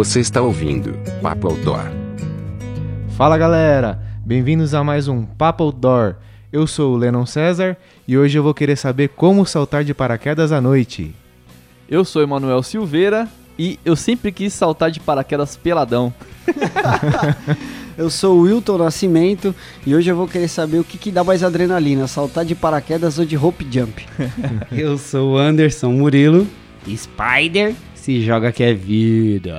[0.00, 1.84] Você está ouvindo Papo Outdoor.
[3.18, 6.14] Fala galera, bem-vindos a mais um Papo Outdoor.
[6.50, 7.76] Eu sou o Lennon César
[8.08, 11.14] e hoje eu vou querer saber como saltar de paraquedas à noite.
[11.86, 16.10] Eu sou Emanuel Silveira e eu sempre quis saltar de paraquedas peladão.
[17.98, 19.54] Eu sou o Wilton Nascimento
[19.86, 23.18] e hoje eu vou querer saber o que, que dá mais adrenalina, saltar de paraquedas
[23.18, 24.06] ou de rope jump.
[24.72, 26.46] Eu sou o Anderson Murilo.
[26.88, 27.74] Spider
[28.10, 29.54] se joga que é vida.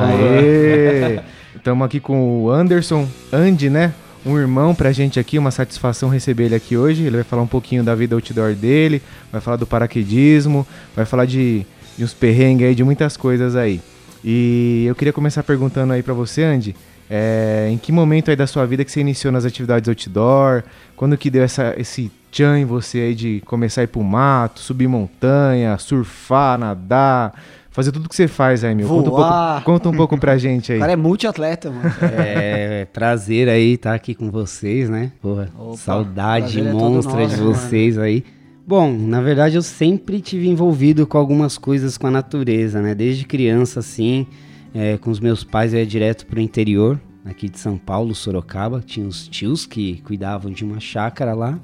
[0.00, 1.20] Aê!
[1.54, 3.92] Estamos aqui com o Anderson Andy, né?
[4.24, 7.02] Um irmão pra gente aqui, uma satisfação receber ele aqui hoje.
[7.02, 11.26] Ele vai falar um pouquinho da vida outdoor dele, vai falar do paraquedismo, vai falar
[11.26, 11.66] de,
[11.98, 13.78] de uns perrengues aí, de muitas coisas aí.
[14.24, 16.74] E eu queria começar perguntando aí pra você, Andy,
[17.10, 20.62] é, em que momento aí da sua vida que você iniciou nas atividades outdoor?
[20.96, 24.60] Quando que deu essa, esse tchan em você aí de começar a ir pro mato,
[24.60, 27.34] subir montanha, surfar, nadar,
[27.72, 28.86] fazer tudo que você faz aí, meu?
[28.86, 30.78] Conta um, pouco, conta um pouco pra gente aí.
[30.78, 31.92] O cara é multiatleta, mano.
[32.18, 35.12] É prazer aí estar aqui com vocês, né?
[35.20, 37.54] Porra, Opa, saudade é monstra nosso, de mano.
[37.54, 38.24] vocês aí.
[38.66, 42.94] Bom, na verdade eu sempre tive envolvido com algumas coisas com a natureza, né?
[42.94, 44.26] Desde criança, assim,
[44.74, 48.82] é, com os meus pais eu ia direto pro interior, aqui de São Paulo, Sorocaba.
[48.84, 51.58] Tinha os tios que cuidavam de uma chácara lá.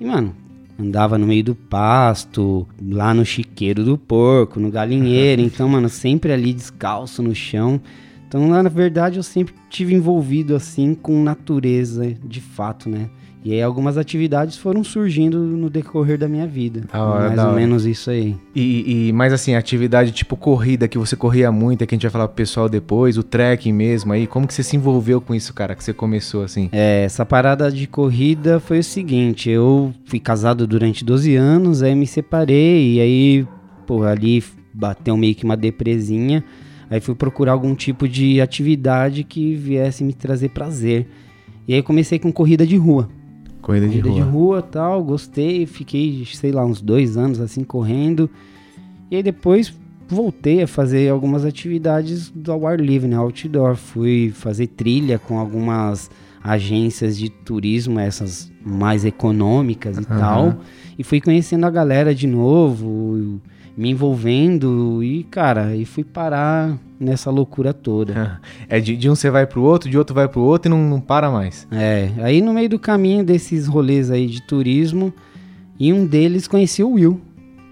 [0.00, 0.34] E, mano,
[0.78, 5.42] andava no meio do pasto, lá no chiqueiro do porco, no galinheiro.
[5.42, 7.80] Então, mano, sempre ali descalço no chão.
[8.28, 13.10] Então, lá, na verdade, eu sempre tive envolvido, assim, com natureza, de fato, né?
[13.44, 16.82] E aí algumas atividades foram surgindo no decorrer da minha vida.
[16.92, 17.60] Da hora, Mais da ou hora.
[17.60, 18.36] menos isso aí.
[18.54, 22.02] E, e mais assim, atividade tipo corrida que você corria muito, é que a gente
[22.02, 25.34] vai falar pro pessoal depois, o trekking mesmo aí, como que você se envolveu com
[25.34, 26.68] isso, cara, que você começou assim?
[26.72, 31.94] É, essa parada de corrida foi o seguinte, eu fui casado durante 12 anos, aí
[31.94, 33.46] me separei, e aí,
[33.86, 34.42] pô, ali
[34.74, 36.44] bateu meio que uma depresinha,
[36.90, 41.06] aí fui procurar algum tipo de atividade que viesse me trazer prazer.
[41.66, 43.08] E aí comecei com corrida de rua.
[43.60, 44.24] Corrida de Corrida rua.
[44.24, 48.30] de rua tal, gostei, fiquei, sei lá, uns dois anos assim correndo.
[49.10, 49.72] E aí depois
[50.08, 53.16] voltei a fazer algumas atividades do ao ar livre, né?
[53.16, 53.76] Outdoor.
[53.76, 56.10] Fui fazer trilha com algumas
[56.42, 60.18] agências de turismo, essas mais econômicas e Aham.
[60.18, 60.58] tal.
[60.98, 63.40] E fui conhecendo a galera de novo,
[63.78, 68.40] me envolvendo e, cara, e fui parar nessa loucura toda.
[68.68, 70.82] É de, de um você vai pro outro, de outro vai pro outro e não,
[70.82, 71.66] não para mais.
[71.70, 75.14] É, aí no meio do caminho desses rolês aí de turismo,
[75.78, 77.20] e um deles conheci o Will,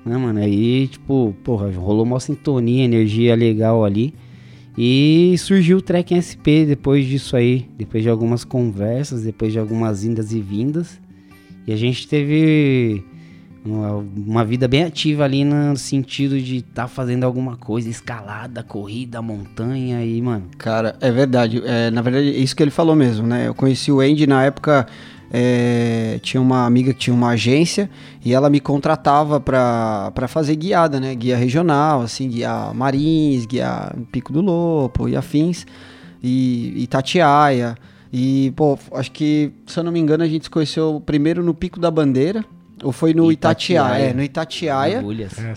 [0.04, 0.38] né, mano?
[0.38, 4.14] Aí, tipo, porra, rolou uma sintonia, energia legal ali.
[4.78, 10.04] E surgiu o Trek SP depois disso aí, depois de algumas conversas, depois de algumas
[10.04, 11.00] indas e vindas.
[11.66, 13.02] E a gente teve
[13.66, 19.20] uma, vida bem ativa ali no sentido de estar tá fazendo alguma coisa, escalada, corrida,
[19.20, 21.62] montanha e, mano, Cara, é verdade.
[21.64, 23.48] É, na verdade, é isso que ele falou mesmo, né?
[23.48, 24.86] Eu conheci o Andy na época.
[25.32, 27.90] é, tinha uma amiga que tinha uma agência
[28.24, 31.14] e ela me contratava pra fazer guiada, né?
[31.14, 35.66] Guia regional, assim, guiar Marins, guiar Pico do Lopo e afins,
[36.22, 37.76] e Itatiaia.
[38.12, 41.52] E, pô, acho que, se eu não me engano, a gente se conheceu primeiro no
[41.52, 42.44] Pico da Bandeira,
[42.82, 43.86] ou foi no Itatiaia.
[43.86, 44.10] Itatiaia.
[44.10, 45.02] É, no Itatiaia.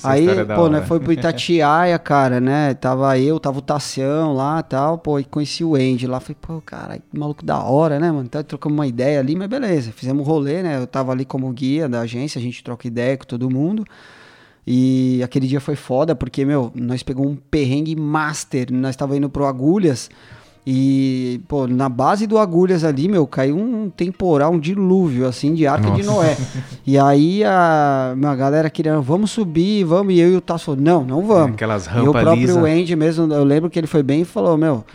[0.04, 2.74] Aí, é pô, né, foi pro Itatiaia, cara, né?
[2.74, 6.20] Tava eu, tava o Tassião lá e tal, pô, e conheci o Andy lá.
[6.20, 8.24] Falei, pô, cara, que maluco da hora, né, mano?
[8.26, 10.78] Então trocamos uma ideia ali, mas beleza, fizemos um rolê, né?
[10.78, 13.86] Eu tava ali como guia da agência, a gente troca ideia com todo mundo.
[14.72, 18.72] E aquele dia foi foda, porque, meu, nós pegamos um perrengue master.
[18.72, 20.12] Nós tava indo pro Agulhas.
[20.72, 25.66] E, pô, na base do Agulhas ali, meu, caiu um temporal, um dilúvio, assim, de
[25.66, 26.38] arca de Noé.
[26.86, 30.14] E aí a, a galera queria, vamos subir, vamos.
[30.14, 31.56] E eu e o Tasso, falou, não, não vamos.
[31.56, 32.58] Aquelas E o rampas próprio lisas.
[32.64, 34.86] Andy mesmo, eu lembro que ele foi bem e falou, meu,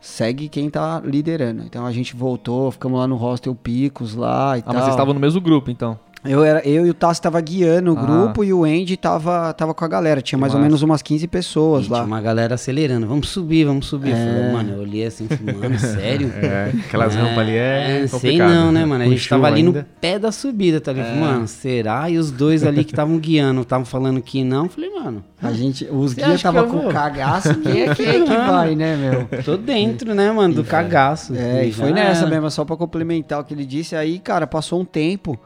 [0.00, 1.62] segue quem tá liderando.
[1.66, 4.74] Então a gente voltou, ficamos lá no hostel Picos lá e Ah, tal.
[4.74, 5.98] mas vocês estavam no mesmo grupo, então.
[6.24, 8.02] Eu, era, eu e o Tassi tava guiando o Ah.
[8.02, 10.20] grupo e o Andy tava, tava com a galera.
[10.20, 11.98] Tinha mais ou menos umas 15 pessoas E lá.
[11.98, 14.10] tinha uma galera acelerando, vamos subir, vamos subir.
[14.10, 14.14] É.
[14.16, 15.28] Falei, mano, eu olhei assim,
[15.60, 16.32] mano, sério?
[16.34, 18.50] É, aquelas rampas ali é sei complicado.
[18.50, 19.04] não, né, mano?
[19.04, 19.78] A gente tava ali ainda.
[19.80, 21.16] no pé da subida, tá ligado?
[21.16, 22.10] Mano, será?
[22.10, 24.68] E os dois ali que estavam guiando estavam falando que não.
[24.68, 26.92] Falei, mano, A gente, os guias tava que eu com vou?
[26.92, 27.54] cagaço.
[27.60, 29.42] Quem é, quem é que vai, né, meu?
[29.44, 31.32] tô dentro, né, mano, do cagaço.
[31.36, 32.30] É, e já foi nessa era.
[32.30, 33.94] mesmo, só pra complementar o que ele disse.
[33.94, 35.38] Aí, cara, passou um tempo.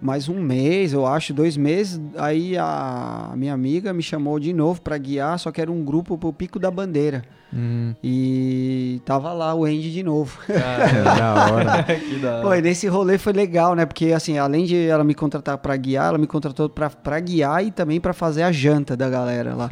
[0.00, 2.00] Mais um mês, eu acho, dois meses.
[2.16, 6.16] Aí a minha amiga me chamou de novo pra guiar, só que era um grupo
[6.16, 7.22] pro Pico da Bandeira.
[7.52, 10.38] Hum, E tava lá o Andy de novo.
[10.48, 11.82] é, da hora.
[11.98, 12.42] que da hora.
[12.42, 13.84] Pô, e nesse rolê foi legal, né?
[13.84, 17.64] Porque, assim, além de ela me contratar pra guiar, ela me contratou pra, pra guiar
[17.64, 19.68] e também pra fazer a janta da galera lá.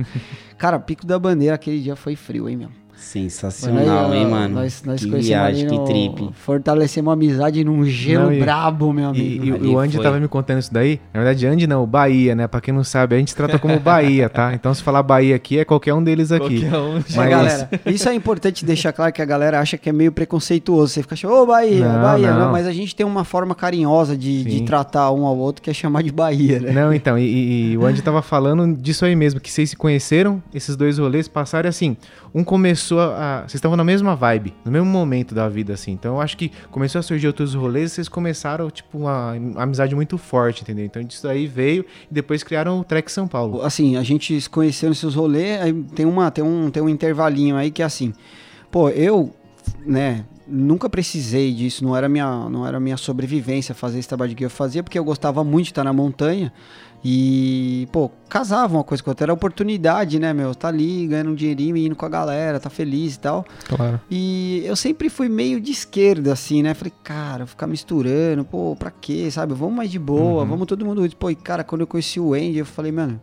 [0.57, 2.69] Cara, Pico da Bandeira aquele dia foi frio, hein, meu?
[2.99, 4.57] Sensacional, Aí, hein, mano?
[4.57, 6.31] Nós, nós que conhecemos viagem, que trip.
[6.35, 9.45] Fortalecemos a amizade num gelo Não, e- brabo, meu E, amigo.
[9.47, 10.03] e Ali o Andy foi.
[10.05, 11.01] tava me contando isso daí.
[11.15, 12.47] Na verdade, Andy não, Bahia, né?
[12.47, 14.53] Pra quem não sabe, a gente trata como Bahia, tá?
[14.53, 16.61] Então, se falar Bahia aqui, é qualquer um deles aqui.
[16.69, 16.95] Qualquer um.
[17.17, 20.93] Mas, galera, isso é importante deixar claro que a galera acha que é meio preconceituoso.
[20.93, 22.33] Você fica achando, ô Bahia, Não, Bahia.
[22.33, 22.41] Não.
[22.47, 22.53] não.
[22.53, 25.75] mas a gente tem uma forma carinhosa de, de tratar um ao outro que é
[25.75, 26.73] chamar de Bahia, né?
[26.73, 29.77] Não, então, e, e- e o Andy tava falando disso aí mesmo, que vocês se
[29.77, 31.97] conheceram, esses dois rolês passaram assim,
[32.35, 33.41] um começou a...
[33.41, 35.93] Vocês estavam na mesma vibe, no mesmo momento da vida, assim.
[35.93, 39.95] Então, eu acho que começou a surgir outros rolês, vocês começaram, tipo, uma, uma amizade
[39.95, 40.85] muito forte, entendeu?
[40.85, 43.63] Então, disso aí veio, e depois criaram o Trek São Paulo.
[43.63, 47.57] Assim, a gente se conheceu nesses rolês, aí tem, uma, tem, um, tem um intervalinho
[47.57, 48.15] aí que é assim.
[48.71, 49.35] Pô, eu,
[49.85, 54.45] né, nunca precisei disso, não era minha, não era minha sobrevivência fazer esse trabalho que
[54.45, 56.53] eu fazia, porque eu gostava muito de estar na montanha.
[57.05, 59.25] E, pô, casava uma coisa com outra.
[59.27, 60.55] Era oportunidade, né, meu?
[60.55, 63.45] Tá ali ganhando um dinheirinho indo com a galera, tá feliz e tal.
[63.69, 64.01] Claro.
[64.11, 66.75] E eu sempre fui meio de esquerda, assim, né?
[66.75, 69.55] Falei, cara, ficar misturando, pô, pra quê, sabe?
[69.55, 71.09] Vamos mais de boa, vamos todo mundo.
[71.17, 73.21] Pô, e cara, quando eu conheci o Andy, eu falei, mano,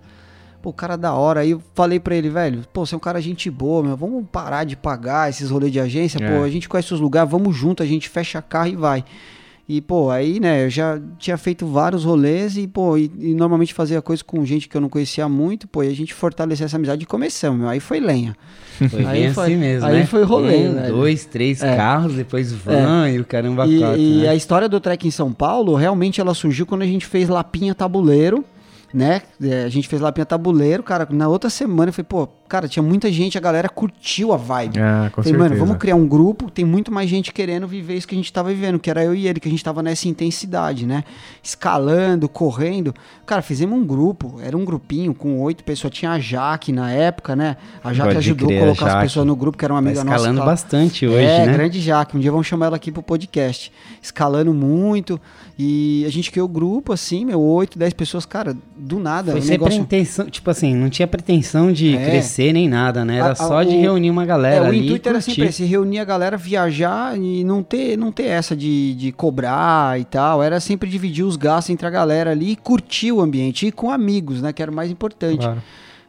[0.61, 1.41] pô, o cara é da hora.
[1.41, 4.25] Aí eu falei pra ele, velho, pô, você é um cara gente boa, meu, vamos
[4.31, 6.27] parar de pagar esses rolês de agência, É.
[6.37, 9.03] pô, a gente conhece os lugares, vamos junto, a gente fecha carro e vai.
[9.67, 13.73] E, pô, aí, né, eu já tinha feito vários rolês e, pô, e, e normalmente
[13.73, 16.77] fazia coisa com gente que eu não conhecia muito, pô, e a gente fortaleceu essa
[16.77, 17.69] amizade e começamos, meu.
[17.69, 18.35] Aí foi lenha.
[18.89, 20.05] Foi Aí bem foi- assim mesmo, aí né?
[20.05, 21.75] foi rolê, Um, dois, três É.
[21.75, 24.29] carros, depois van e o caramba E, quatro, e né?
[24.29, 27.73] a história do Trek em São Paulo, realmente ela surgiu quando a gente fez Lapinha
[27.73, 28.45] Tabuleiro,
[28.93, 29.23] né?
[29.41, 32.83] É, a gente fez Lapinha Tabuleiro, cara, na outra semana eu falei, pô, cara, tinha
[32.83, 34.79] muita gente, a galera curtiu a vibe.
[34.79, 38.07] Ah, com falei, mano, vamos criar um grupo, tem muito mais gente querendo viver isso
[38.07, 40.07] que a gente tava vivendo, que era eu e ele, que a gente tava nessa
[40.07, 41.03] intensidade, né?
[41.43, 42.93] Escalando, correndo.
[43.25, 47.35] Cara, fizemos um grupo, era um grupinho com oito pessoas, tinha a Jaque na época,
[47.35, 47.55] né?
[47.83, 50.03] A Jaque Pode ajudou a colocar as pessoas no grupo, que era uma Tá amiga
[50.03, 50.15] nossa.
[50.17, 51.53] escalando que ela- bastante hoje, é, né?
[51.53, 52.17] grande Jaque.
[52.17, 53.71] Um dia vamos chamar ela aqui pro podcast.
[54.01, 55.19] Escalando muito.
[55.57, 59.31] E a gente criou o grupo, assim, meu, 8, 10 pessoas, cara, do nada.
[59.31, 59.85] Foi o sem negócio...
[59.85, 62.05] pretensão, tipo assim, não tinha pretensão de É.
[62.09, 63.15] crescer nem nada, né?
[63.17, 65.21] Era A- a- só de o- reunir uma É, galera o ali intuito e era
[65.21, 69.99] sempre esse, reunir a galera, viajar e não ter, não ter essa de, de cobrar
[69.99, 70.41] e tal.
[70.43, 73.67] Era sempre dividir os gastos entre a galera ali e curtir o ambiente.
[73.67, 74.51] E com amigos, né?
[74.53, 75.39] Que era o mais importante.
[75.39, 75.61] Claro.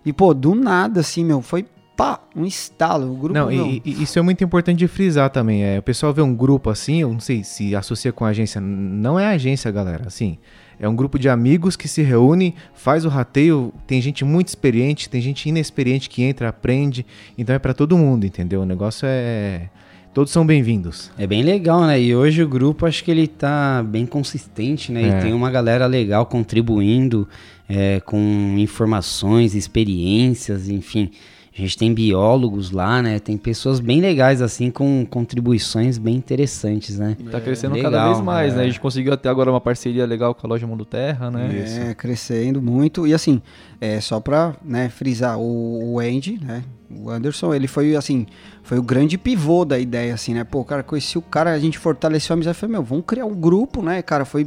[0.05, 1.65] E, pô, do nada, assim, meu, foi
[1.97, 3.11] pá, um estalo.
[3.13, 5.65] O grupo, Não, meu, e, e isso é muito importante de frisar também.
[5.65, 8.61] É, o pessoal vê um grupo assim, eu não sei se associa com a agência.
[8.61, 10.05] Não é agência, galera.
[10.07, 10.39] Assim,
[10.79, 13.73] é um grupo de amigos que se reúne, faz o rateio.
[13.87, 17.07] Tem gente muito experiente, tem gente inexperiente que entra, aprende.
[17.37, 18.63] Então é pra todo mundo, entendeu?
[18.63, 19.69] O negócio é.
[20.13, 21.11] Todos são bem-vindos.
[21.19, 22.01] É bem legal, né?
[22.01, 25.03] E hoje o grupo acho que ele tá bem consistente, né?
[25.03, 25.19] É.
[25.19, 27.29] E tem uma galera legal contribuindo
[27.69, 31.11] é, com informações, experiências, enfim.
[31.59, 33.19] A gente tem biólogos lá, né?
[33.19, 37.17] Tem pessoas bem legais, assim, com contribuições bem interessantes, né?
[37.31, 38.57] Tá crescendo Legal, cada vez mais, é.
[38.59, 38.63] né?
[38.65, 41.89] A gente conseguiu até agora uma parceria legal com a loja Mundo Terra, né?
[41.89, 43.07] É, crescendo muito.
[43.07, 43.41] E assim,
[43.81, 46.63] é, só pra né, frisar, o, o Andy, né?
[46.91, 48.27] O Anderson, ele foi assim,
[48.63, 50.45] foi o grande pivô da ideia, assim, né?
[50.45, 52.59] Pô, cara, conheci o cara, a gente fortaleceu a amizade.
[52.59, 54.27] Falei, meu, vamos criar um grupo, né, cara?
[54.27, 54.47] Foi,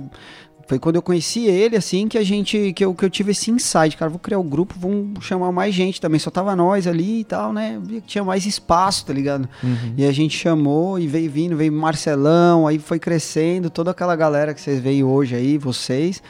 [0.69, 3.49] foi quando eu conheci ele, assim, que a gente, que eu, que eu tive esse
[3.49, 6.19] insight, cara, vou criar um grupo, vamos chamar mais gente também.
[6.19, 7.81] Só tava nós ali e tal, né?
[8.05, 9.49] Tinha mais espaço, tá ligado?
[9.97, 14.53] E a gente chamou e veio vindo, veio Marcelão, aí foi crescendo, toda aquela galera
[14.53, 16.21] que vocês veem hoje aí, vocês.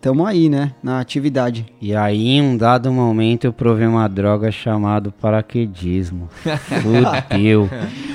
[0.00, 0.72] Tamo aí, né?
[0.82, 1.66] Na atividade.
[1.80, 6.28] E aí, em um dado momento, eu provei uma droga chamada paraquedismo.
[6.80, 7.68] Fudeu.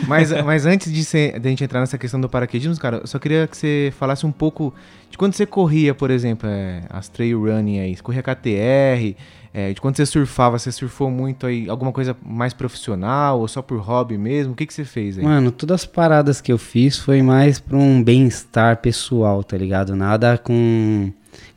[0.07, 3.07] Mas, mas antes de, ser, de a gente entrar nessa questão do paraquedismo, cara, eu
[3.07, 4.73] só queria que você falasse um pouco
[5.11, 9.15] de quando você corria, por exemplo, é, as trail running aí, você corria KTR,
[9.53, 13.61] é, de quando você surfava, você surfou muito aí, alguma coisa mais profissional ou só
[13.61, 14.51] por hobby mesmo?
[14.51, 15.23] O que, que você fez aí?
[15.23, 19.95] Mano, todas as paradas que eu fiz foi mais pra um bem-estar pessoal, tá ligado?
[19.95, 21.09] Nada com,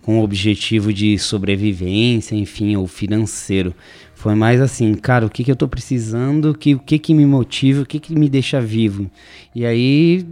[0.09, 3.75] com o objetivo de sobrevivência, enfim, ou financeiro.
[4.15, 7.27] Foi mais assim, cara, o que, que eu tô precisando, que, o que, que me
[7.27, 9.11] motiva, o que, que me deixa vivo.
[9.55, 10.27] E aí,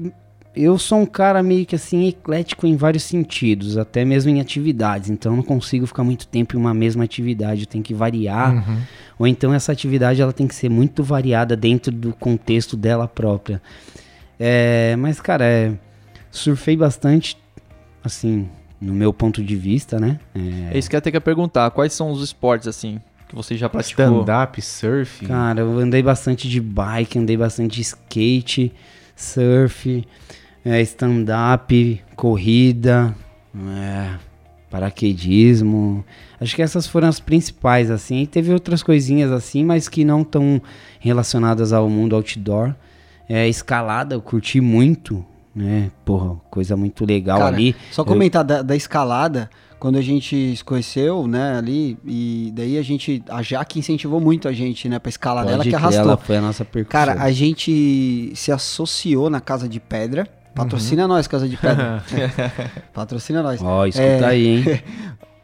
[0.54, 5.10] eu sou um cara meio que assim, eclético em vários sentidos, até mesmo em atividades.
[5.10, 8.54] Então, eu não consigo ficar muito tempo em uma mesma atividade, eu tenho que variar.
[8.54, 8.78] Uhum.
[9.18, 13.60] Ou então essa atividade ela tem que ser muito variada dentro do contexto dela própria.
[14.40, 15.74] É, mas, cara, é,
[16.30, 17.36] surfei bastante,
[18.02, 18.48] assim,
[18.80, 20.18] no meu ponto de vista, né?
[20.72, 21.70] É isso que eu até quero perguntar.
[21.70, 24.04] Quais são os esportes, assim, que você já praticou?
[24.04, 25.26] Stand-up, surf.
[25.26, 28.72] Cara, eu andei bastante de bike, andei bastante de skate,
[29.14, 30.06] surf,
[30.64, 33.14] é, stand-up, corrida,
[33.54, 34.10] é,
[34.70, 36.04] paraquedismo.
[36.40, 38.22] Acho que essas foram as principais, assim.
[38.22, 40.60] E teve outras coisinhas assim, mas que não tão
[41.00, 42.74] relacionadas ao mundo outdoor.
[43.28, 45.24] É, escalada, eu curti muito,
[45.56, 45.90] né?
[46.04, 47.74] Porra, coisa muito legal Cara, ali.
[47.90, 49.48] Só comentar da, da escalada,
[49.80, 54.46] quando a gente se conheceu, né, ali, e daí a gente, a Jaque incentivou muito
[54.46, 56.02] a gente, né, pra escalar Pode dela, que arrastou.
[56.04, 57.00] Ela foi a nossa percussão.
[57.00, 60.28] Cara, a gente se associou na Casa de Pedra.
[60.54, 62.02] Patrocina nós, Casa de Pedra.
[62.92, 63.60] Patrocina nós.
[63.62, 64.24] Ó, escuta É.
[64.24, 64.64] aí, hein?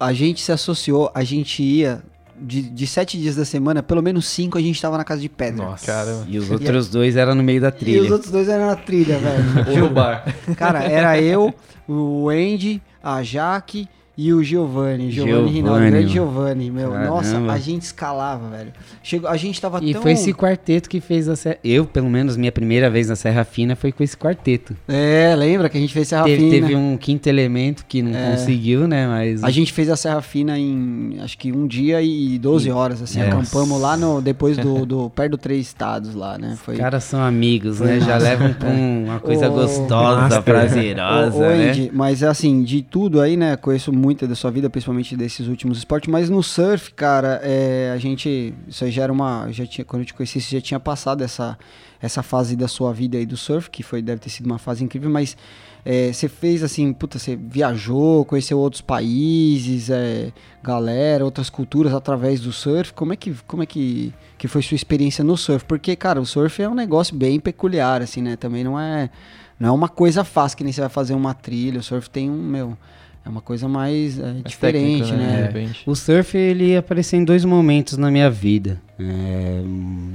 [0.00, 2.02] A gente se associou, a gente ia.
[2.42, 5.28] De, de sete dias da semana, pelo menos cinco a gente tava na Casa de
[5.28, 5.64] Pedra.
[5.64, 5.87] Nossa.
[5.87, 6.25] Caramba.
[6.28, 8.02] E os outros dois eram no meio da E trilha.
[8.02, 9.70] os outros dois eram na trilha, velho.
[9.70, 10.25] Ou no bar.
[10.56, 11.54] Cara, era eu,
[11.88, 15.11] o Andy, a Jaque e o Giovanni.
[15.11, 16.09] Giovanni Giovanni, Rinaldi, grande.
[16.12, 16.90] Giovanni, meu.
[16.90, 17.09] Caramba.
[17.09, 18.73] Nossa, a gente escalava, velho.
[19.02, 20.02] Chegou, a gente tava E tão...
[20.02, 21.57] foi esse quarteto que fez a Serra.
[21.64, 24.76] Eu, pelo menos, minha primeira vez na Serra Fina foi com esse quarteto.
[24.87, 26.50] É, lembra que a gente fez Serra Teve, Fina?
[26.66, 28.33] teve um quinto elemento que não É.
[28.33, 29.07] conseguiu, né?
[29.09, 29.42] Mas.
[29.42, 33.21] A gente fez a Serra Fina em acho que um dia e 12 horas, assim.
[33.21, 33.28] É.
[33.28, 36.57] Acampamos lá no, depois do, do perto do Três Estados lá, né?
[36.62, 36.75] Foi.
[36.75, 37.99] Os caras são amigos, né?
[38.00, 40.42] Já levam pra um- uma coisa Ô, gostosa, Master.
[40.42, 41.71] prazerosa, Ô, ô, né?
[41.71, 43.57] Andy, mas assim, de tudo aí, né?
[43.57, 47.97] Conheço muito da sua vida, principalmente desses últimos esportes, mas no surf, cara, é, a
[47.99, 48.52] gente.
[48.66, 49.49] Isso aí já era uma.
[49.52, 51.56] Já tinha, quando eu te conheci, você já tinha passado essa,
[52.00, 54.82] essa fase da sua vida aí do surf, que foi, deve ter sido uma fase
[54.82, 55.37] incrível, mas
[55.85, 60.32] é, você fez assim, puta, você viajou, conheceu outros países, é,
[60.62, 62.92] galera, outras culturas através do surf.
[62.92, 65.64] Como é que, como é que, que foi sua experiência no surf?
[65.64, 68.37] Porque, cara, o surf é um negócio bem peculiar, assim, né?
[68.37, 69.11] Também não é,
[69.59, 71.80] não é uma coisa fácil que nem você vai fazer uma trilha.
[71.80, 72.78] O surf tem um, meu,
[73.25, 75.43] é uma coisa mais é, diferente, técnico, né?
[75.47, 75.83] Repente.
[75.87, 78.81] O surf ele apareceu em dois momentos na minha vida.
[78.99, 79.62] É,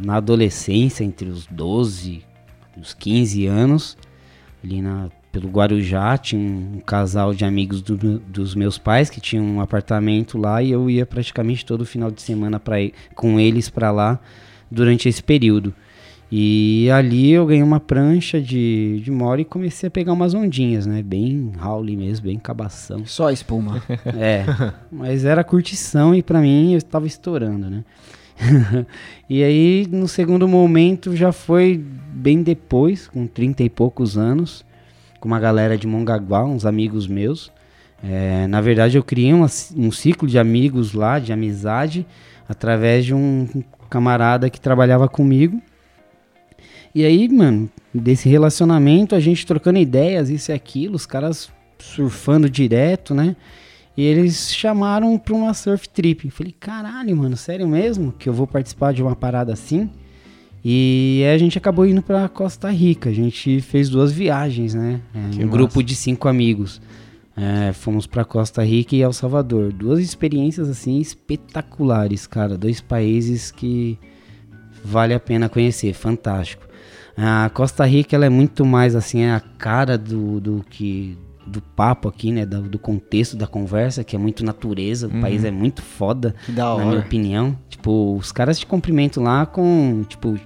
[0.03, 2.23] na adolescência, entre os 12
[2.75, 3.97] e os 15 anos,
[4.63, 9.45] ali na, pelo Guarujá, tinha um, casal de amigos do- dos meus pais que tinham
[9.45, 13.69] um apartamento lá e eu ia praticamente todo final de semana pra, ir- com eles
[13.69, 14.19] para lá
[14.69, 15.73] durante esse período.
[16.29, 20.85] E ali eu ganhei uma prancha de, de mora e comecei a pegar umas ondinhas,
[20.85, 21.01] né?
[21.01, 23.05] Bem Howley mesmo, bem cabação.
[23.05, 23.81] Só espuma.
[24.17, 24.45] É,
[24.91, 27.83] mas era curtição e pra mim eu estava estourando, né?
[29.29, 31.81] e aí, no segundo momento, já foi
[32.13, 34.65] bem depois, com 30 e poucos anos,
[35.19, 37.51] com uma galera de Mongaguá, uns amigos meus.
[38.03, 42.05] É, na verdade, eu criei uma- um ciclo de amigos lá, de amizade,
[42.47, 43.47] através de um
[43.89, 45.61] camarada que trabalhava comigo.
[46.97, 52.49] E aí, mano, desse relacionamento, a gente trocando ideias, isso e aquilo, os caras surfando
[52.49, 53.35] direto, né?
[53.95, 56.25] E eles chamaram pra uma surf trip.
[56.25, 58.11] Eu falei, caralho, mano, sério mesmo?
[58.13, 59.91] Que eu vou participar de uma parada assim?
[60.65, 63.11] E aí a gente acabou indo pra Costa Rica.
[63.11, 64.99] A gente fez duas viagens, né?
[65.13, 65.45] É, um massa.
[65.45, 66.81] grupo de cinco amigos.
[67.35, 69.71] É, fomos pra Costa Rica e El Salvador.
[69.71, 72.57] Duas experiências assim espetaculares, cara.
[72.57, 73.99] Dois países que
[74.83, 76.66] vale a pena conhecer, fantástico.
[77.17, 81.61] A Costa Rica ela é muito mais assim é a cara do, do que do
[81.61, 85.07] papo aqui, né, do, do contexto da conversa, que é muito natureza.
[85.07, 86.35] O país é muito foda,
[86.77, 87.57] na minha opinião.
[87.69, 90.37] Tipo, os caras te cumprimentam lá com tipo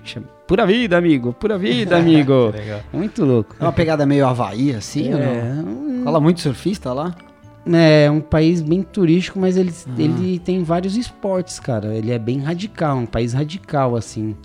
[0.48, 2.54] pura vida, amigo, pura vida, amigo.
[2.56, 3.56] É muito louco.
[3.60, 5.25] É uma pegada meio Havaí, assim, ou não?
[5.25, 7.16] É, Fala muito surfista lá?
[7.65, 11.96] É um país bem turístico, mas ele, ele tem vários esportes, cara.
[11.96, 14.36] Ele é bem radical, um país radical, assim.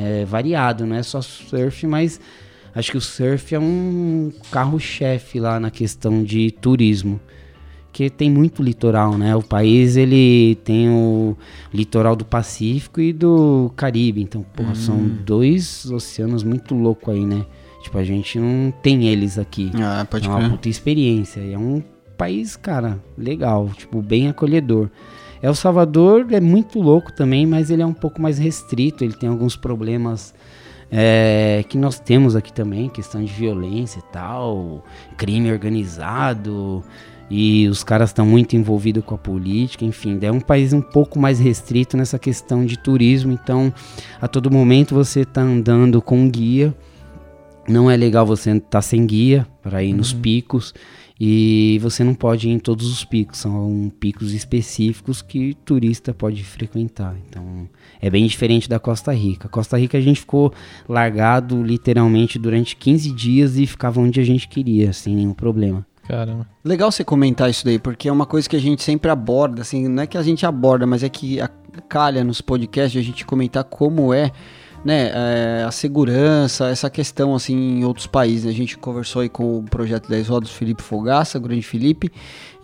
[0.00, 2.20] É variado, não é só surf, mas
[2.74, 7.20] acho que o surf é um carro-chefe lá na questão de turismo.
[7.92, 9.36] Que tem muito litoral, né?
[9.36, 11.36] O país, ele tem o
[11.72, 14.20] litoral do Pacífico e do Caribe.
[14.20, 17.46] Então, porra, são dois oceanos muito loucos aí, né?
[17.84, 19.70] Tipo, a gente não tem eles aqui.
[19.76, 21.38] Ah, pode É uma puta experiência.
[21.38, 21.80] É um
[22.16, 24.90] país, cara, legal, tipo, bem acolhedor.
[25.42, 29.04] El Salvador é muito louco também, mas ele é um pouco mais restrito.
[29.04, 30.34] Ele tem alguns problemas
[30.90, 34.82] é, que nós temos aqui também, questão de violência e tal,
[35.18, 36.82] crime organizado.
[37.28, 41.18] E os caras estão muito envolvidos com a política, enfim, é um país um pouco
[41.18, 43.72] mais restrito nessa questão de turismo, então
[44.20, 46.74] a todo momento você está andando com um guia,
[47.66, 50.74] não é legal você estar sem guia para ir nos picos
[51.18, 56.42] e você não pode ir em todos os picos, são picos específicos que turista pode
[56.42, 57.16] frequentar.
[57.28, 57.68] Então
[58.00, 59.48] é bem diferente da Costa Rica.
[59.48, 60.52] Costa Rica a gente ficou
[60.88, 65.86] largado literalmente durante 15 dias e ficava onde a gente queria, sem nenhum problema.
[66.06, 66.46] Caramba.
[66.62, 69.88] Legal você comentar isso daí, porque é uma coisa que a gente sempre aborda, assim,
[69.88, 71.48] não é que a gente aborda, mas é que a-
[71.88, 74.30] calha nos podcasts a gente comentar como é,
[74.84, 78.46] né, é, a segurança, essa questão, assim, em outros países.
[78.46, 82.12] A gente conversou aí com o Projeto 10 Rodas, Felipe Fogaça, grande Felipe,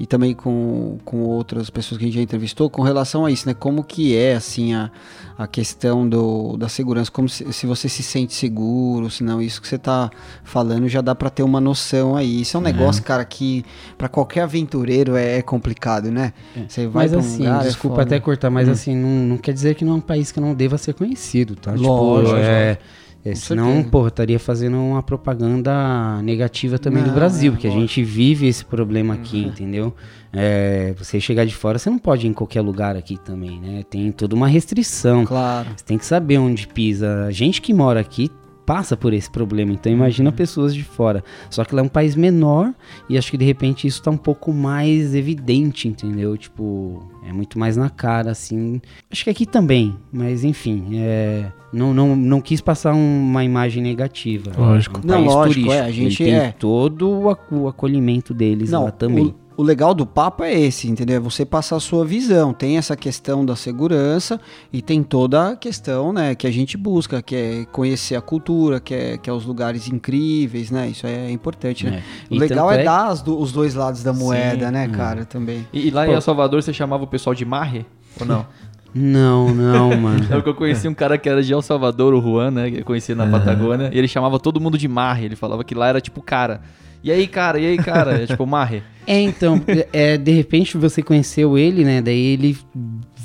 [0.00, 3.46] e também com, com outras pessoas que a gente já entrevistou, com relação a isso,
[3.46, 4.90] né, como que é, assim, a,
[5.36, 9.60] a questão do, da segurança, como se, se você se sente seguro, se não, isso
[9.60, 10.10] que você tá
[10.42, 12.40] falando já dá pra ter uma noção aí.
[12.40, 13.62] Isso é um negócio, cara, que
[13.98, 16.32] pra qualquer aventureiro é, é complicado, né?
[16.66, 19.36] Você vai Mas pra um assim, lugar, é desculpa até cortar, mas assim, não, não
[19.36, 21.72] quer dizer que não é um país que não deva ser conhecido, tá?
[21.72, 22.78] Lógico, tipo, é,
[23.24, 27.70] é, senão, pô, estaria fazendo uma propaganda negativa também do Não, Brasil, é, porque a
[27.70, 29.94] gente vive esse problema aqui, entendeu?
[30.32, 33.82] É, você chegar de fora, você não pode ir em qualquer lugar aqui também, né?
[33.90, 35.26] Tem toda uma restrição.
[35.26, 35.68] Claro.
[35.76, 37.26] Você tem que saber onde pisa.
[37.26, 38.30] A gente que mora aqui
[38.70, 41.24] passa por esse problema, então imagina pessoas de fora.
[41.50, 42.72] Só que lá é um país menor
[43.08, 46.36] e acho que de repente isso tá um pouco mais evidente, entendeu?
[46.36, 48.80] Tipo, é muito mais na cara, assim.
[49.10, 53.82] Acho que aqui também, mas enfim, é, não, não, não quis passar um- uma imagem
[53.82, 54.52] negativa.
[54.56, 55.00] Lógico.
[55.00, 55.72] É um Não, país lógico, turístico.
[55.72, 56.52] é, a gente Ele tem é.
[56.52, 59.26] todo o ac- o acolhimento deles lá também.
[59.26, 61.16] O, o legal do papo é esse, entendeu?
[61.16, 62.52] É você passar a sua visão.
[62.52, 64.40] Tem essa questão da segurança
[64.72, 68.80] e tem toda a questão, né, que a gente busca, que é conhecer a cultura,
[68.80, 70.88] que é, que é os lugares incríveis, né?
[70.88, 72.02] Isso é importante, né?
[72.30, 72.34] É.
[72.34, 74.92] O legal é, é- dar as do- os dois lados da moeda, né, Hum.
[74.92, 75.66] cara, também.
[75.72, 76.10] E, e lá Pô.
[76.12, 77.84] em El Salvador você chamava o pessoal de marre?
[78.18, 78.46] Ou não?
[78.94, 80.24] Não, não, mano.
[80.30, 82.70] É porque eu conheci um cara que era de El Salvador, o Juan, né?
[82.70, 83.90] Que eu conheci na Patagônia.
[83.92, 85.26] E ele chamava todo mundo de marre.
[85.26, 86.60] Ele falava que lá era tipo cara.
[87.02, 87.58] E aí, cara?
[87.58, 88.22] E aí, cara?
[88.22, 88.82] É tipo marre.
[89.06, 89.60] É, então,
[89.92, 92.00] é, de repente você conheceu ele, né?
[92.02, 92.56] Daí ele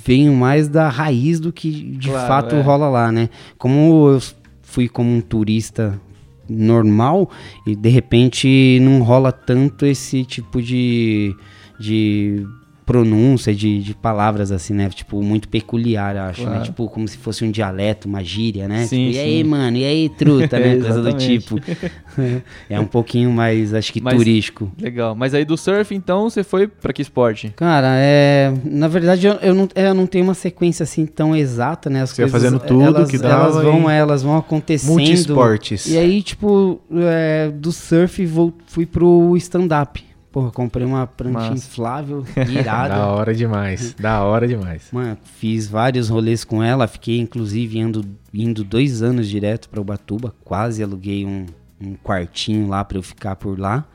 [0.04, 2.62] veio mais da raiz do que de Claro, fato é.
[2.62, 3.30] rola lá, né?
[3.58, 4.22] Como eu
[4.62, 6.00] fui como um turista
[6.50, 7.30] normal
[7.66, 11.36] e de repente não rola tanto esse tipo de,
[11.80, 12.46] de
[12.86, 14.88] pronúncia de, de palavras assim, né?
[14.90, 16.48] Tipo, muito peculiar, acho, né?
[16.52, 16.64] Claro.
[16.66, 18.86] Tipo, como se fosse um dialeto, uma gíria, né?
[18.86, 19.44] Sim, tipo, e aí, sim.
[19.50, 20.76] mano, e aí, truta, né?
[20.80, 21.60] Coisa do tipo.
[22.70, 24.72] é um pouquinho mais, acho que Mas- turístico.
[24.80, 25.16] Legal.
[25.16, 27.52] Mas aí do surf, então, você foi pra que esporte?
[27.56, 28.54] Cara, é.
[28.64, 32.02] Na verdade, eu, eu não, é, eu não tenho uma sequência assim tão exata, né?
[32.04, 34.92] As Você ia coisas, fazendo tudo elas, que dava Elas vão, e- elas vão acontecendo.
[34.92, 35.88] Multiesportes.
[35.88, 40.04] E aí, tipo, é, do surf vou, fui pro stand-up.
[40.36, 41.54] Porra, comprei uma prancha Massa.
[41.54, 43.06] inflável, Da irada.
[43.08, 43.94] hora demais.
[43.98, 44.90] Da hora demais.
[44.92, 50.36] Mano, fiz vários rolês com ela, fiquei inclusive indo, indo dois anos direto pra Ubatuba,
[50.44, 51.46] quase aluguei um,
[51.80, 53.86] um quartinho lá pra eu ficar por lá.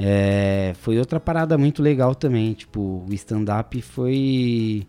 [0.00, 4.86] É, foi outra parada muito legal também, tipo, o stand-up foi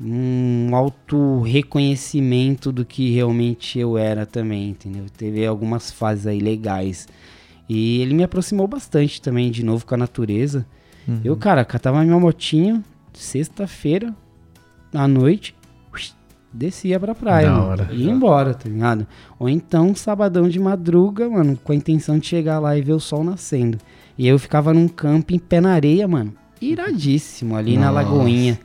[0.00, 5.04] um auto reconhecimento do que realmente eu era também, entendeu?
[5.16, 7.06] Teve algumas fases aí legais.
[7.72, 10.66] E ele me aproximou bastante também, de novo, com a natureza.
[11.24, 14.12] Eu, cara, catava minha motinha, sexta-feira,
[14.92, 15.54] à noite,
[16.52, 17.64] descia pra praia, mano.
[17.64, 17.88] hora.
[17.92, 19.06] E ia embora, tá ligado?
[19.38, 23.00] Ou então, sabadão de madruga, mano, com a intenção de chegar lá e ver o
[23.00, 23.78] sol nascendo.
[24.18, 27.92] E eu ficava num camping, pé na areia, mano, iradíssimo, ali na Nossa.
[27.92, 28.58] Lagoinha,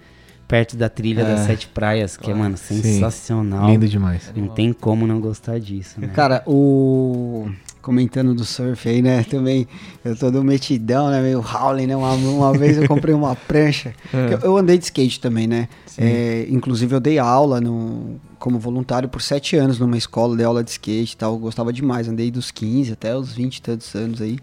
[0.48, 1.46] perto da trilha das É.
[1.46, 2.82] Sete Praias, que é, mano, Sim.
[2.82, 3.70] sensacional.
[3.70, 4.34] Lindo demais.
[4.36, 6.08] Não tem como não gostar disso, né?
[6.08, 7.50] Cara, o.
[7.86, 9.24] Comentando do surf aí, né?
[9.24, 9.68] Também,
[10.04, 11.22] eu tô do metidão, né?
[11.22, 11.96] Meio howling, né?
[11.96, 13.94] Uma, uma vez eu comprei uma prancha.
[14.12, 14.34] É.
[14.34, 15.68] Eu, eu andei de skate também, né?
[15.98, 20.64] É, inclusive eu dei aula no, como voluntário por sete anos numa escola, dei aula
[20.64, 21.34] de skate e tal.
[21.34, 24.40] Eu gostava demais, andei dos 15 até os 20 e tantos anos aí.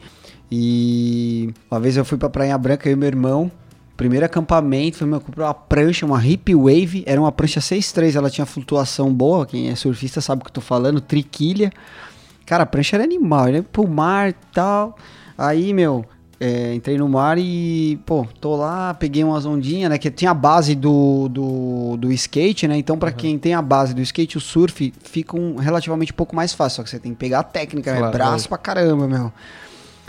[0.51, 3.51] E uma vez eu fui pra Praia Branca, eu e meu irmão.
[3.97, 8.31] Primeiro acampamento, foi meu, comprei uma prancha, uma Hip Wave, era uma prancha 6.3, ela
[8.31, 11.73] tinha flutuação boa, quem é surfista sabe o que eu tô falando, triquilha.
[12.53, 13.65] Cara, a prancha era animal, né?
[13.73, 14.95] Pro mar e tal.
[15.39, 16.05] Aí, meu,
[16.39, 19.97] é, entrei no mar e, pô, tô lá, peguei umas ondinhas, né?
[19.97, 22.77] Que tinha a base do, do, do skate, né?
[22.77, 26.37] Então, pra quem tem a base do skate, o surf fica um, relativamente um pouco
[26.37, 26.77] mais fácil.
[26.77, 28.01] Só que você tem que pegar a técnica, né?
[28.01, 28.49] Claro, Braço lógico.
[28.51, 29.33] pra caramba, meu.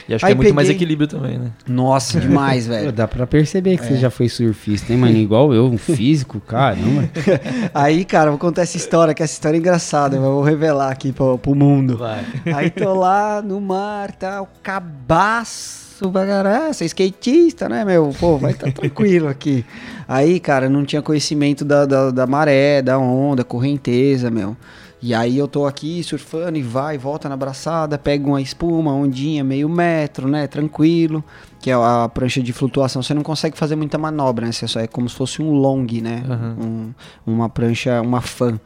[0.07, 1.51] E acho Aí que é muito mais peguei- equilíbrio também, né?
[1.67, 2.91] Nossa, demais, velho.
[2.91, 3.87] Dá pra perceber que É.
[3.87, 5.15] você já foi surfista, hein, mano?
[5.17, 7.09] Igual eu, um físico, caramba.
[7.73, 10.91] Aí, cara, eu vou contar essa história, que essa história é engraçada, eu vou revelar
[10.91, 11.97] aqui pro, pro mundo.
[11.97, 12.23] Vai.
[12.53, 18.13] Aí tô lá no mar, tal, cabaço pra caralho, você é skatista, né, meu?
[18.19, 19.63] Pô, vai tá tranquilo aqui.
[20.07, 24.57] Aí, cara, não tinha conhecimento da, da, da maré, da onda, correnteza, meu.
[25.05, 29.43] E aí eu tô aqui surfando e vai, volta na braçada, pega uma espuma, ondinha,
[29.43, 31.21] meio metro, né, tranquilo.
[31.59, 34.53] Que é a prancha de flutuação, você não consegue fazer muita manobra, né?
[34.53, 36.23] Você só é como se fosse um long, né?
[36.29, 36.55] Aham.
[36.57, 36.93] Um-
[37.33, 38.57] uma prancha, uma fan.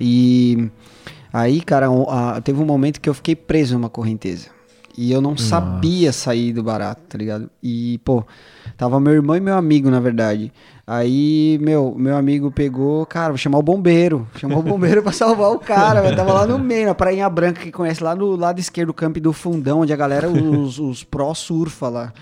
[0.00, 0.70] E
[1.32, 4.48] aí, cara, a- teve um momento que eu fiquei preso numa correnteza.
[4.96, 7.50] E eu não sabia sair do barato, tá ligado?
[7.62, 8.24] E, pô,
[8.76, 10.52] tava meu irmão e meu amigo, na verdade.
[10.86, 14.28] Aí, meu, meu amigo pegou, cara, vou chamar o bombeiro.
[14.36, 16.14] Chamou o bombeiro pra salvar o cara, velho.
[16.16, 19.18] Tava lá no meio, na Prainha Branca, que conhece lá no lado esquerdo do campo
[19.18, 22.12] do fundão, onde a galera, os, os pró surfa lá.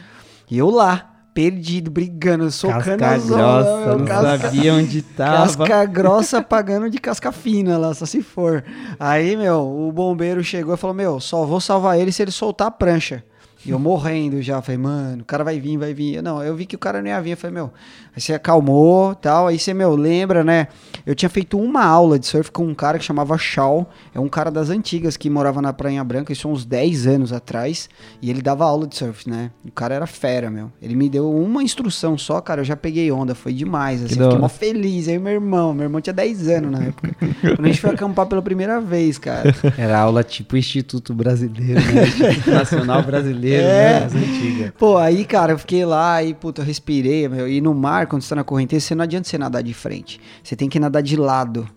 [0.48, 5.36] E eu lá, perdido, brigando, socando Casca as grossa, ondas, não casca- sabia onde tava.
[5.44, 8.62] Casca grossa pagando de casca fina lá, só se for.
[9.00, 12.68] Aí, meu, o bombeiro chegou e falou: Meu, só vou salvar ele se ele soltar
[12.68, 13.24] a prancha.
[13.64, 16.22] E eu morrendo já, falei, mano, o cara vai vir, vai vir.
[16.22, 17.72] Não, eu vi que o cara não ia vir, eu falei, meu,
[18.14, 20.68] aí você acalmou tal, aí você, meu, lembra, né?
[21.06, 24.28] Eu tinha feito uma aula de surf com um cara que chamava Shaw, é um
[24.28, 27.88] cara das antigas que morava na Prainha Branca, isso há uns 10 anos atrás,
[28.20, 29.50] e ele dava aula de surf, né?
[29.64, 30.72] O cara era fera, meu.
[30.80, 34.38] Ele me deu uma instrução só, cara, eu já peguei onda, foi demais, assim, fiquei
[34.38, 35.08] mó feliz.
[35.08, 37.14] Aí meu irmão, meu irmão tinha 10 anos na época.
[37.40, 39.54] Quando a gente foi acampar pela primeira vez, cara.
[39.78, 42.06] Era aula tipo Instituto Brasileiro, né?
[42.06, 44.00] Instituto Nacional Brasileiro, É.
[44.00, 44.04] né?
[44.04, 44.72] As antigas.
[44.78, 47.48] Pô, aí, cara, eu fiquei lá e, puta, eu respirei, meu.
[47.48, 50.20] E no mar, quando você tá na correnteza, você não adianta você nadar de frente.
[50.42, 51.68] Você tem que nadar de lado.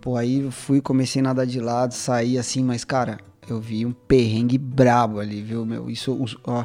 [0.00, 3.86] Pô, aí eu fui, comecei a nadar de lado, saí assim, mas, cara, eu vi
[3.86, 5.88] um perrengue brabo ali, viu, meu?
[5.88, 6.64] Isso, ó.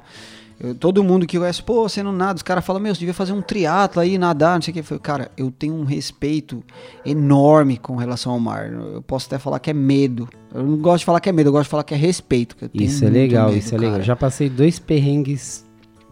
[0.59, 3.13] Eu- todo mundo que conhece, pô, você não nada, os caras falam, meu, você devia
[3.13, 4.79] fazer um triatlo aí, nadar, não sei o que.
[4.79, 6.63] Eu falei, cara, eu tenho um respeito
[7.05, 8.71] enorme com relação ao mar.
[8.71, 10.27] Eu posso até falar que é medo.
[10.53, 12.55] Eu não gosto de falar que é medo, eu gosto de falar que é respeito.
[12.55, 14.01] que eu tenho Isso é legal, medo, isso é legal.
[14.01, 15.65] Já passei dois perrengues,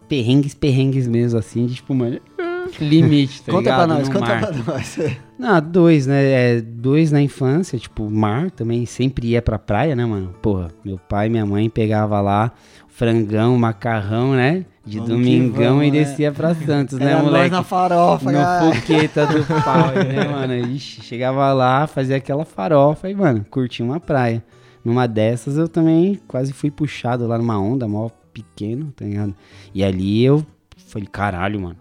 [0.07, 2.19] perrengues, perrengues mesmo, assim, de tipo, mano,
[2.79, 3.77] limite, tá Conta ligado?
[3.87, 4.47] pra nós, No conta mar.
[4.63, 4.97] pra nós.
[5.37, 6.23] Não, dois, né?
[6.57, 10.33] É, dois na infância, tipo, mar também sempre ia pra praia, né, mano?
[10.41, 12.51] Porra, meu pai e minha mãe pegava lá
[12.95, 14.65] frangão, macarrão, né?
[14.85, 15.99] De Vamos domingão vamos, e né?
[15.99, 17.49] descia pra Santos, né, Era nós moleque?
[17.49, 18.65] na farofa, cara.
[18.65, 20.53] No fogueta do pau, né, mano?
[20.53, 24.41] Ixi, chegava lá, fazia aquela farofa e, mano, curtia uma praia.
[24.83, 29.35] Numa dessas eu também quase fui puxado lá numa onda, mó pequeno, tá ligado?
[29.73, 30.45] E ali eu
[30.87, 31.77] falei, caralho, mano,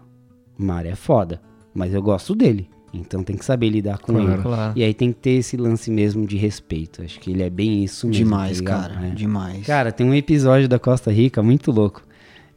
[0.59, 1.39] o mar é foda,
[1.73, 2.67] mas eu gosto dele.
[2.99, 4.31] Então tem que saber lidar com Claro.
[4.33, 4.41] ele.
[4.41, 4.73] Claro.
[4.75, 7.01] E aí tem que ter esse lance mesmo de respeito.
[7.01, 8.23] Acho que ele é bem isso mesmo.
[8.25, 9.07] Demais, tá cara.
[9.07, 9.09] É.
[9.11, 9.65] Demais.
[9.65, 12.03] Cara, tem um episódio da Costa Rica muito louco.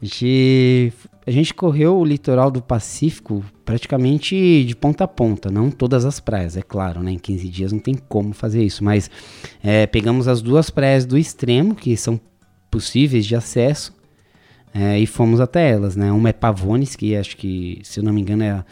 [0.01, 0.93] A gente,
[1.27, 6.19] a gente correu o litoral do Pacífico praticamente de ponta a ponta, não todas as
[6.21, 7.11] praias, é claro, né?
[7.11, 9.11] Em 15 dias não tem como fazer isso, mas
[9.61, 12.19] é, pegamos as duas praias do extremo, que são
[12.71, 13.93] possíveis de acesso,
[14.73, 16.11] é, e fomos até elas, né?
[16.11, 18.65] Uma é Pavones, que acho que, se eu não me engano, é a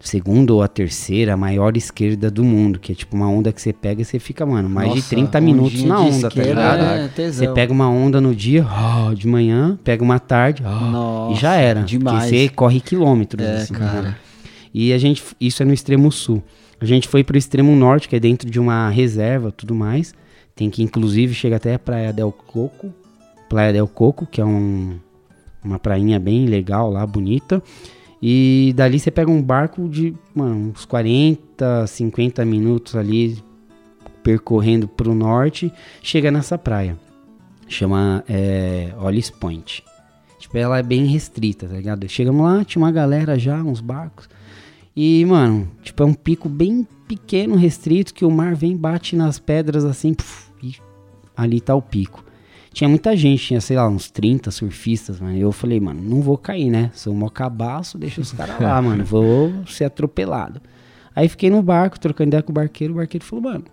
[0.00, 3.72] segunda ou a terceira maior esquerda do mundo, que é tipo uma onda que você
[3.72, 6.82] pega e você fica, mano, mais de Nossa, 30 minutos na de onda, tá ligado?
[6.82, 7.46] é tesão.
[7.46, 11.40] Você pega uma onda no dia, ó, de manhã, pega uma tarde, ó, Nossa, e
[11.40, 11.82] já era.
[11.82, 12.24] demais.
[12.24, 14.02] Porque você corre quilômetros, É, assim, cara.
[14.02, 14.16] né?
[14.72, 16.42] E a gente, isso é no extremo sul.
[16.80, 20.14] A gente foi pro extremo norte, que é dentro de uma reserva, tudo mais.
[20.56, 22.92] Tem que inclusive chega até a Praia del Coco,
[23.48, 24.98] Praia del Coco, que é um,
[25.62, 27.62] uma prainha bem legal lá, bonita.
[28.22, 33.38] E dali você pega um barco de, mano, uns 40, 50 minutos ali
[34.22, 36.98] percorrendo pro norte, chega nessa praia.
[37.66, 39.82] Chama é, Hollis Point.
[40.38, 42.08] Tipo, ela é bem restrita, tá ligado?
[42.08, 44.28] Chegamos lá, tinha uma galera já, uns barcos.
[44.94, 49.38] E, mano, tipo, é um pico bem pequeno, restrito, que o mar vem, bate nas
[49.38, 50.74] pedras assim, puf, e
[51.36, 52.24] ali tá o pico.
[52.72, 55.36] Tinha muita gente, tinha, sei lá, uns 30 surfistas, mano.
[55.36, 56.90] Eu falei, mano, não vou cair, né?
[56.94, 59.04] Sou um cabaço, deixa os caras lá, mano.
[59.04, 60.60] Vou ser atropelado.
[61.14, 62.94] Aí fiquei no barco, trocando ideia com o barqueiro.
[62.94, 63.64] O barqueiro falou, mano,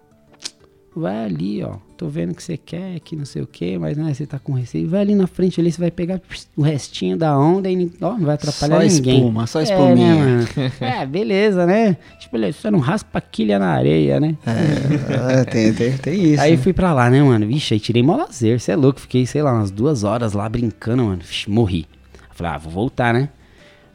[0.97, 1.75] vai ali, ó.
[1.95, 4.53] Tô vendo que você quer, que não sei o que, mas né, você tá com
[4.53, 4.87] receio.
[4.87, 6.21] Vai ali na frente ali, você vai pegar
[6.55, 9.17] o restinho da onda e ó, não vai atrapalhar Só ninguém.
[9.17, 10.15] espuma, só É, espuminha.
[10.15, 10.71] né, mano?
[10.79, 11.97] é, beleza, né?
[12.19, 14.35] Tipo, ele, você não raspa a quilha na areia, né?
[14.45, 16.41] É, tem, tem, tem isso.
[16.41, 16.57] Aí né?
[16.57, 17.47] fui pra lá, né, mano?
[17.47, 18.99] Vixe, aí tirei mó lazer, você é louco.
[18.99, 21.21] Fiquei, sei lá, umas duas horas lá brincando, mano.
[21.23, 21.87] Vixe, morri.
[22.31, 23.29] Falei, ah, vou voltar, né?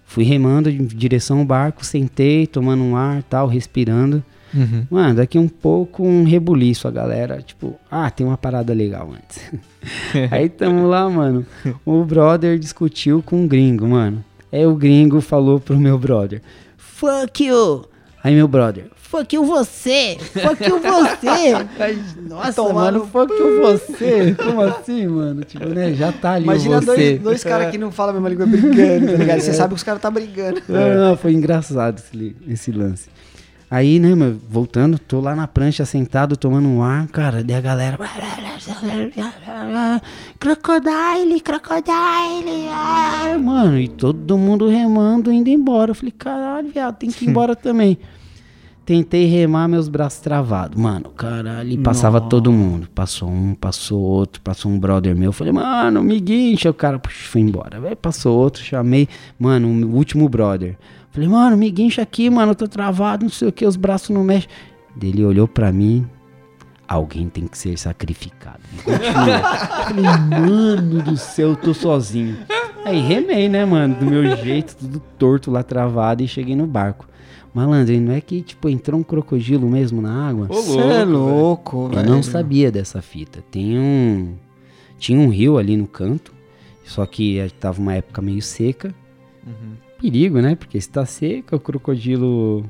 [0.05, 4.23] Fui remando em direção ao barco, sentei, tomando um ar tal, respirando.
[4.55, 4.87] Uhum.
[4.91, 9.41] Mano, daqui um pouco um rebuliço a galera, tipo, ah, tem uma parada legal antes.
[10.31, 11.47] Aí tamo lá, mano.
[11.85, 14.25] O brother discutiu com um gringo, mano.
[14.53, 16.43] Aí o gringo falou pro meu brother:
[16.77, 17.87] Fuck you!
[18.23, 20.17] Aí meu brother, fuck you você!
[20.21, 21.53] Fuck you você!
[22.29, 24.35] Nossa, Tomar mano, no fuck you você!
[24.35, 25.43] Como assim, mano?
[25.43, 25.93] Tipo, né?
[25.95, 29.19] Já tá ali Imagina dois, dois caras que não falam a mesma língua brigando, tá
[29.19, 29.41] ligado?
[29.41, 30.63] Você sabe que os caras tá brigando.
[30.69, 33.09] Não, não, foi engraçado esse, esse lance.
[33.73, 37.61] Aí, né, meu, voltando, tô lá na prancha sentado, tomando um ar, cara, daí a
[37.63, 37.99] galera.
[40.39, 42.69] Crocodile, crocodile.
[42.69, 45.93] ah", Mano, e todo mundo remando, indo embora.
[45.93, 47.97] Eu falei, caralho, viado, tem que ir embora também.
[48.85, 50.79] Tentei remar meus braços travados.
[50.79, 52.29] Mano, caralho, passava Nossa.
[52.29, 52.89] todo mundo.
[52.95, 55.33] Passou um, passou outro, passou um brother meu.
[55.33, 56.69] Falei, mano, me guincha.
[56.69, 57.81] O cara puxa, foi embora.
[57.89, 59.09] Aí passou outro, chamei,
[59.39, 60.77] mano, o último brother.
[61.13, 64.11] Falei, mano, me guincha aqui, mano, eu tô travado, não sei o que, os braços
[64.11, 64.49] não mexem.
[65.01, 66.07] Ele olhou pra mim,
[66.89, 68.61] alguém tem que ser sacrificado.
[68.85, 72.39] Falei, mano do céu, eu tô sozinho.
[72.85, 77.07] Aí remei, né, mano, do meu jeito, tudo torto lá travado e cheguei no barco.
[77.55, 80.47] Malandro, e não é que, tipo, entrou um crocodilo mesmo na água?
[80.47, 82.11] Você é louco, Eu velho.
[82.11, 83.45] não sabia dessa fita.
[83.51, 84.35] Tem um.
[84.99, 86.33] Tinha um rio ali no canto.
[86.83, 88.95] Só que eh, tava uma época meio seca.
[89.47, 89.75] Uhum.
[90.03, 90.55] Perigo, né?
[90.57, 92.65] Porque se tá seca, o crocodilo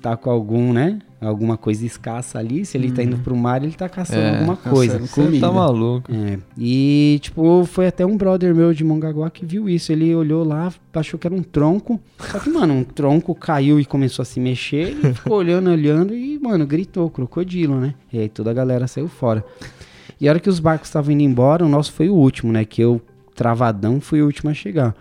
[0.00, 1.00] tá com algum, né?
[1.20, 2.64] Alguma coisa escassa ali.
[2.64, 5.00] Se ele tá indo pro mar, ele tá caçando É, alguma coisa.
[5.08, 5.44] comida.
[5.44, 6.08] Tá maluco.
[6.14, 9.90] É, e tipo, foi até um brother meu de Mongaguá que viu isso.
[9.90, 12.00] Ele olhou lá, achou que era um tronco.
[12.20, 14.90] Só que, mano, um tronco caiu e começou a se mexer.
[14.90, 17.94] Ele ficou olhando, olhando e, mano, gritou, crocodilo, né?
[18.12, 19.44] E aí toda a galera saiu fora.
[20.20, 22.64] E a hora que os barcos estavam indo embora, o nosso foi o último, né?
[22.64, 23.00] Que eu,
[23.34, 24.94] travadão, fui o último a chegar.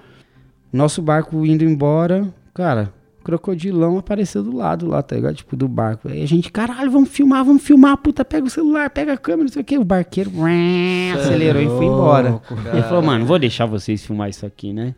[0.78, 5.36] Nosso barco indo embora, cara, crocodilão apareceu do lado lá, tá ligado?
[5.36, 6.08] Tipo, do barco.
[6.08, 9.46] Aí a gente, caralho, vamos filmar, vamos filmar, puta, pega o celular, pega a câmera,
[9.46, 9.76] não sei o que.
[9.76, 12.40] O barqueiro ué, acelerou e foi embora.
[12.72, 14.94] Ele falou, mano, vou deixar vocês filmar isso aqui, né?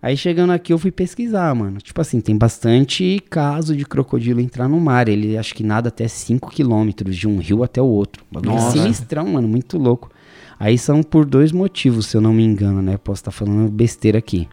[0.00, 1.78] Aí chegando aqui eu fui pesquisar, mano.
[1.78, 5.08] Tipo assim, tem bastante caso de crocodilo entrar no mar.
[5.08, 8.24] Ele acho que nada até 5 quilômetros de um rio até o outro.
[8.30, 8.78] Bagulho Nossa.
[8.78, 10.12] sinistrão, mano, muito louco.
[10.60, 12.96] Aí são por dois motivos, se eu não me engano, né?
[12.96, 14.48] Posso estar falando besteira aqui.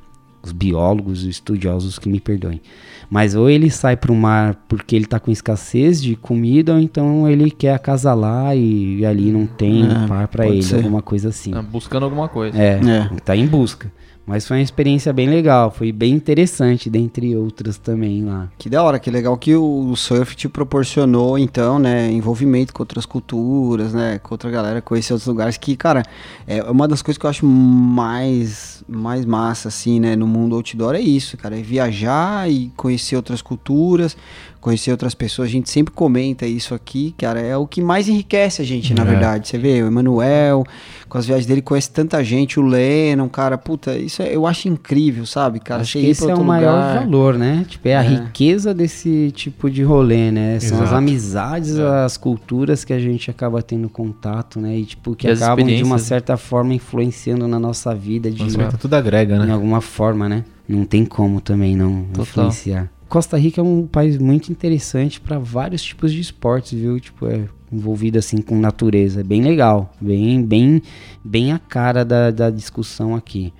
[0.45, 2.62] Os biólogos, os estudiosos que me perdoem.
[3.10, 7.29] Mas ou ele sai pro mar porque ele tá com escassez de comida, ou então
[7.29, 10.75] ele quer acasalar e, e ali não tem É, par pra pode ele, ser.
[10.77, 11.53] alguma coisa assim.
[11.53, 12.58] Ah, buscando alguma coisa.
[12.58, 13.10] É, É.
[13.23, 13.91] tá em busca.
[14.25, 18.49] Mas foi uma experiência bem legal, foi bem interessante, dentre outras também lá.
[18.57, 23.05] Que da hora, que legal que o surf te proporcionou, então, né, envolvimento com outras
[23.05, 26.01] culturas, né, com outra galera, conhecer outros lugares, que, cara,
[26.47, 30.95] é uma das coisas que eu acho mais, mais massa, assim, né, no mundo outdoor
[30.95, 34.17] é isso, cara, é viajar e conhecer outras culturas,
[34.65, 38.63] conhecer outras pessoas, a gente sempre comenta isso aqui, cara, é o que mais enriquece
[38.63, 39.06] a gente, na É.
[39.06, 40.63] verdade, você vê, o Emanuel,
[41.08, 44.67] com as viagens dele, conhece tanta gente, o Lennon, cara, puta, isso é- eu acho
[44.67, 46.99] incrível, sabe, cara, Acho você que esse é o maior lugar.
[47.06, 47.63] valor, né?
[47.69, 48.08] Tipo, é a É.
[48.08, 50.60] riqueza desse tipo de rolê, né?
[50.60, 50.95] São as Exato.
[50.95, 54.75] amizades, as culturas que a gente acaba tendo contato, né?
[54.80, 58.38] E tipo, que E as acabam de uma certa forma influenciando na nossa vida de
[58.39, 59.54] Conhecimento tudo agrega, né?
[59.54, 60.43] alguma forma, né?
[60.67, 62.23] Não tem como também não Total.
[62.23, 62.89] influenciar.
[63.07, 66.99] Costa Rica é um país muito interessante para vários tipos de esportes, viu?
[66.99, 70.81] Tipo, é envolvido assim com natureza, é bem legal, bem, bem,
[71.23, 73.53] bem a cara da, da discussão aqui.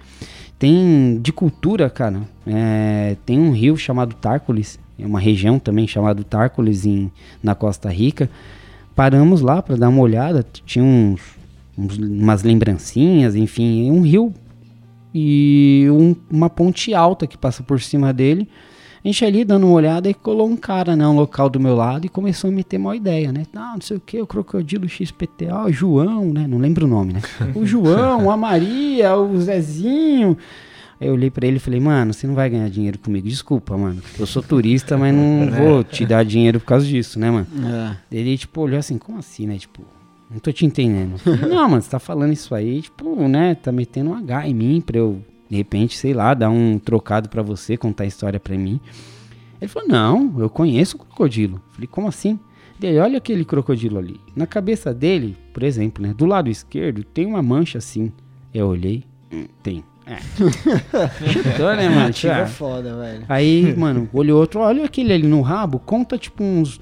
[0.58, 2.22] Tem de cultura, cara.
[2.48, 7.12] é, tem um rio chamado Tárcoles, é uma região também chamada Tárcoles em,
[7.44, 8.30] na Costa Rica.
[8.96, 11.20] Paramos lá para dar uma olhada, tinha uns,
[11.78, 14.34] uns- umas lembrancinhas, enfim, é um rio
[15.14, 18.48] e um- uma ponte alta que passa por cima dele.
[19.06, 21.76] A gente ali dando uma olhada e colou um cara, né, um local do meu
[21.76, 23.46] lado e começou a meter uma ideia, né?
[23.54, 26.48] Não, não sei o que, o crocodilo XPTA, o João, né?
[26.48, 27.22] Não lembro o nome, né?
[27.54, 30.36] O João, a Maria, o Zezinho.
[31.00, 33.28] Aí eu olhei pra ele e falei, mano, você não vai ganhar dinheiro comigo.
[33.28, 34.02] Desculpa, mano.
[34.18, 37.48] Eu sou turista, mas não vou te dar dinheiro por causa disso, né, mano?
[38.12, 38.18] É.
[38.18, 39.56] Ele, tipo, olhou assim, como assim, né?
[39.60, 39.84] Tipo,
[40.32, 41.20] não tô te entendendo.
[41.20, 43.54] Falei, não, mano, você tá falando isso aí, tipo, né?
[43.54, 47.30] Tá metendo um H em mim pra eu, de repente, sei lá, dar um trocado
[47.30, 48.80] pra você, contar a história pra mim.
[49.62, 51.56] Ele falou, não, eu conheço o crocodilo.
[51.56, 52.40] Eu falei, como assim?
[52.82, 54.20] Ele, olha aquele crocodilo ali.
[54.36, 56.14] Na cabeça dele, por exemplo, né?
[56.14, 58.12] Do lado esquerdo tem uma mancha assim.
[58.54, 59.84] Eu olhei, hum, tem.
[60.06, 60.18] É.
[61.32, 62.08] Chutou, né, mano?
[62.10, 63.26] Ativo é foda, velho.
[63.28, 66.80] Aí, mano, olhou outro, olha aquele ali no rabo, conta tipo uns.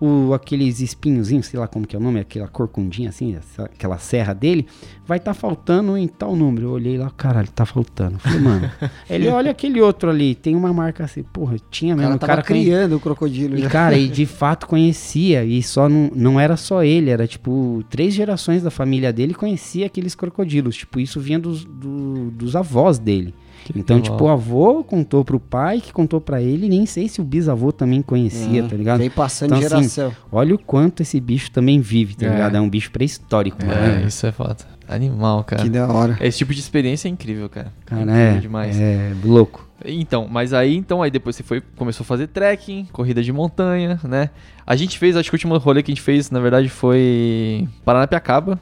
[0.00, 3.98] O, aqueles espinhozinhos, sei lá como que é o nome, aquela corcundinha assim, essa- aquela
[3.98, 4.64] serra dele,
[5.04, 6.68] vai tá faltando em tal número.
[6.68, 8.16] Eu olhei lá, caralho, tá faltando.
[8.20, 8.70] Falei, mano.
[9.10, 12.10] ele olha aquele outro ali, tem uma marca assim, porra, tinha mesmo.
[12.10, 13.58] cara O tava cara conhe- criando o crocodilo.
[13.58, 13.68] e, já.
[13.70, 18.14] cara, e de fato conhecia, e só não, não era só ele, era tipo, três
[18.14, 20.76] gerações da família dele conhecia aqueles crocodilos.
[20.76, 23.34] Tipo, isso vinha dos, do- dos avós dele.
[23.76, 24.12] Então, legal.
[24.12, 27.72] tipo, o avô contou pro pai, que contou pra ele, nem sei se o bisavô
[27.72, 28.98] também conhecia, tá ligado?
[28.98, 30.12] Vem passando Então, de assim, geração.
[30.30, 32.30] Olha o quanto esse bicho também vive, tá É.
[32.30, 32.56] ligado?
[32.56, 34.06] É um bicho pré-histórico, É, mano.
[34.08, 34.56] isso é foda.
[34.88, 35.62] Animal, cara.
[35.62, 36.16] que da hora.
[36.20, 37.72] Esse tipo de experiência é incrível, cara.
[37.84, 38.80] Cara, incrível é, demais.
[38.80, 39.68] é louco.
[39.84, 44.00] Então, mas aí, então, aí depois você foi, começou a fazer trekking, corrida de montanha,
[44.02, 44.30] né?
[44.66, 47.68] A gente fez, acho que o último rolê que a gente fez, na verdade, foi
[47.84, 48.58] Paranapiacaba.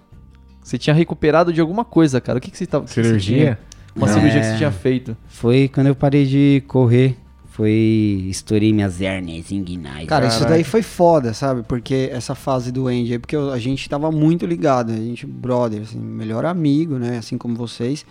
[0.63, 2.39] Você tinha recuperado de alguma coisa, cara.
[2.39, 2.85] O que, que você tava...
[2.85, 3.57] o que
[3.97, 4.13] Uma É.
[4.13, 5.17] cirurgia que você tinha feito.
[5.27, 7.17] Foi quando eu parei de correr.
[7.49, 8.27] foi.
[8.29, 10.07] Estourei minhas hernias inguinais.
[10.07, 11.63] Cara, isso daí foi foda, sabe?
[11.63, 15.25] Porque essa fase do Andy aí, porque eu- a gente tava muito ligado, a gente,
[15.25, 17.17] brother, assim, melhor amigo, né?
[17.17, 18.05] Assim como vocês.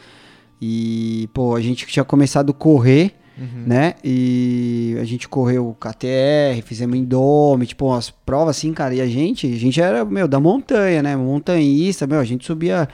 [0.60, 3.12] E, pô, a gente tinha começado a correr,
[3.68, 3.94] né?
[4.04, 8.96] E a gente correu KTR, fizemos Indome, tipo, umas provas assim, cara.
[8.96, 11.16] E a gente, a gente era, meu, da montanha, né?
[11.16, 12.88] Montanhista, meu, a gente subia.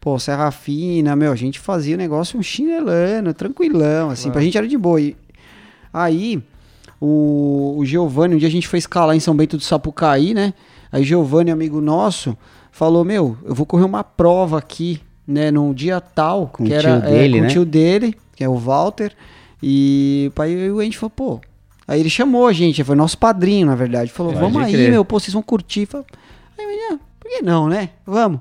[0.00, 4.56] Pô, Serra Fina, meu, a gente fazia o negócio um chinelano, tranquilão, assim, pra gente
[4.56, 5.00] era de boa.
[5.00, 5.16] E
[5.92, 6.40] aí,
[7.00, 10.54] o, o Giovanni, um dia a gente foi escalar em São Bento do Sapucaí, né?
[10.92, 12.36] Aí Giovanni, amigo nosso,
[12.70, 15.50] falou: Meu, eu vou correr uma prova aqui, né?
[15.50, 17.48] Num dia tal, Com que o era tio dele, com né?
[17.48, 19.12] o tio dele, que é o Walter.
[19.62, 21.40] E pai e o Andy falou: Pô.
[21.88, 24.10] Aí ele chamou a gente, foi nosso padrinho, na verdade.
[24.10, 24.90] Falou: Pode Vamos aí, crer.
[24.90, 25.86] meu, pô, vocês vão curtir.
[25.86, 26.06] Falei,
[26.58, 27.90] aí, menina, por que não, né?
[28.04, 28.40] Vamos.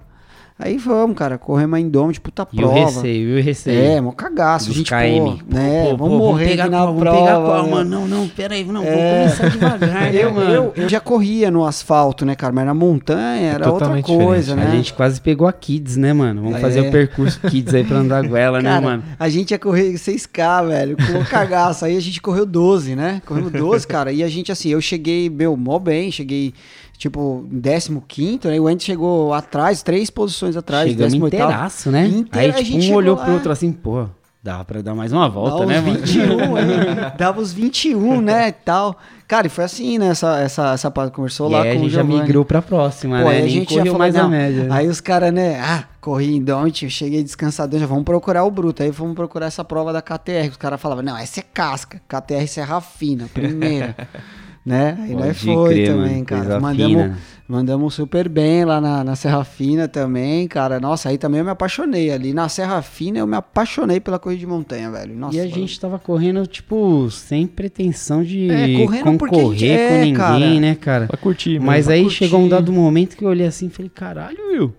[0.58, 2.80] Aí vamos, cara, corremos em Dome, de puta E o prova.
[2.86, 3.78] receio, e o receio.
[3.78, 4.68] É, mó cagaço.
[4.68, 5.20] Dos gente, KM.
[5.44, 7.04] pô, né, Pô, vamos pô, morrer pegar aqui na prova.
[7.04, 7.72] Vamos pegar qual, né?
[7.72, 7.90] mano?
[7.90, 9.26] Não, não, pera aí, não, É.
[9.28, 10.50] vamos começar devagar, né, Eu, mano?
[10.54, 12.54] eu, eu já corria no asfalto, né, cara?
[12.54, 14.66] Mas na montanha era outra coisa, diferente.
[14.66, 14.72] né?
[14.72, 16.44] A gente quase pegou a Kids, né, mano?
[16.44, 16.62] Vamos É.
[16.62, 19.04] fazer o percurso Kids aí pra andar goela, né, mano?
[19.20, 21.84] a gente ia correr 6K, velho, com cagaço.
[21.84, 23.22] Aí a gente correu 12, né?
[23.26, 24.10] Corremos 12, cara.
[24.10, 26.10] E a gente, assim, eu cheguei, meu, mó bem.
[26.12, 26.54] Cheguei,
[26.98, 28.60] tipo, em 15, né?
[28.60, 30.90] O Andy chegou atrás, três posições atrás.
[30.90, 31.28] Chegamos 18º.
[31.28, 32.08] inteiraço, né?
[32.08, 33.24] Inteiro, a aí, gente tipo, um olhou lá.
[33.24, 34.08] pro outro assim, pô,
[34.42, 36.00] dá pra dar mais uma volta, Dava né, mano?
[36.00, 36.66] 21 aí,
[37.18, 38.96] dava os 21, né, e tal.
[39.28, 41.74] Cara, e foi assim, né, essa, essa, essa parte, conversou E lá a com o
[41.74, 42.22] gente já Giovanni.
[42.22, 43.38] migrou pra próxima, Pô, né?
[43.38, 44.30] aí a gente já correu falou, mais a não.
[44.30, 44.68] média.
[44.70, 46.46] Aí os caras, né, ah, corri em
[46.84, 48.84] eu cheguei descansadão, já vamos procurar o Bruto.
[48.84, 50.50] Aí vamos procurar essa prova da KTR.
[50.52, 53.96] Os caras falavam, não, essa é casca, KTR Serra Fina, primeira.
[54.66, 54.98] né?
[55.00, 56.42] Aí nós Pode foi crer, também, mano, cara.
[56.42, 57.18] coisa Mandamos, fina.
[57.48, 60.80] mandamos super bem lá na, na Serra Fina também, cara.
[60.80, 62.34] Nossa, aí também eu me apaixonei ali.
[62.34, 65.16] Na Serra Fina eu me apaixonei pela corrida de montanha, velho.
[65.16, 69.40] Nossa, E a foi- gente tava correndo, tipo, sem pretensão de É, correndo porque a
[69.40, 70.60] concorrer gente- é, com ninguém, cara.
[70.60, 71.08] né, cara?
[71.08, 71.66] Pra curtir, mesmo.
[71.68, 72.18] Mas pra aí curtir.
[72.18, 74.74] chegou um dado momento que eu olhei assim e falei, caralho, Will,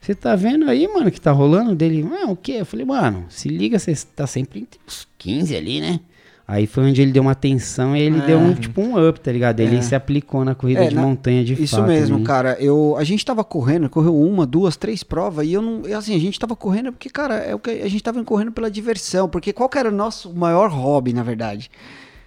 [0.00, 2.06] você tá vendo aí, mano, que tá rolando dele?
[2.22, 2.56] Ah, o quê?
[2.58, 5.98] Eu falei, mano, se liga, você tá sempre entre os 15 ali, né?
[6.46, 8.26] Aí foi onde ele deu uma atenção e ele É.
[8.26, 9.60] deu um, tipo, um up, tá ligado?
[9.60, 9.80] Ele É.
[9.82, 11.88] se aplicou na corrida É, de na- montanha de Isso fato.
[11.88, 12.24] mesmo, né?
[12.26, 12.56] cara.
[12.60, 15.80] Eu, a gente tava correndo, correu uma, duas, três provas, e eu não.
[15.86, 18.52] eu, Assim, a gente tava correndo porque, cara, é o que a gente tava correndo
[18.52, 19.26] pela diversão.
[19.26, 21.70] Porque qual que era o nosso maior hobby, na verdade?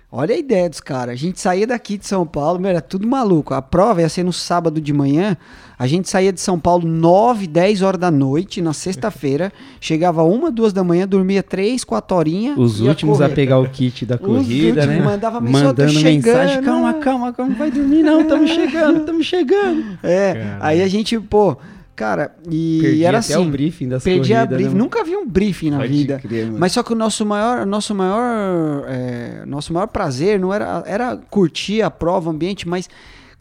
[0.10, 1.14] Olha a ideia dos caras.
[1.14, 3.54] A gente saía daqui de São Paulo, meu, era tudo maluco.
[3.54, 5.36] A prova ia ser no sábado de manhã.
[5.78, 9.52] A gente saía de São Paulo 9, 10 horas da noite, na sexta-feira.
[9.82, 12.58] chegava uma, duas da manhã, dormia três, quatro horinhas.
[12.58, 13.36] Os últimos a correr.
[13.36, 15.02] pegar o kit da Os corrida, últimos né?
[15.04, 16.22] mandava mensagem, "Tô Mandando mensagem,
[16.56, 20.00] chegando." calma, calma, calma, não vai dormir não, estamos chegando, estamos chegando.
[20.02, 20.58] É, Caralho.
[20.64, 21.58] aí a gente, pô,
[21.98, 23.48] cara, e Perdi era até assim.
[23.48, 24.80] o briefing das perdi a corridas, briefing, né?
[24.80, 26.20] nunca vi um briefing na Pode vida.
[26.20, 26.52] crer.
[26.52, 31.18] Mas só que o nosso maior, nosso maior, é, nosso maior prazer não era, era
[31.18, 32.88] curtir a prova, o ambiente, mas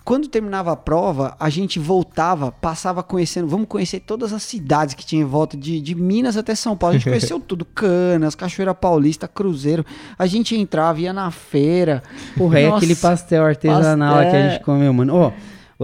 [0.07, 5.05] quando terminava a prova, a gente voltava, passava conhecendo, vamos conhecer todas as cidades que
[5.05, 6.95] tinha em volta, de, de Minas até São Paulo.
[6.95, 9.85] A gente conheceu tudo, Canas, Cachoeira Paulista, Cruzeiro.
[10.19, 12.03] A gente entrava, ia na feira.
[12.38, 14.31] Porra, é aquele pastel artesanal pastel.
[14.31, 15.14] que a gente comeu, mano.
[15.14, 15.33] Ó,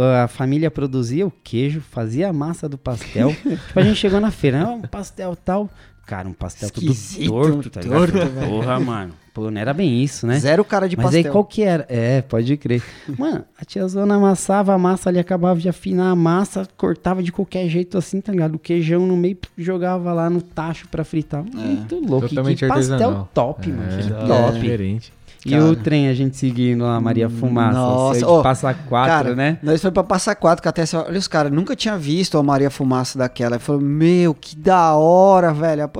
[0.01, 3.31] a família produzia o queijo, fazia a massa do pastel.
[3.37, 5.69] tipo, a gente chegou na feira, um pastel tal.
[6.07, 7.99] Cara, um pastel Esquisito, tudo torto, tá ligado?
[8.13, 8.49] torto, velho.
[8.49, 9.13] Porra, mano.
[9.33, 10.39] Pô, não era bem isso, né?
[10.41, 11.25] Zero cara de Mas pastel.
[11.25, 11.87] aí qual que era?
[11.89, 12.83] É, pode crer.
[13.17, 17.67] Mano, a tiazona amassava a massa ali, acabava de afinar a massa, cortava de qualquer
[17.69, 18.57] jeito assim, tá ligado?
[18.57, 21.45] O queijão no meio, jogava lá no tacho pra fritar.
[21.45, 22.29] Muito louco.
[22.29, 23.93] Que- Totalmente que pastel top, mano.
[23.93, 24.61] É, Que da hora, top.
[24.61, 25.13] Diferente.
[25.45, 25.65] E Cara.
[25.65, 27.77] o trem, a gente seguindo lá, Maria Fumaça.
[27.77, 29.59] Nossa, Nossa, ô, passa quatro, cara, né?
[29.63, 32.43] Nós foi pra Passa Quatro, que até você- olha os caras, nunca tinha visto a
[32.45, 33.57] Maria Fumaça daquela.
[33.57, 35.91] Ele falou, meu, que da hora, velho.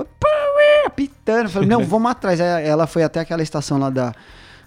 [0.85, 1.43] Apitando.
[1.45, 2.39] Eu falei, não, vamos atrás.
[2.39, 4.13] Aí Ela foi até aquela estação lá da.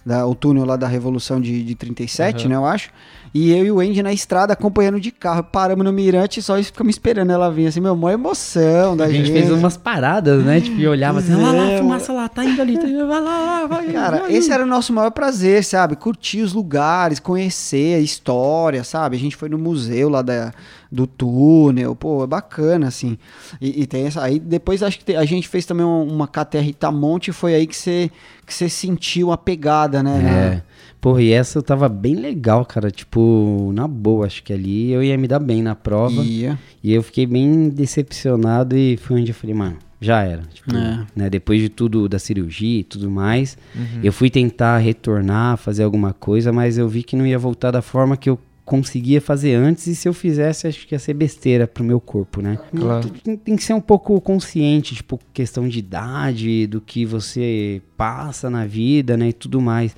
[0.06, 2.90] Da o túnel lá da Revolução de, de 37, né, eu acho.
[3.34, 5.42] E eu e o Andy na estrada acompanhando de carro.
[5.42, 7.66] Paramos no mirante e só ficamos esperando ela vir.
[7.66, 9.32] Assim, meu, maior emoção da A gente gente.
[9.32, 10.60] fez umas paradas, né?
[10.60, 13.20] Tipo, e olhava assim, lá, lá, É, fumaça lá, tá indo ali, tá indo, vai
[13.20, 13.92] lá, lá, vai.
[13.92, 14.32] Cara, vai.
[14.32, 15.96] esse era o nosso maior prazer, sabe?
[15.96, 19.16] Curtir os lugares, conhecer a história, sabe?
[19.16, 20.54] A gente foi no museu lá da,
[20.90, 23.18] do túnel, pô, é bacana, assim.
[23.60, 24.22] E, e tem essa.
[24.22, 27.76] Aí depois acho que te- a gente fez também uma, KTR Itamonte, foi aí que
[27.76, 28.10] você
[28.46, 30.62] que você sentiu a pegada, né?
[30.62, 30.62] É.
[31.00, 32.90] Porra, e essa eu tava bem legal, cara.
[32.90, 36.22] Tipo, na boa, acho que ali eu ia me dar bem na prova.
[36.22, 36.58] Ia.
[36.82, 40.42] E eu fiquei bem decepcionado e foi onde eu falei, mano, já era.
[40.52, 41.04] Tipo, É.
[41.14, 43.56] né, depois de tudo, da cirurgia e tudo mais,
[44.02, 47.82] eu fui tentar retornar, fazer alguma coisa, mas eu vi que não ia voltar da
[47.82, 51.68] forma que eu conseguia fazer antes e se eu fizesse acho que ia ser besteira
[51.68, 52.58] pro meu corpo, né?
[52.76, 53.08] Claro.
[53.08, 58.50] Tem, tem que ser um pouco consciente, tipo, questão de idade, do que você passa
[58.50, 59.96] na vida, né, e tudo mais.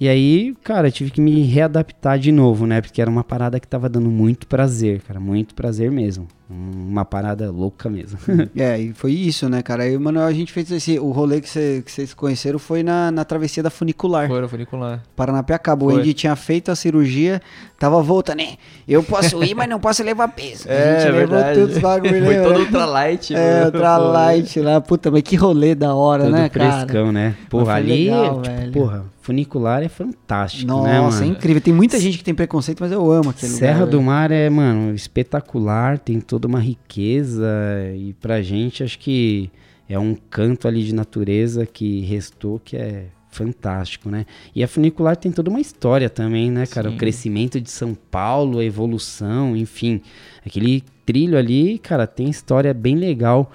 [0.00, 2.80] E aí, cara, eu tive que me readaptar de novo, né?
[2.80, 6.28] Porque era uma parada que tava dando muito prazer, cara, muito prazer mesmo.
[6.48, 8.16] Uma parada louca mesmo.
[8.56, 9.82] É, e foi isso, né, cara?
[9.82, 10.98] Aí, mano, a gente fez esse.
[11.00, 14.28] O rolê que, cê- que vocês conheceram foi na, na travessia da funicular.
[14.28, 15.02] Foi no funicular.
[15.16, 15.84] Paranapiacaba.
[15.84, 15.90] O.
[15.90, 17.42] Andy tinha feito a cirurgia,
[17.78, 18.54] tava voltando, né?
[18.86, 20.64] Eu posso ir, mas não posso levar peso.
[20.70, 22.42] É, a gente levou todos os bagulho, Foi né?
[22.42, 23.34] todo ultralight.
[23.36, 24.80] É, ultralight lá.
[24.80, 26.72] Puta, mas que rolê da hora, Todo né, cara?
[26.84, 27.34] frescão, né?
[27.50, 28.72] Porra, ali, legal, tipo, velho.
[28.72, 31.36] porra, funicular é fantástico, né, Nossa, é mano?
[31.36, 31.60] incrível.
[31.60, 33.90] Tem muita gente que tem preconceito, mas eu amo aquele Serra lugar.
[33.90, 34.06] do velho.
[34.06, 37.46] Mar é, mano, espetacular, tem toda uma riqueza
[37.94, 39.50] e pra gente acho que
[39.86, 44.24] é um canto ali de natureza que restou que é fantástico, né?
[44.54, 46.88] E a funicular tem toda uma história também, né, cara?
[46.88, 46.94] Sim.
[46.96, 50.00] O crescimento de São Paulo, a evolução, enfim.
[50.44, 53.52] Aquele trilho ali, cara, tem história bem legal.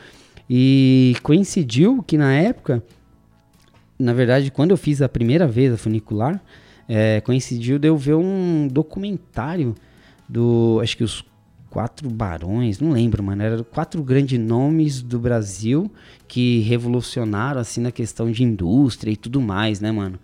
[0.47, 2.83] E coincidiu que na época,
[4.03, 6.41] na verdade, quando eu fiz a primeira vez a funicular,
[6.87, 9.73] é, coincidiu de eu ver um documentário
[10.27, 11.25] do, acho que os
[11.69, 15.91] quatro barões, não lembro, mano, eram quatro grandes nomes do Brasil
[16.27, 20.19] que revolucionaram, assim, na questão de indústria e tudo mais, né, mano?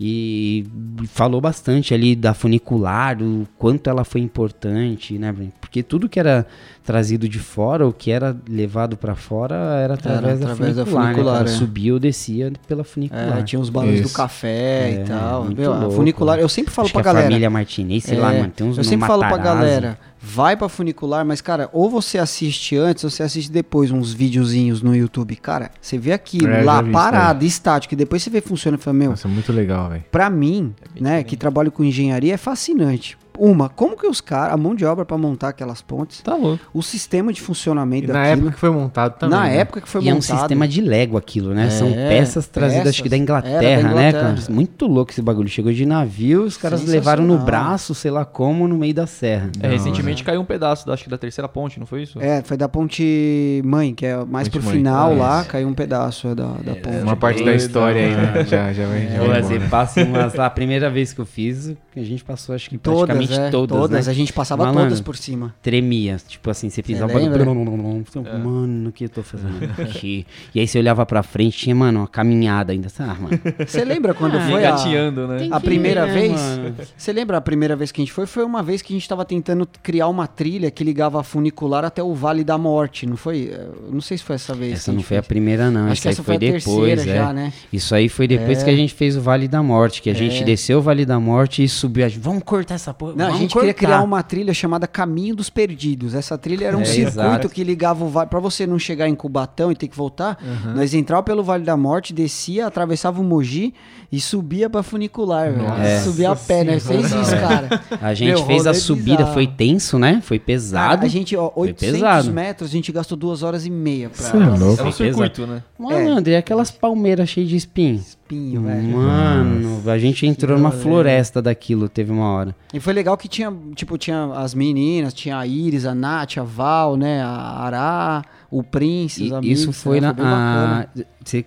[0.00, 0.64] E
[1.08, 5.34] falou bastante ali da funicular, o quanto ela foi importante, né?
[5.74, 6.46] Porque tudo que era
[6.84, 11.12] trazido de fora, o que era levado pra fora, era através, através da da funicular.
[11.12, 11.50] funicular, né?
[11.50, 11.52] é.
[11.52, 13.38] Subia ou descia pela funicular.
[13.38, 15.46] É, tinha os balões do café É, e tal.
[15.46, 15.96] Meu, a louco.
[15.96, 17.28] funicular, eu sempre falo Acho pra que a galera.
[17.28, 20.68] família Martinez, sei É, lá, mano, tem uns eu sempre falo pra galera, vai pra
[20.68, 25.34] funicular, mas cara, ou você assiste antes ou você assiste depois uns videozinhos no YouTube.
[25.34, 28.82] Cara, você vê aquilo É, lá vi parado, estático, e depois você vê funcionando e
[28.84, 30.04] fala, meu, Nossa, muito legal, velho.
[30.12, 31.24] pra mim, né, diferente.
[31.26, 33.18] que trabalho com engenharia, é fascinante.
[33.38, 36.64] Uma, como que os caras, a mão de obra pra montar aquelas pontes, Tá louco.
[36.72, 39.38] o sistema de funcionamento E na daquilo, época que foi montado também.
[39.38, 39.56] na né?
[39.58, 40.38] época que foi e é um montado.
[40.38, 41.68] sistema de Lego aquilo, né?
[41.70, 43.22] São É, peças trazidas, acho que da peças.
[43.22, 44.34] Inglaterra, da né, Inglaterra.
[44.36, 44.50] cara?
[44.52, 45.48] Muito louco esse bagulho.
[45.48, 49.50] Chegou de navio, os caras levaram no braço, sei lá como, no meio da serra.
[49.60, 52.20] É, recentemente caiu um pedaço, da- acho que da terceira ponte, não foi isso?
[52.20, 54.76] É, foi da ponte mãe, que é mais Ponte pro Mãe.
[54.76, 56.98] final Ah, lá, caiu um pedaço é, da, da ponte.
[57.02, 58.44] Uma parte da história aí, né?
[58.46, 59.08] Já, já vai.
[59.08, 59.70] Já vai você embora.
[59.70, 63.00] passa umas lá, a primeira vez que eu fiz, a gente passou acho que Todas,
[63.00, 64.10] praticamente é, todas, todas, né?
[64.12, 64.84] a gente passava Malandro.
[64.84, 65.54] todas por cima.
[65.62, 67.44] Tremia, tipo assim, você pisava Você lembra?
[68.44, 70.26] Mano, o que eu tô fazendo aqui?
[70.54, 73.38] E aí você olhava pra frente, tinha, mano, uma caminhada ainda, sabe, mano?
[73.66, 74.74] Você lembra quando Ah, foi a,
[75.10, 75.48] né?
[75.50, 76.32] a primeira É, vez?
[76.32, 76.74] mano.
[76.96, 78.26] Você lembra a primeira vez que a gente foi?
[78.26, 81.84] Foi uma vez que a gente tava tentando criar uma trilha que ligava a funicular
[81.84, 83.50] até o Vale da Morte, não foi?
[83.52, 84.74] Eu Não sei se foi essa vez.
[84.74, 85.28] Essa que não gente foi a fez.
[85.28, 85.88] primeira, não.
[85.88, 87.24] Acho que essa essa aí foi, foi a depois, terceira é.
[87.26, 87.52] já, né?
[87.72, 88.64] Isso aí foi depois É.
[88.64, 90.44] que a gente fez o Vale da Morte, que a gente É.
[90.44, 92.04] desceu o Vale da Morte e subiu.
[92.04, 93.13] a gente, Vamos cortar essa porra.
[93.16, 93.60] Não, a gente cortar.
[93.60, 96.14] queria criar uma trilha chamada Caminho dos Perdidos.
[96.14, 97.48] Essa trilha era um É, circuito exato.
[97.48, 98.28] que ligava o vale.
[98.28, 100.38] Pra você não chegar em Cubatão e ter que voltar,
[100.74, 103.74] nós entrava pelo Vale da Morte, descia, atravessava o Mogi
[104.12, 105.62] e subia pra funicular, velho.
[105.66, 106.78] Nossa Subia a pé, né?
[106.78, 107.80] Fez isso, cara.
[108.00, 109.34] A gente Meu, fez a subida, bizarro.
[109.34, 110.20] foi tenso, né?
[110.22, 110.94] Foi pesado.
[110.96, 112.32] Cara, a gente, ó, Foi 800 pesado.
[112.32, 114.62] metros, a gente gastou duas horas e meia pra Cê é louco.
[114.62, 115.62] É um Foi circuito, né?
[115.78, 118.00] Malandro, e aquelas palmeiras cheias de espinho?
[118.24, 118.96] Espinho, velho.
[118.96, 122.56] Mano, a gente entrou numa floresta daquilo, teve uma hora.
[122.72, 126.42] E foi legal que tinha, tipo, tinha as meninas, tinha a Iris, a Nath, a
[126.42, 127.22] Val, né?
[127.22, 128.24] A Ará,
[128.58, 129.60] o Prince, os amigos.
[129.60, 130.86] isso foi né, na.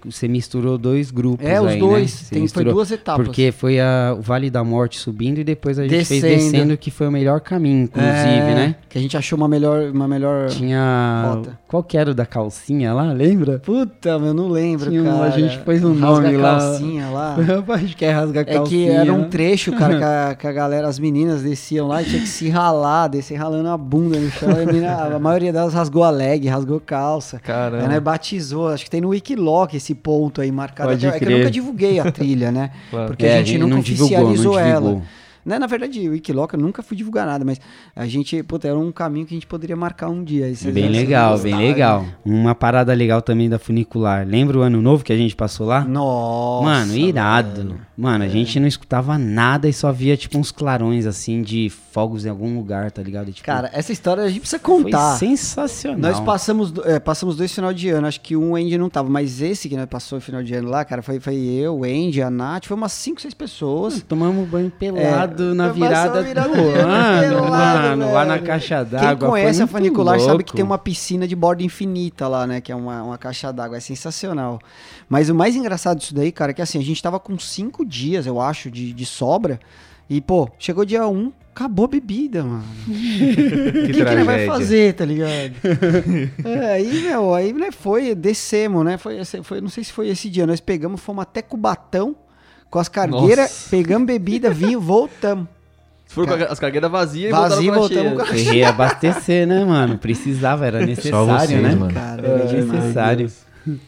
[0.05, 1.45] Você misturou dois grupos.
[1.45, 2.14] É, os aí, dois.
[2.14, 2.20] Né?
[2.22, 2.74] Tem, foi misturou.
[2.74, 3.26] duas etapas.
[3.28, 6.51] Porque foi a, o Vale da Morte subindo e depois a gente fez Descendo.
[6.51, 8.76] descendo, que foi o melhor caminho, inclusive, É, né?
[8.89, 9.91] Que a gente achou uma melhor.
[9.91, 10.47] Uma melhor...
[10.49, 11.32] Tinha.
[11.36, 11.60] Rota.
[11.68, 13.60] Qual que era o da calcinha lá, lembra?
[13.60, 15.24] Puta, eu não lembro, Tinha cara.
[15.26, 16.58] a gente pôs um Rasga nome lá.
[16.58, 17.36] calcinha lá.
[17.78, 20.88] Acho que é rasga É que era um trecho, cara, que a, que a galera,
[20.88, 24.49] as meninas desciam lá e tinha que se ralar, descer ralando a bunda no chão.
[24.49, 27.39] A, menina- a maioria delas rasgou a leg, rasgou calça.
[27.39, 27.84] Caramba.
[27.84, 30.89] Ela batizou, acho que tem no Wikiloc esse ponto aí marcado.
[30.89, 31.38] Pode É que eu crer.
[31.39, 32.72] nunca divulguei a trilha, né?
[32.89, 33.08] Claro.
[33.08, 35.02] Porque É, a gente nunca não divulgou, oficializou não ela.
[35.48, 37.58] Né, na verdade, o Wikiloc eu nunca fui divulgar nada, mas
[37.95, 40.52] a gente, puta, era um caminho que a gente poderia marcar um dia.
[40.74, 42.06] Bem legal, bem legal.
[42.26, 44.28] Uma parada legal também da funicular.
[44.28, 45.86] Lembra o ano novo que a gente passou lá?
[45.86, 46.66] Nossa.
[46.66, 47.62] Mano, irado.
[47.64, 47.82] velho.
[47.95, 52.26] Mano, a gente não escutava nada e só via, tipo, uns clarões, assim, de fogos
[52.26, 53.32] em algum lugar, tá ligado?
[53.32, 55.16] Tipo, Cara, essa história a gente precisa foi contar.
[55.16, 55.98] sensacional.
[56.00, 59.41] Nós passamos, é, passamos dois final de ano, acho que um Andy não tava, mas
[59.41, 62.22] esse que nós passou o final de ano lá, cara, foi, foi eu, o Andy,
[62.22, 64.04] a Nath, foi umas 5, 6 pessoas.
[64.04, 68.46] Tomamos banho pelado É, na eu virada virada do ano pelado, mano, lá na velho.
[68.46, 69.30] caixa Quem d'água.
[69.30, 70.56] conhece foi a funicular sabe que louco.
[70.56, 72.62] tem uma piscina de borda infinita lá, né?
[72.62, 74.60] Que é uma, uma caixa d'água, é sensacional.
[75.10, 77.86] Mas o mais engraçado disso daí, cara, é que assim, a gente tava com cinco
[77.86, 79.60] dias, eu acho, de, de sobra.
[80.10, 82.64] E, pô, chegou dia 1, acabou a bebida, mano.
[82.88, 85.54] O que, que ele vai fazer, tá ligado?
[86.46, 88.98] é, aí, meu, aí né, foi, descemos, né?
[88.98, 92.16] Foi, foi, não sei se foi esse dia, nós pegamos, fomos até Cubatão
[92.70, 93.70] com as cargueiras, Nossa.
[93.70, 95.47] pegamos bebida, vinho, voltamos.
[96.05, 98.49] Se for com as cargueiras vazias e Vazio, voltaram voltamos com a com cheia.
[98.49, 99.97] a E reabastecer, né, mano?
[99.97, 101.76] Precisava, era necessário, vocês, né?
[101.76, 101.93] mano.
[101.93, 102.72] Cara, Era demais.
[102.72, 103.32] necessário.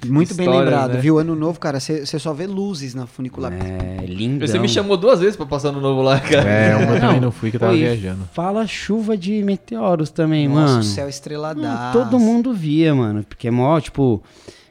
[0.06, 1.00] Muito bem Histórias, lembrado, né?
[1.00, 1.18] viu?
[1.20, 3.54] Ano novo, cara, você só vê luzes na funicular.
[3.54, 4.46] É, lindo.
[4.46, 6.50] Você me chamou duas vezes pra passar no novo lá, cara.
[6.50, 8.28] É, uma eu também Não, não fui que eu tava Oi, viajando.
[8.34, 10.80] Fala chuva de meteoros também, Nossa, mano.
[10.82, 11.98] o céu Não, estreladaço.
[11.98, 13.24] todo mundo via, mano.
[13.24, 14.22] Porque é mó, tipo,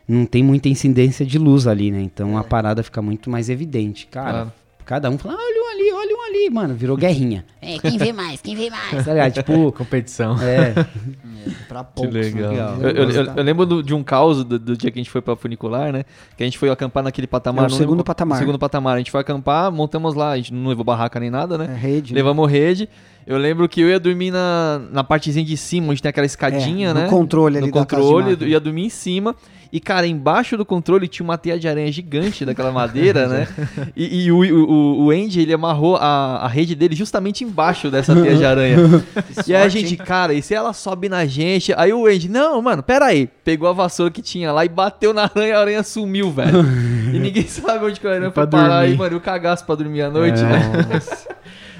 [0.08, 2.00] não tem muita incidência de luz ali, né?
[2.00, 4.06] Então a parada fica muito mais evidente.
[4.06, 4.52] Cara, Claro.
[4.84, 6.74] cada um fala, ah, olha um ali, olha um ali, mano.
[6.74, 7.44] Virou guerrinha.
[7.60, 8.88] É, quem vê mais, quem vê mais.
[9.04, 9.32] Tá ligado?
[9.34, 10.36] Tipo, Competição.
[10.42, 10.72] é.
[11.68, 12.76] Pra poucos, legal.
[12.76, 12.90] né?
[12.90, 15.10] Eu, eu- eu- eu lembro do- de um caos do, do dia que a gente
[15.10, 16.04] foi pra funicular, né?
[16.36, 17.64] Que a gente foi acampar naquele patamar.
[17.64, 18.38] É o não lembro segundo qual- patamar.
[18.38, 18.94] Segundo patamar.
[18.96, 21.68] A gente foi acampar, montamos lá, a gente não levou barraca nem nada, né?
[21.72, 22.12] É rede.
[22.12, 22.18] né?
[22.18, 22.88] Levamos rede.
[23.26, 26.90] Eu lembro que eu ia dormir na, na partezinha de cima, onde tem aquela escadinha,
[26.90, 27.04] É, né?
[27.04, 29.34] no controle ali No da casa de controle, ia dormir em cima.
[29.72, 33.48] E, cara, embaixo do controle tinha uma teia de aranha gigante daquela madeira, né?
[33.94, 38.14] E, e o, o, o Andy, ele amarrou a, a rede dele justamente embaixo dessa
[38.14, 38.76] teia de aranha.
[39.46, 41.72] e aí a sorte, gente, cara, e se ela sobe na gente?
[41.76, 43.28] Aí o Andy, não, mano, pera aí.
[43.44, 46.64] Pegou a vassoura que tinha lá e bateu na aranha, a aranha sumiu, velho.
[47.12, 48.68] e ninguém sabe onde que a aranha foi parar.
[48.68, 48.92] dormir.
[48.92, 50.44] Aí, mano, e o cagaço pra dormir à noite, É.
[50.44, 50.62] né?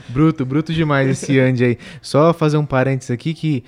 [0.08, 1.78] Bruto, bruto demais esse Andy aí.
[2.00, 3.62] Só fazer um parênteses aqui que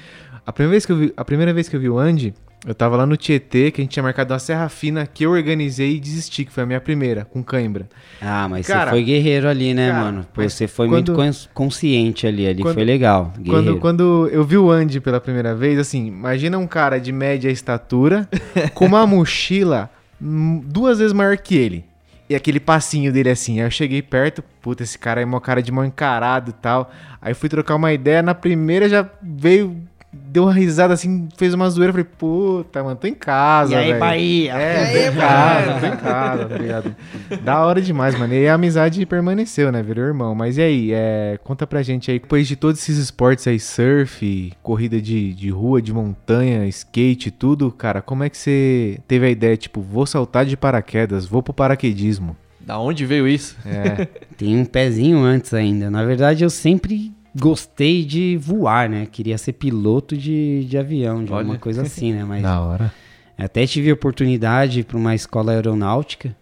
[0.47, 2.35] a primeira vez que eu vi, a primeira vez que eu vi o Andy,
[2.67, 5.31] eu tava lá no Tietê, que a gente tinha marcado uma serra fina que eu
[5.31, 7.89] organizei e desisti, que foi a minha primeira, com cãibra.
[8.21, 10.27] Ah, mas Cara, você foi guerreiro ali, né, cara, mano?
[10.35, 13.33] Pô, você foi quando- muito cons- consciente ali, ali quando- foi legal.
[13.35, 13.79] Quando, Guerreiro.
[13.79, 18.29] quando eu vi o Andy pela primeira vez, assim, imagina um cara de média estatura
[18.75, 19.89] com uma mochila
[20.21, 21.85] duas vezes maior que ele.
[22.29, 23.59] E aquele passinho dele assim.
[23.59, 26.89] Aí eu cheguei perto, puta, esse cara é mó cara de mal encarado e tal.
[27.21, 29.77] Aí fui trocar uma ideia, na primeira já veio,
[30.13, 31.93] deu uma risada assim, fez uma zoeira.
[31.93, 33.73] Falei, puta, mano, tô em casa.
[33.73, 34.01] E aí, velho.
[34.01, 34.53] Bahia?
[34.55, 36.97] É, tô em casa, tô em casa, tá ligado?
[37.43, 38.35] Da hora demais, mano.
[38.35, 39.83] E a amizade permaneceu, né?
[39.83, 40.35] Virou irmão.
[40.35, 44.53] Mas e aí, é, conta pra gente aí, depois de todos esses esportes aí, surf,
[44.63, 49.31] corrida de, de rua, de montanha, skate, tudo, cara, como é que você teve a
[49.31, 52.37] ideia, tipo, vou saltar de paraquedas, vou pro paraquedismo?
[52.61, 53.57] Da onde veio isso?
[53.65, 54.07] É,
[54.37, 55.91] Tem um pezinho antes ainda.
[55.91, 59.07] Na verdade, eu sempre gostei de voar, né?
[59.11, 61.41] Queria ser piloto de, de avião, de Olha.
[61.41, 62.25] alguma coisa assim, né?
[62.25, 62.93] Mas da hora.
[63.39, 66.35] até tive oportunidade para uma escola aeronáutica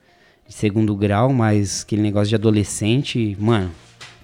[0.47, 3.70] de segundo grau, mas aquele negócio de adolescente, mano,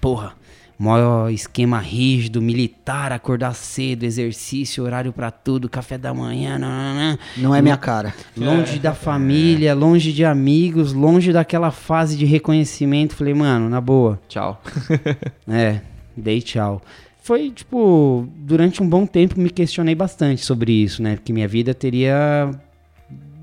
[0.01, 0.33] porra,
[0.77, 7.17] maior esquema rígido, militar, acordar cedo, exercício, horário pra tudo, café da manhã, nananã.
[7.37, 8.13] Não é minha cara.
[8.35, 13.15] longe da família, longe de amigos, longe daquela fase de reconhecimento.
[13.15, 14.61] Falei, mano, na boa, Tchau.
[15.47, 15.79] é,
[16.15, 16.81] dei tchau.
[17.21, 21.15] Foi, tipo, durante um bom tempo me questionei bastante sobre isso, né?
[21.15, 22.51] Porque minha vida teria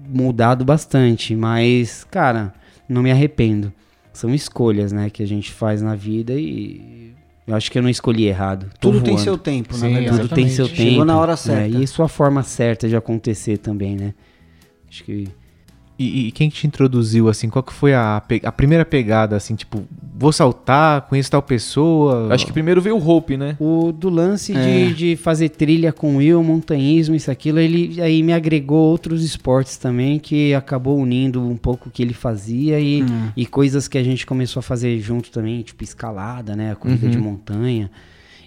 [0.08, 2.54] mudado bastante, mas, cara,
[2.88, 3.72] não me arrependo.
[4.12, 7.12] São escolhas, né, que a gente faz na vida e
[7.46, 8.70] eu acho que eu não escolhi errado.
[8.78, 9.24] Tô Tudo tem voando.
[9.24, 10.20] seu tempo, na Sim, verdade.
[10.22, 11.04] Tudo tem seu Chegou tempo.
[11.04, 11.78] na hora né, certa.
[11.78, 14.14] E sua forma certa de acontecer também, né?
[14.88, 15.28] Acho que
[16.02, 19.54] E, e quem que te introduziu, assim, qual que foi a, a primeira pegada, assim,
[19.54, 19.84] tipo,
[20.14, 22.32] vou saltar, conheço tal pessoa?
[22.34, 23.56] Acho que primeiro veio o Hope, né?
[23.60, 24.60] O do lance É.
[24.88, 29.76] de, de fazer trilha com eu, montanhismo, isso, aquilo, ele aí me agregou outros esportes
[29.76, 33.28] também, que acabou unindo um pouco o que ele fazia e, Hum.
[33.36, 36.72] e coisas que a gente começou a fazer junto também, tipo escalada, né?
[36.72, 37.90] A corrida de montanha.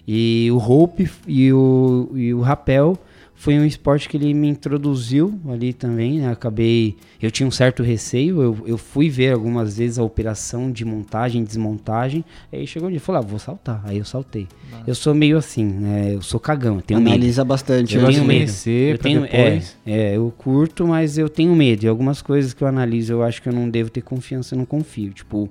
[0.06, 2.96] E o rope e o, e o rapel
[3.38, 6.30] foi um esporte que ele me introduziu ali também, né?
[6.30, 6.96] Acabei.
[7.20, 11.44] Eu tinha um certo receio, eu, eu fui ver algumas vezes a operação de montagem,
[11.44, 12.24] desmontagem.
[12.50, 13.82] Aí chegou um dia e falou: ah, vou saltar.
[13.84, 14.48] Aí eu saltei.
[14.86, 16.14] Eu sou meio assim, né?
[16.14, 17.12] Eu sou cagão, eu tenho medo.
[17.12, 17.94] Analisa bastante.
[17.94, 18.38] Eu Você tenho medo.
[18.38, 19.76] conhecer Eu tenho, depois...
[19.84, 21.84] é, é, eu curto, mas eu tenho medo.
[21.84, 24.58] E algumas coisas que eu analiso, eu acho que eu não devo ter confiança, eu
[24.58, 25.12] não confio.
[25.12, 25.48] Tipo,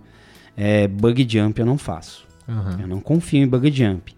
[0.58, 2.26] é, bug jump eu não faço.
[2.50, 2.80] Aham.
[2.82, 4.15] Eu não confio em bug jump.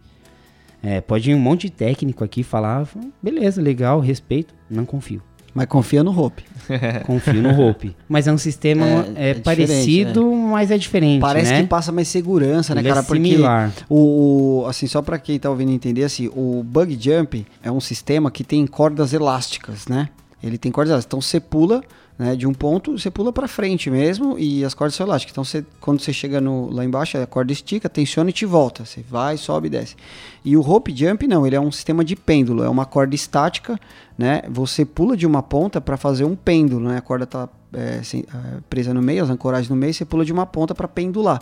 [0.84, 2.88] É, pode ir um monte de técnico aqui falar,
[3.22, 5.22] beleza, legal, respeito, não confio.
[5.54, 6.44] Mas confia no Hope.
[7.08, 7.96] Confio no Hope.
[8.08, 11.62] Mas é um sistema É, é, é parecido, mas é diferente, Parece né?
[11.64, 13.00] que passa mais segurança, né, Ele cara?
[13.00, 13.74] é similar.
[13.90, 17.80] o, o- assim, só pra quem tá ouvindo entender, assim, o bug jump é um
[17.80, 20.10] sistema que tem cordas elásticas, né?
[20.44, 21.08] Ele tem cordas elásticas.
[21.10, 21.82] Então você pula,
[22.18, 25.34] né, de um ponto, você pula pra frente mesmo e as cordas são elásticas.
[25.34, 28.86] Então você, quando você chega no, lá embaixo, a corda estica, tensiona e te volta.
[28.86, 29.96] Você vai, sobe e desce.
[30.44, 33.80] E o rope jump não, ele é um sistema de pêndulo, é uma corda estática,
[34.18, 34.42] né?
[34.50, 36.98] Você pula de uma ponta para fazer um pêndulo, né?
[36.98, 40.26] A corda tá é, sem- é, presa no meio, as ancoragens no meio, você pula
[40.26, 41.42] de uma ponta para pendular.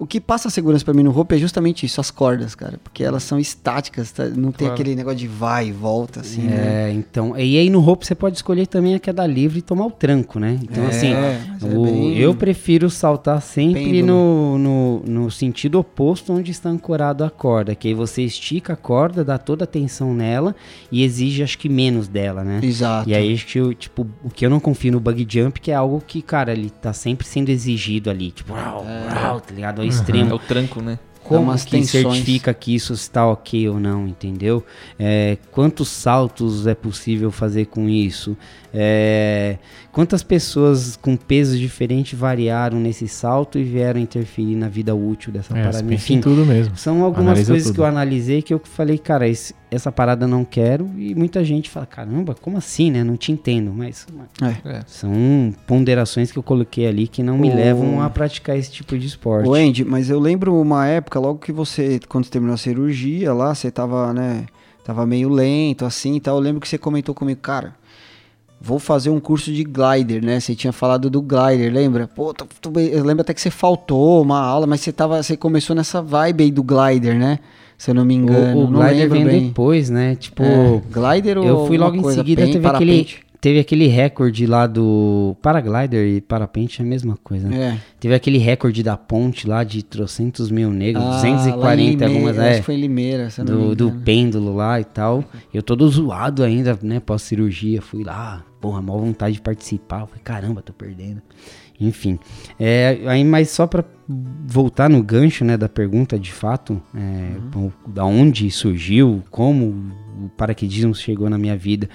[0.00, 2.80] O que passa a segurança pra mim no roupa é justamente isso, as cordas, cara.
[2.82, 4.24] Porque elas são estáticas, tá?
[4.24, 4.72] não tem Claro.
[4.72, 6.88] aquele negócio de vai e volta, assim, né?
[6.88, 7.36] É, então.
[7.36, 10.38] E aí no roupa você pode escolher também a queda livre e tomar o tranco,
[10.40, 10.58] né?
[10.62, 11.40] Então, É, assim, é
[11.76, 17.28] o- bem- eu prefiro saltar sempre no, no, no sentido oposto onde está ancorado a
[17.28, 17.74] corda.
[17.74, 20.56] Que aí você estica a corda, dá toda a tensão nela
[20.90, 22.60] e exige, acho que, menos dela, né?
[22.62, 23.06] Exato.
[23.06, 26.02] E aí, eu, tipo, o que eu não confio no bug jump, que é algo
[26.06, 29.89] que, cara, ele tá sempre sendo exigido ali, tipo, uau, uau, tá ligado?
[29.90, 30.34] Ao É extremo.
[30.34, 30.98] o tranco, né?
[31.36, 32.02] Como umas que tensões.
[32.04, 34.64] certifica que isso está ok ou não, entendeu?
[34.98, 38.36] É, quantos saltos é possível fazer com isso?
[38.72, 39.58] É,
[39.92, 45.56] quantas pessoas com pesos diferentes variaram nesse salto e vieram interferir na vida útil dessa
[45.56, 45.94] É, parada?
[45.94, 46.76] Enfim, tudo mesmo.
[46.76, 47.74] são algumas Analisa coisas tudo.
[47.74, 50.88] que eu analisei que eu falei, cara, esse- essa parada eu não quero.
[50.96, 53.04] E muita gente fala, caramba, como assim, né?
[53.04, 53.72] Não te entendo.
[53.74, 54.06] Mas
[54.64, 54.80] É.
[54.86, 58.98] são ponderações que eu coloquei ali que não me O- levam a praticar esse tipo
[58.98, 59.48] de esporte.
[59.48, 63.54] Ô, Andy, mas eu lembro uma época, logo que você, quando terminou a cirurgia lá,
[63.54, 64.46] você tava, né,
[64.84, 66.36] tava meio lento, assim e tal.
[66.36, 67.74] Eu lembro que você comentou comigo, cara,
[68.60, 70.38] vou fazer um curso de glider, né?
[70.40, 72.06] Você tinha falado do glider, lembra?
[72.08, 72.34] Pô,
[72.92, 76.44] eu lembro até que você faltou uma aula, mas você tava, você começou nessa vibe
[76.44, 77.38] aí do glider, né?
[77.78, 78.60] Se eu não me engano.
[78.60, 79.48] O, o glider vem bem.
[79.48, 80.14] depois, né?
[80.14, 83.06] Tipo, É, glider ou eu fui logo em coisa, seguida, pen- teve aquele?
[83.40, 87.74] Teve aquele recorde lá do paraglider e parapente é a mesma coisa, né?
[87.76, 87.78] É.
[87.98, 92.06] Teve aquele recorde da ponte lá de trocentos mil negros, Ah, lá em 240 Limeira,
[92.06, 95.24] algumas, acho é, que foi Limeira, do, do pêndulo lá e tal.
[95.52, 100.60] Eu todo zoado ainda, né, pós-cirurgia, fui lá, porra, mal vontade de participar, falei, caramba,
[100.62, 101.22] tô perdendo.
[101.82, 102.18] Enfim,
[102.58, 103.82] é, aí, mas só pra
[104.46, 107.70] voltar no gancho, né, da pergunta de fato, é, Uhum.
[107.86, 109.90] da onde surgiu, como
[110.22, 111.88] o paraquedismo chegou na minha vida.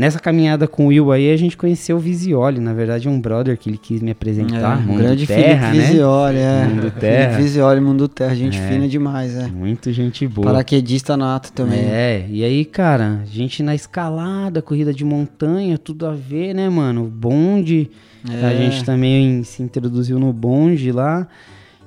[0.00, 3.58] Nessa caminhada com o Will aí, a gente conheceu o Visioli, na verdade um brother
[3.58, 5.90] que ele quis me apresentar, É, Mundo grande Terra, Felipe né?
[5.90, 6.64] Visioli, é.
[6.64, 7.22] Mundo Terra.
[7.32, 8.66] Felipe Visioli, Mundo Terra, gente É.
[8.66, 9.46] fina demais, é.
[9.48, 10.46] Muito gente boa.
[10.46, 11.80] Paraquedista nato também.
[11.80, 16.70] É, e aí, cara, a gente na escalada, corrida de montanha, tudo a ver, né,
[16.70, 17.04] mano?
[17.04, 17.90] Bonde,
[18.26, 18.46] É.
[18.46, 21.28] a gente também se introduziu no bonde lá.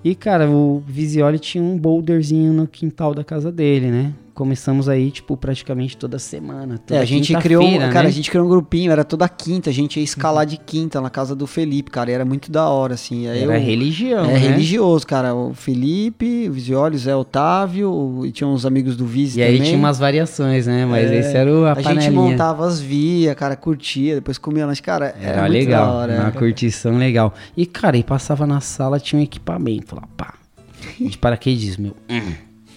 [0.03, 4.13] E, cara, o Visioli tinha um boulderzinho no quintal da casa dele, né?
[4.33, 6.75] Começamos aí, tipo, praticamente toda semana.
[6.75, 8.09] É, toda a gente criou, quinta-feira, cara, né?
[8.09, 11.09] a gente criou um grupinho, era toda quinta, a gente ia escalar de quinta na
[11.09, 13.27] casa do Felipe, cara, e era muito da hora, assim.
[13.27, 14.37] Aí Era eu- religião, É né?
[14.39, 15.35] religioso, cara.
[15.35, 19.53] O Felipe, o Visioli, o Zé Otávio, e tinha uns amigos do Visi E aí
[19.53, 19.67] também.
[19.67, 20.83] tinha umas variações, né?
[20.85, 24.65] Mas É, esse era o, a, A gente montava as vias, cara, curtia, depois comia
[24.65, 24.81] lanche.
[24.81, 26.13] Cara, era, Era legal, da hora.
[26.15, 26.31] uma é.
[26.31, 27.33] curtição legal.
[27.55, 30.33] E, cara, e passava na sala, tinha um equipamento lá, pá.
[30.99, 31.95] De paraquedismo, meu.
[32.09, 32.33] Hum.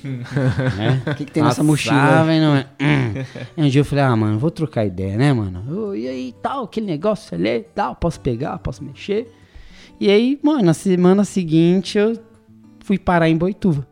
[0.07, 1.03] Né?
[1.07, 2.27] O que, que tem nessa mochila?
[2.35, 2.67] e não é.
[2.81, 3.25] Hum.
[3.57, 5.65] E um dia eu falei, ah, mano, vou trocar ideia, né, mano?
[5.89, 9.33] Ô, e aí, tal, aquele negócio ali, tal, posso pegar, posso mexer.
[10.01, 12.19] E aí, mano, na semana seguinte eu
[12.81, 13.87] fui parar em Boituva.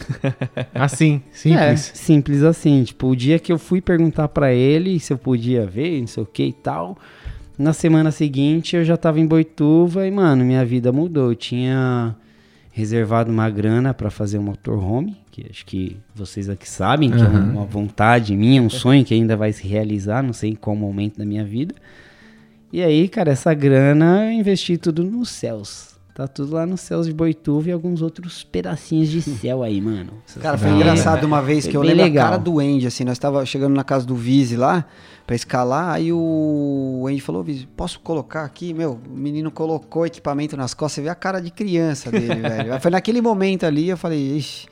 [0.74, 1.36] Assim, É,
[1.76, 1.92] simples.
[1.94, 2.84] simples assim.
[2.84, 6.22] Tipo, o dia que eu fui perguntar pra ele se eu podia ver, não sei
[6.22, 6.96] o que e tal.
[7.58, 11.30] Na semana seguinte eu já tava em Boituva e, mano, minha vida mudou.
[11.30, 12.16] Eu tinha
[12.72, 17.24] reservado uma grana pra fazer um motorhome, que acho que vocês aqui sabem, que é
[17.24, 17.52] Aham.
[17.52, 21.18] uma vontade minha, um sonho que ainda vai se realizar, não sei em qual momento
[21.18, 21.74] da minha vida.
[22.72, 25.90] E aí, cara, essa grana eu investi tudo nos céus.
[26.14, 30.12] Tá tudo lá nos céus de Boituva e alguns outros pedacinhos de céu aí, mano.
[30.40, 32.26] Cara, foi engraçado uma vez que Foi eu lembro legal.
[32.26, 34.84] a cara do Andy, assim, nós tava chegando na casa do Vise lá,
[35.26, 38.74] pra escalar, aí o Andy falou, Vise, posso colocar aqui?
[38.74, 42.80] Meu, o menino colocou equipamento nas costas, você vê a cara de criança dele, velho.
[42.80, 44.66] Foi naquele momento ali, eu falei, ixi,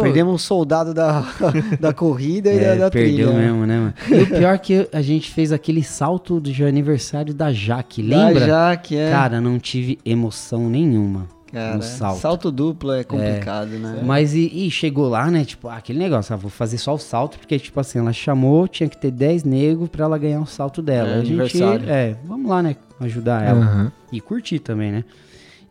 [0.00, 1.24] perdemos um soldado da,
[1.78, 3.32] da corrida e da, É, da perdeu trilha.
[3.32, 3.94] mesmo, né, mano?
[4.10, 8.40] E o pior que a gente fez aquele salto de aniversário da Jaque, lembra?
[8.40, 9.10] Da Jaque, é.
[9.10, 12.50] Cara, não tive emoção nenhuma Cara, no salto.
[12.50, 14.00] duplo é complicado, né?
[14.04, 15.44] Mas e, e chegou lá, né?
[15.44, 18.66] Tipo, ah, aquele negócio, ah, vou fazer só o salto, porque, tipo assim, ela chamou,
[18.66, 21.10] tinha que ter 10 negros pra ela ganhar o salto dela.
[21.10, 22.76] É, a gente, é, vamos lá, né?
[23.00, 23.60] Ajudar ela.
[23.60, 23.92] Aham.
[24.10, 25.04] E curtir também, né?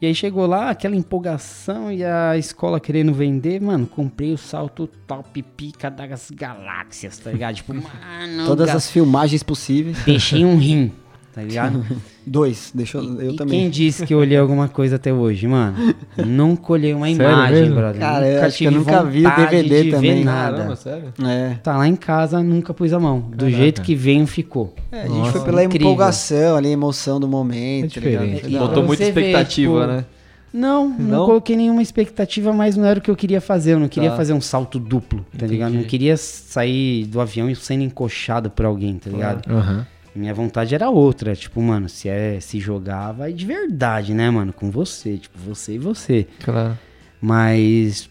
[0.02, 4.88] E aí chegou lá, aquela empolgação e a escola querendo vender, mano, comprei o salto
[5.06, 7.56] top pica das galáxias, tá ligado?
[7.56, 10.04] Tipo, mano, Todas ga- as filmagens possíveis.
[10.04, 10.92] deixei um rim,
[11.34, 11.86] tá ligado?
[12.26, 13.62] Dois, deixa eu, eu e também.
[13.62, 15.76] quem disse que eu olhei alguma coisa até hoje, mano?
[16.26, 17.76] Nunca olhei uma Sério imagem, mesmo?
[17.76, 18.00] brother.
[18.00, 20.16] Cara, eu nunca acho que eu nunca vi o DVD de também.
[20.20, 20.58] Ver nada.
[20.58, 21.14] Caramba, sério?
[21.26, 21.56] É.
[21.64, 23.20] Tá lá em casa, nunca pus a mão.
[23.22, 24.74] Do jeito que veio, ficou.
[24.92, 25.88] É, a gente Nossa, foi pela incrível.
[25.88, 27.98] empolgação ali, a emoção do momento.
[28.00, 28.22] É tá
[28.60, 28.68] hora.
[28.68, 29.46] Botou muita expectativa,
[29.82, 30.06] tipo, né?
[30.54, 31.26] Não, não, Não?
[31.26, 33.72] coloquei nenhuma expectativa, mas não era o que eu queria fazer.
[33.72, 34.18] Eu não queria Tá.
[34.18, 35.72] fazer um salto duplo, tá ligado?
[35.74, 39.50] Não queria sair do avião e sendo encoxado por alguém, tá ligado?
[39.50, 39.88] Aham.
[40.16, 41.36] Minha vontade era outra.
[41.36, 44.52] Tipo, mano, se é se jogar, vai de verdade, né, mano?
[44.52, 45.18] Com você.
[45.18, 46.28] Tipo, você e você.
[46.44, 46.78] Claro.
[47.22, 48.10] Mas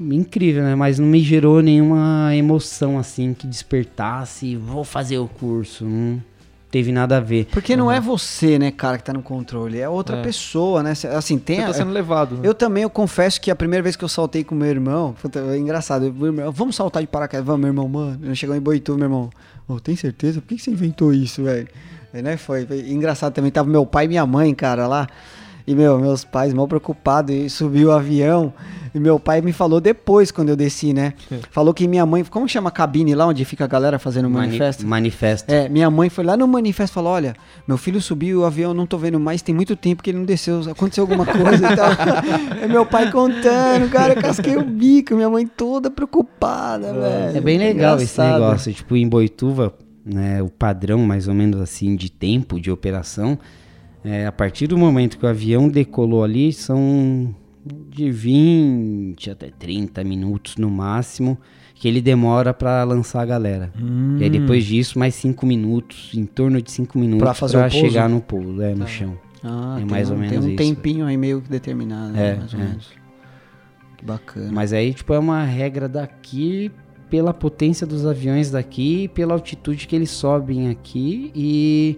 [0.00, 0.74] incrível, né?
[0.74, 5.84] Mas não me gerou nenhuma emoção assim que despertasse, vou fazer o curso.
[5.84, 6.22] Não
[6.70, 7.46] teve nada a ver.
[7.50, 10.22] Porque não é você, né, cara, que tá no controle, é outra É.
[10.22, 10.92] pessoa, né?
[11.16, 12.34] Assim, tem Você tá sendo levado.
[12.36, 12.40] né?
[12.44, 15.38] Eu também, eu confesso que a primeira vez que eu saltei com meu irmão, puta,
[15.40, 18.54] é engraçado, eu- meu irmão, vamos saltar de paraquedas, vamos, meu irmão, mano, eu chegou
[18.54, 19.30] em Boituva, meu irmão,
[19.68, 20.40] ô, tem certeza?
[20.40, 21.68] Por que, que você inventou isso, velho?
[22.12, 25.06] É, né, foi, foi engraçado também, tava meu pai e minha mãe, cara, lá,
[25.70, 28.52] e, meu, meus pais mal preocupados, e subiu o avião,
[28.94, 31.12] e meu pai me falou depois, quando eu desci, né,
[31.52, 34.46] falou que minha mãe, como chama a cabine lá, onde fica a galera fazendo Mani-
[34.46, 34.86] manifesto?
[34.86, 35.50] manifesto.
[35.52, 37.34] É, minha mãe foi lá no manifesto e falou: Olha,
[37.66, 40.24] meu filho subiu o avião, não tô vendo mais, tem muito tempo que ele não
[40.24, 40.60] desceu.
[40.70, 41.90] Aconteceu alguma coisa e tal.
[42.62, 47.36] é meu pai contando, cara, eu casquei o bico, minha mãe toda preocupada, velho.
[47.36, 48.72] É bem legal esse negócio.
[48.72, 53.38] Tipo, em Boituva, né, o padrão mais ou menos assim de tempo de operação,
[54.04, 57.34] é, a partir do momento que o avião decolou ali, são
[57.90, 61.36] de 20 até 30 minutos no máximo
[61.74, 63.72] que ele demora pra lançar a galera.
[64.18, 67.76] E aí depois disso, mais 5 minutos, em torno de 5 minutos Pra fazer pouso?
[67.76, 69.16] chegar no pouso, é, no chão.
[69.44, 70.56] Ah, É tem mais um, ou Tem menos um isso.
[70.56, 72.64] tempinho aí meio que determinado, né, É, mais ou é.
[72.64, 72.88] menos.
[73.96, 74.50] Que bacana.
[74.52, 76.72] Mas aí, tipo, é uma regra daqui
[77.08, 81.96] pela potência dos aviões daqui, pela altitude que eles sobem aqui e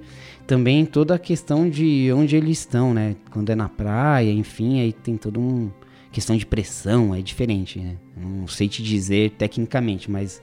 [0.51, 3.15] também toda a questão de onde eles estão, né?
[3.31, 5.73] Quando é na praia, enfim, aí tem toda uma
[6.11, 7.95] questão de pressão, é diferente, né?
[8.17, 10.43] Não sei te dizer tecnicamente, mas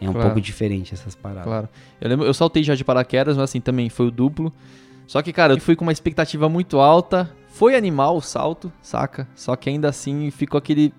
[0.00, 0.28] é um Claro.
[0.28, 1.42] pouco diferente essas paradas.
[1.42, 1.68] Claro.
[2.00, 4.52] Eu lembro, eu saltei já de paraquedas, mas assim, também foi o duplo.
[5.08, 7.28] Só que, cara, eu fui com uma expectativa muito alta.
[7.48, 9.26] Foi animal o salto, saca?
[9.34, 10.94] Só que ainda assim ficou aquele.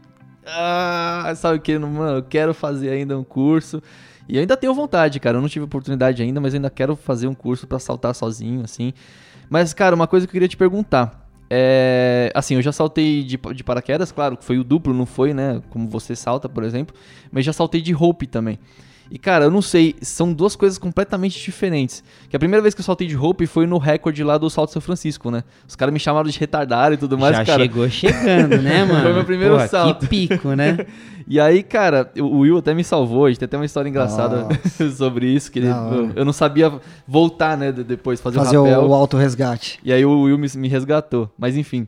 [0.45, 3.81] Ah, sabe que, mano, eu quero fazer ainda um curso.
[4.29, 5.37] E ainda tenho vontade, cara.
[5.37, 8.93] Eu não tive oportunidade ainda, mas ainda quero fazer um curso pra saltar sozinho, assim.
[9.49, 11.27] Mas, cara, uma coisa que eu queria te perguntar.
[11.49, 12.31] É.
[12.35, 15.63] Assim, eu já saltei de, de paraquedas, claro, que foi o duplo, não foi, né?
[15.71, 16.95] Como você salta, por exemplo.
[17.31, 18.59] Mas já saltei de rope também.
[19.11, 22.03] E, cara, eu não sei, são duas coisas completamente diferentes.
[22.29, 24.71] Que a primeira vez que eu saltei de rope foi no recorde lá do Salto
[24.71, 25.43] São Francisco, né?
[25.67, 27.61] Os caras me chamaram de retardado e tudo mais, Já cara.
[27.63, 29.01] chegou chegando, né, mano?
[29.01, 30.01] Foi meu primeiro Porra, salto.
[30.01, 30.77] Que pico, né?
[31.31, 34.47] E aí, cara, o Will até me salvou, a gente tem até uma história engraçada
[34.97, 36.71] sobre isso, que ele- eu, eu não sabia
[37.07, 38.87] voltar, né, de- depois, fazer, Fazer o rapel.
[38.87, 39.79] o auto-resgate.
[39.83, 41.87] E aí o Will me, me resgatou, mas enfim.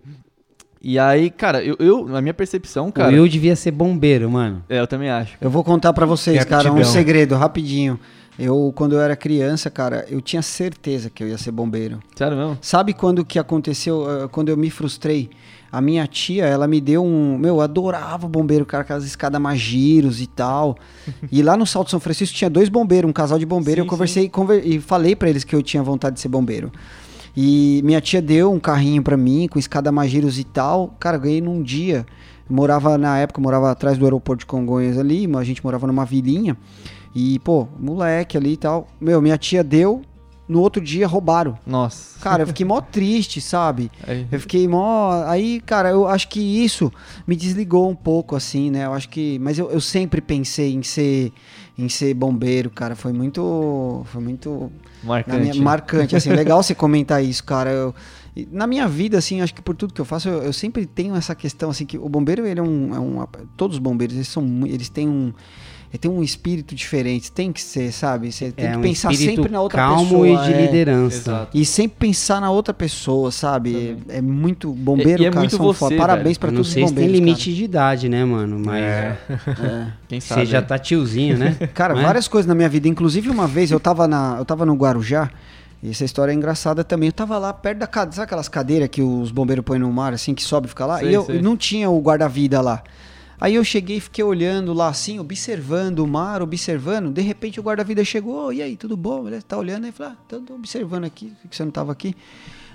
[0.84, 3.10] E aí, cara, eu, eu na minha percepção, O cara...
[3.12, 4.64] Will devia ser bombeiro, mano.
[4.68, 5.38] É, eu também acho.
[5.40, 8.00] Eu vou contar pra vocês, É cara, um segredo, rapidinho.
[8.40, 12.00] Eu, quando eu era criança, cara, eu tinha certeza que eu ia ser bombeiro.
[12.16, 12.58] Sério mesmo?
[12.62, 15.30] Sabe quando que aconteceu, eh, quando eu me frustrei?
[15.72, 17.38] A minha tia, ela me deu um...
[17.38, 20.76] Meu, eu adorava bombeiro, cara, aquelas escadas magiros e tal.
[21.32, 23.82] e lá no Salto São Francisco tinha dois bombeiros, um casal de bombeiro.
[23.82, 26.72] Sim, eu conversei conver- e falei pra eles que eu tinha vontade de ser bombeiro.
[27.36, 30.96] E minha tia deu um carrinho pra mim, com escada magiros e tal.
[31.00, 32.06] Cara, ganhei num dia.
[32.50, 36.06] Eu morava, na época, morava atrás do aeroporto de Congonhas ali, a gente morava numa
[36.06, 36.58] vilinha.
[37.16, 38.88] E, pô, moleque ali e tal.
[39.00, 40.02] Meu, minha tia deu,
[40.48, 41.58] no outro dia roubaram.
[41.66, 42.20] Nossa.
[42.20, 43.90] Cara, eu fiquei mó triste, sabe?
[44.06, 45.24] Aí- Eu fiquei mó.
[45.26, 46.92] Aí, cara, eu acho que isso
[47.26, 48.86] me desligou um pouco, assim, né?
[48.86, 49.40] Eu acho que.
[49.40, 51.32] Mas eu, eu sempre pensei em ser
[51.78, 52.96] em ser bombeiro, cara.
[52.96, 54.04] Foi muito.
[54.06, 54.72] Foi muito
[55.04, 55.40] marcante.
[55.42, 56.30] minha- marcante, assim.
[56.32, 57.70] Legal você comentar isso, cara.
[57.72, 57.96] Eu-
[58.52, 61.16] na minha vida, assim, acho que por tudo que eu faço, eu, eu sempre tenho
[61.16, 62.96] essa questão, assim, que o bombeiro, ele é um.
[62.96, 63.26] é um-
[63.58, 64.66] todos os bombeiros, eles são.
[64.66, 65.34] Eles têm um.
[65.92, 68.32] Ele tem um espírito diferente, tem que ser, sabe?
[68.32, 70.28] Você tem é que um pensar sempre na outra calmo pessoa.
[70.28, 70.62] e de é.
[70.66, 71.32] liderança.
[71.32, 71.58] Exato.
[71.58, 73.98] E sempre pensar na outra pessoa, sabe?
[74.08, 75.98] É muito bombeiro, E- e é cara, muito são você, foda.
[75.98, 78.58] Parabéns não todos os sei se tem bombeiros, limite de idade, né, mano?
[78.66, 79.98] Mas cara.
[80.08, 80.42] Quem sabe?
[80.42, 81.58] você já tá tiozinho, né?
[81.60, 81.68] É.
[81.76, 82.06] Cara, Não é?
[82.06, 82.88] várias coisas na minha vida.
[82.88, 85.30] Inclusive, uma vez eu tava, na, eu tava no Guarujá,
[85.84, 87.08] e essa história é engraçada também.
[87.10, 90.14] Eu tava lá perto da cadeira, sabe aquelas cadeiras que os bombeiros põem no mar,
[90.14, 91.00] assim, que sobe e fica lá?
[91.00, 91.42] Sei, e eu sei.
[91.42, 92.82] não tinha o guarda-vida lá.
[93.42, 97.12] Aí eu cheguei e fiquei olhando lá assim, observando o mar, observando.
[97.12, 99.28] De repente o guarda-vida chegou, "Ô, e aí, tudo bom?
[99.28, 101.92] Ele tá olhando aí, eu falei, ah, tô tô observando aqui, que você não tava
[101.92, 102.16] aqui.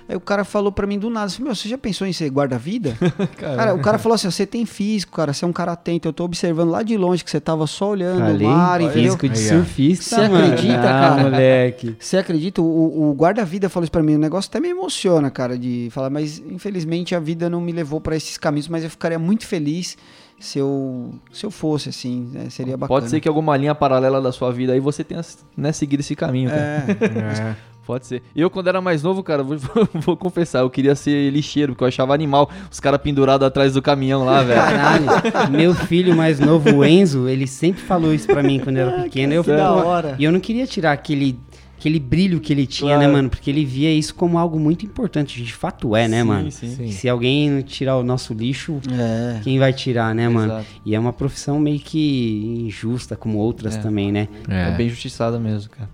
[0.09, 2.29] Aí o cara falou pra mim do nada, assim, meu, você já pensou em ser
[2.29, 2.97] guarda-vida?
[3.37, 6.13] cara, o cara falou assim, você tem físico, cara, você é um cara atento, eu
[6.13, 9.03] tô observando lá de longe que você tava só olhando Falei, o mar, entendeu?
[9.03, 10.45] físico de surfista, Você mano.
[10.45, 11.23] acredita, Ah, cara?
[11.23, 11.95] moleque.
[11.99, 12.61] Você acredita?
[12.61, 14.15] O, o guarda-vida falou isso pra mim.
[14.15, 17.99] O negócio até me emociona, cara, de falar, mas infelizmente a vida não me levou
[17.99, 19.97] pra esses caminhos, mas eu ficaria muito feliz
[20.39, 22.49] se eu, se eu fosse, assim, né?
[22.49, 22.99] seria bacana.
[22.99, 25.21] Pode ser que alguma linha paralela da sua vida aí você tenha
[25.55, 26.61] né, seguido esse caminho, cara.
[26.61, 27.55] É, É.
[27.87, 28.21] Pode ser.
[28.35, 29.57] Eu, quando era mais novo, cara, vou,
[29.93, 33.81] vou confessar, eu queria ser lixeiro, porque eu achava animal os caras pendurados atrás do
[33.81, 34.59] caminhão lá, velho.
[34.59, 35.05] Caralho,
[35.49, 39.03] meu filho mais novo, o Enzo, ele sempre falou isso pra mim quando eu era
[39.07, 39.31] pequeno.
[39.31, 40.17] Eu que da hora.
[40.19, 41.39] E eu não queria tirar aquele
[41.77, 43.07] aquele brilho que ele tinha, Claro.
[43.07, 43.29] né, mano?
[43.29, 45.41] Porque ele via isso como algo muito importante.
[45.43, 46.51] De fato é, né, Sim, mano?
[46.51, 46.91] sim.
[46.91, 49.39] Se alguém tirar o nosso lixo, É.
[49.43, 50.53] quem vai tirar, né, mano?
[50.53, 50.65] Exato.
[50.85, 53.79] E é uma profissão meio que injusta, como outras É.
[53.81, 54.27] também, né?
[54.49, 54.71] É.
[54.75, 55.89] bem justiçada mesmo, cara.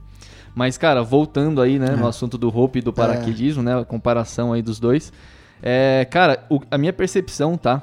[0.56, 1.96] Mas, cara, voltando aí, né, É.
[1.96, 5.12] no assunto do rope e do paraquedismo, né, a comparação aí dos dois.
[5.62, 7.82] É, cara, o- a minha percepção, tá?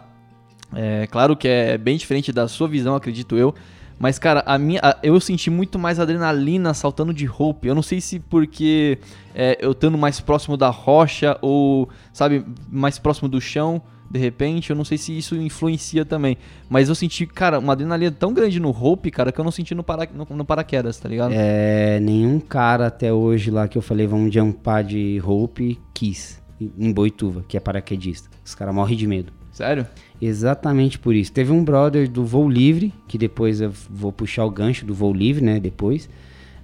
[0.75, 3.55] É claro que é bem diferente da sua visão, acredito eu.
[4.01, 7.69] Mas, cara, a minha, a- eu senti muito mais adrenalina saltando de rope.
[7.69, 8.99] Eu não sei se porque
[9.35, 14.71] é, eu estando mais próximo da rocha ou, sabe, mais próximo do chão, de repente.
[14.71, 16.39] Eu não sei se isso influencia também.
[16.67, 19.75] Mas eu senti, cara, uma adrenalina tão grande no rope, cara, que eu não senti
[19.75, 21.33] no, para, no, no paraquedas, tá ligado?
[21.35, 26.41] É, nenhum cara até hoje lá que eu falei, vamos jumpar de rope, quis.
[26.59, 28.31] Em Boituva, que é paraquedista.
[28.43, 29.31] Os caras morrem de medo.
[29.53, 29.87] Sério?
[30.21, 31.33] Exatamente por isso.
[31.33, 35.13] Teve um brother do voo livre, que depois eu vou puxar o gancho do voo
[35.13, 35.59] livre, né?
[35.59, 36.09] Depois.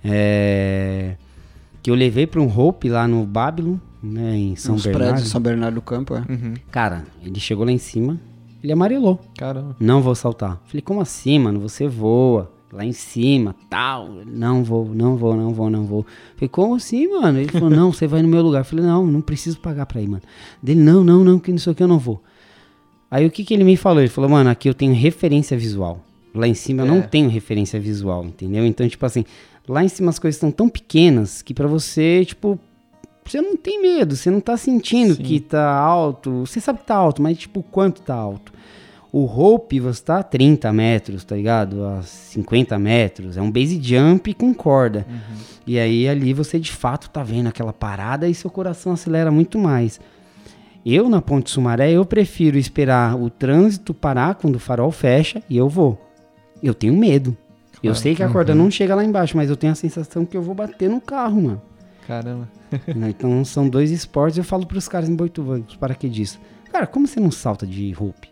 [0.04, 1.16] É,
[1.82, 4.36] que eu levei para um rope lá no Babylon, né?
[4.36, 5.08] Em São Uns Bernardo.
[5.10, 6.24] prédios, São Bernardo do Campo, é.
[6.70, 8.20] Cara, ele chegou lá em cima,
[8.62, 9.20] ele amarelou.
[9.36, 9.74] Caramba.
[9.80, 10.60] Não vou saltar.
[10.66, 11.60] Falei, como assim, mano?
[11.60, 14.08] Você voa lá em cima, tal.
[14.26, 16.06] Não vou, não vou, não vou, não vou.
[16.34, 17.38] Falei, como assim, mano?
[17.38, 18.64] Ele falou, não, você vai no meu lugar.
[18.64, 20.22] Falei, não, não preciso pagar pra ir, mano.
[20.62, 22.22] Dele, não, não, não, que não sei o que, eu não vou.
[23.10, 24.00] Aí o que que ele me falou?
[24.00, 26.00] Ele falou, mano, aqui eu tenho referência visual.
[26.34, 26.90] Lá em cima eu É.
[26.90, 28.66] não tenho referência visual, entendeu?
[28.66, 29.24] Então, tipo assim,
[29.68, 32.58] lá em cima as coisas estão tão pequenas que pra você, tipo,
[33.24, 35.22] você não tem medo, você não tá sentindo Sim.
[35.22, 36.40] que tá alto.
[36.46, 38.52] Você sabe que tá alto, mas tipo, quanto tá alto?
[39.12, 41.84] O rope você tá a 30 metros, tá ligado?
[41.84, 43.36] A 50 metros.
[43.38, 45.06] É um base jump com corda.
[45.66, 49.58] E aí ali você de fato tá vendo aquela parada e seu coração acelera muito
[49.58, 49.98] mais.
[50.88, 55.56] Eu na Ponte Sumaré, eu prefiro esperar o trânsito parar quando o farol fecha e
[55.56, 56.00] eu vou.
[56.62, 57.36] Eu tenho medo.
[57.82, 60.36] Eu sei que a corda não chega lá embaixo, mas eu tenho a sensação que
[60.36, 61.62] eu vou bater no carro, mano.
[62.06, 62.48] Caramba.
[62.96, 63.10] Né?
[63.10, 64.38] Então são dois esportes.
[64.38, 66.40] Eu falo pros caras em Boituva, os paraquedistas.
[66.72, 68.28] Cara, como você não salta de rope?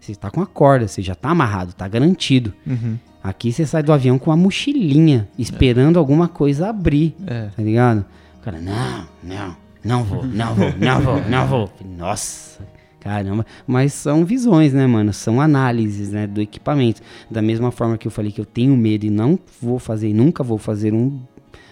[0.00, 2.52] Você tá com a corda, você já tá amarrado, tá garantido.
[2.66, 2.96] Uhum.
[3.22, 7.48] Aqui você sai do avião com a mochilinha, esperando alguma coisa abrir, É.
[7.56, 8.04] tá ligado?
[8.38, 11.70] O cara, não, não, não vou, não vou, não vou, não vou.
[11.96, 12.66] Nossa,
[13.00, 13.44] caramba.
[13.66, 15.12] Mas são visões, né, mano?
[15.12, 17.00] São análises, né, do equipamento.
[17.30, 20.14] Da mesma forma que eu falei que eu tenho medo e não vou fazer, e
[20.14, 21.20] nunca vou fazer um,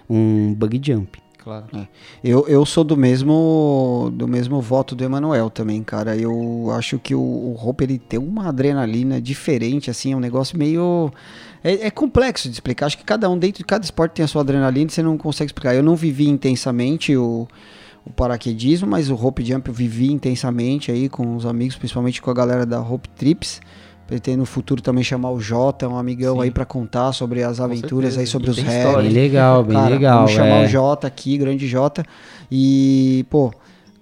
[0.08, 1.20] um bug jump.
[1.42, 1.66] Claro.
[2.22, 6.14] Eu, eu sou do mesmo do mesmo voto do Emanuel também, cara.
[6.14, 10.58] Eu acho que o, o Hope ele tem uma adrenalina diferente, assim, é um negócio
[10.58, 11.10] meio.
[11.64, 12.86] É, é complexo de explicar.
[12.86, 15.16] Acho que cada um dentro de cada esporte tem a sua adrenalina e você não
[15.16, 15.74] consegue explicar.
[15.74, 17.48] Eu não vivi intensamente o,
[18.04, 22.30] o paraquedismo, mas o Hope Jump eu vivi intensamente aí com os amigos, principalmente com
[22.30, 23.60] a galera da Hope Trips.
[24.06, 26.42] Pretendo no futuro também chamar o Jota, um amigão Sim.
[26.42, 28.20] aí pra contar sobre as aventuras certeza.
[28.20, 30.16] aí, sobre E os história, Bem legal, bem Cara, legal.
[30.18, 30.64] Vamos chamar é.
[30.64, 32.02] o Jota aqui, grande Jota.
[32.50, 33.52] E, pô,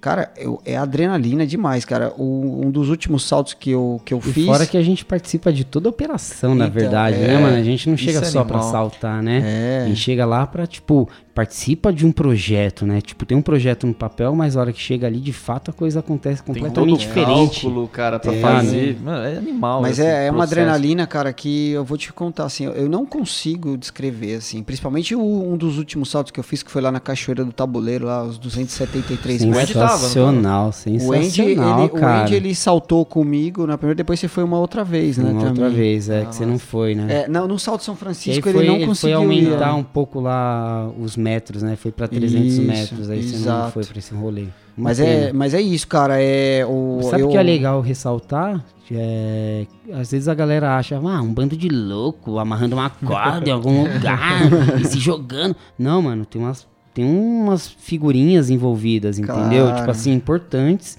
[0.01, 2.15] cara, eu- é adrenalina demais, cara.
[2.17, 4.47] O- um dos últimos saltos que eu, que eu E fiz.
[4.47, 7.27] fora que a gente participa de toda a operação, na Então, verdade, é.
[7.27, 7.57] né, mano?
[7.57, 8.73] A gente não chega é só pra animal.
[8.73, 9.43] saltar, né?
[9.45, 9.83] É.
[9.85, 11.07] A gente chega lá pra, tipo,
[11.39, 13.01] participa de um projeto, né?
[13.01, 15.73] Tipo, tem um projeto no papel, mas a hora que chega ali, de fato, a
[15.73, 17.61] coisa acontece Tem todo completamente um diferente.
[17.63, 18.99] cálculo, cara, pra É, fazer.
[19.01, 19.81] Mano, é animal.
[19.81, 23.77] Mas é, é uma adrenalina, cara, que eu vou te contar, assim, eu- não consigo
[23.79, 25.21] descrever, assim, principalmente o-
[25.53, 28.25] um dos últimos saltos que eu fiz, que foi lá na Cachoeira do Tabuleiro, lá,
[28.25, 29.75] os 273 metros.
[29.77, 32.23] Não Sensacional, O Andy, sensacional, ele, o cara.
[32.23, 35.31] Andy, ele saltou comigo na primeira, depois você foi uma outra vez, né?
[35.31, 37.23] Uma outra vez, é, Ah, que você não foi, né?
[37.25, 39.85] É, não, no salto São Francisco foi, ele não ele foi conseguiu aumentar ir, um
[39.85, 41.28] pouco lá os metros,
[41.63, 41.77] né?
[41.77, 43.73] Foi pra 300 Isso, metros, aí você não exato.
[43.73, 44.43] foi pra esse rolê.
[44.77, 45.11] Uma Mas pena.
[45.11, 46.21] é, mas é isso, cara.
[46.23, 47.01] É o.
[47.03, 48.65] Sabe o eu- que é legal ressaltar?
[48.91, 53.53] É, às vezes a galera acha, ah, um bando de louco amarrando uma corda em
[53.53, 54.41] algum lugar
[54.81, 55.55] e se jogando.
[55.79, 59.75] Não, mano, tem umas, tem umas figurinhas envolvidas, entendeu?
[59.75, 60.99] Tipo assim, importantes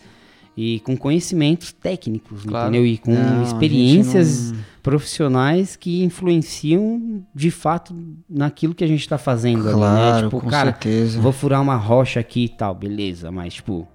[0.61, 2.67] e com conhecimentos técnicos, Claro.
[2.69, 2.85] entendeu?
[2.85, 7.95] E com Não, experiências não- profissionais que influenciam de fato
[8.29, 9.73] naquilo que a gente tá fazendo ali, né?
[9.77, 11.21] Claro, Tipo, com cara, certeza.
[11.21, 13.87] Vou furar uma rocha aqui e tal, beleza, mas tipo,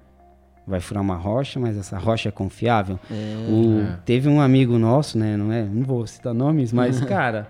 [0.66, 2.98] vai furar uma rocha, mas essa rocha é confiável.
[3.48, 5.36] O- Teve um amigo nosso, né?
[5.36, 7.48] Não, é, não vou citar nomes, mas, cara,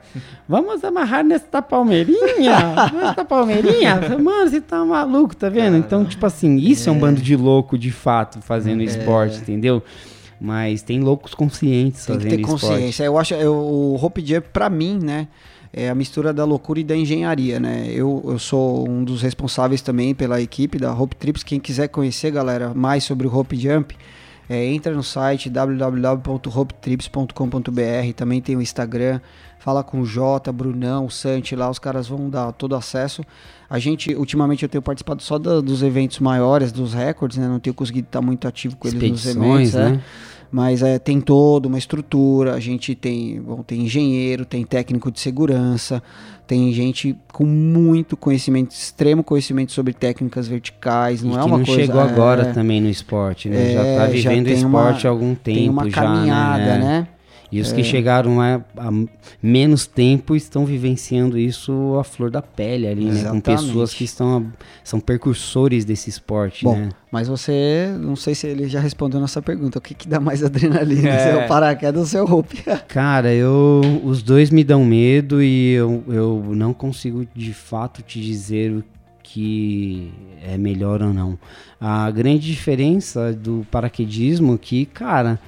[0.49, 2.57] vamos amarrar nessa palmeirinha,
[2.93, 4.01] nessa palmeirinha.
[4.19, 5.77] Mano, você tá maluco, tá vendo?
[5.77, 9.83] Então, tipo assim, isso é, um bando de louco de fato fazendo esporte, entendeu?
[10.41, 12.61] Mas tem loucos conscientes Tem que fazendo ter esporte.
[12.67, 13.05] consciência.
[13.05, 15.29] Eu acho eu, o Hope Jump, pra mim, né?
[15.77, 17.87] É a mistura da loucura e da engenharia, né?
[17.89, 21.43] Eu, eu sou um dos responsáveis também pela equipe da Hope Trips.
[21.43, 23.97] Quem quiser conhecer, galera, mais sobre o Hope Jump,
[24.49, 25.49] É, entra no site
[26.85, 29.21] www.hopetrips.com.br, também tem o Instagram,
[29.59, 33.25] fala com o Jota, Brunão, o Santi lá, os caras vão dar todo acesso.
[33.69, 37.49] A gente, ultimamente eu tenho participado só da- dos eventos maiores, dos recordes, né?
[37.49, 39.91] Não tenho conseguido estar muito ativo com eles nos eventos, né?
[39.93, 40.03] né?
[40.51, 45.19] Mas é, tem toda uma estrutura, a gente tem, bom, tem engenheiro, tem técnico de
[45.21, 46.03] segurança,
[46.47, 51.65] tem gente com muito conhecimento, extremo conhecimento sobre técnicas verticais, não e é uma não
[51.65, 51.81] coisa...
[51.81, 53.73] chegou é, agora também no esporte, né?
[53.73, 56.79] já É, tá já vivendo tem uma- esporte há algum tempo Tem uma já, caminhada,
[56.79, 57.09] né?
[57.57, 58.91] E os que chegaram há, há
[59.43, 63.11] menos tempo estão vivenciando isso à flor da pele ali, né?
[63.11, 63.45] Com Exatamente.
[63.45, 64.43] pessoas que estão a-
[64.83, 66.89] são percursores desse esporte, Bom, né?
[67.13, 70.43] mas você, não sei se ele já respondeu nossa pergunta, o que que dá mais
[70.45, 71.19] adrenalina, É.
[71.19, 72.45] se é o paraquedas ou se é o?
[72.89, 78.21] Cara, eu os dois me dão medo e eu, eu não consigo de fato te
[78.21, 78.85] dizer o
[79.23, 80.13] que
[80.47, 81.39] é melhor ou não.
[81.81, 85.39] A grande diferença do paraquedismo é que, cara,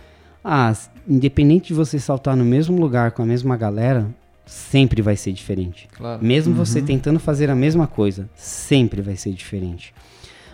[0.45, 0.73] ah,
[1.09, 4.07] independente de você saltar no mesmo lugar com a mesma galera,
[4.45, 5.89] sempre vai ser diferente.
[5.97, 6.25] Claro.
[6.25, 9.93] Mesmo você tentando fazer a mesma coisa, sempre vai ser diferente.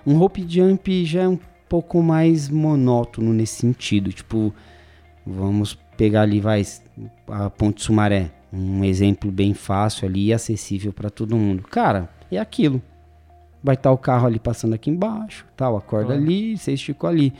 [0.06, 1.38] Um rope jump já é um
[1.68, 4.12] pouco mais monótono nesse sentido.
[4.12, 4.52] Tipo,
[5.26, 6.62] vamos pegar ali, vai,
[7.28, 8.30] a Ponte Sumaré.
[8.52, 11.62] Um exemplo bem fácil ali e acessível para todo mundo.
[11.70, 12.82] Cara, é aquilo.
[13.64, 16.20] Vai estar o carro ali passando aqui embaixo, tal, a corda Claro.
[16.22, 17.32] ali, você esticou ali.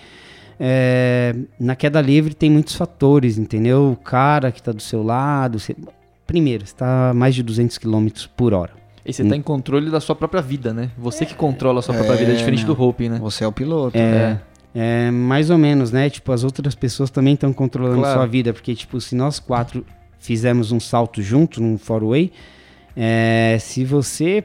[0.65, 3.91] É, na queda livre tem muitos fatores, entendeu?
[3.91, 5.59] O cara que está do seu lado.
[5.59, 5.75] você-
[6.25, 8.07] Primeiro, você está a mais de 200 km
[8.37, 8.71] por hora.
[9.05, 10.91] E você tá em controle da sua própria vida, né?
[10.97, 12.73] Você que controla a sua própria É, vida, diferente não.
[12.75, 13.19] do Hope, né?
[13.19, 13.99] Você é o piloto.
[13.99, 14.39] É,
[14.73, 16.09] é, mais ou menos, né?
[16.09, 18.21] Tipo, as outras pessoas também estão controlando Claro.
[18.21, 19.85] sua vida, porque, tipo, se nós quatro
[20.21, 22.31] fizermos um salto junto num four-way,
[22.97, 24.45] é, se você,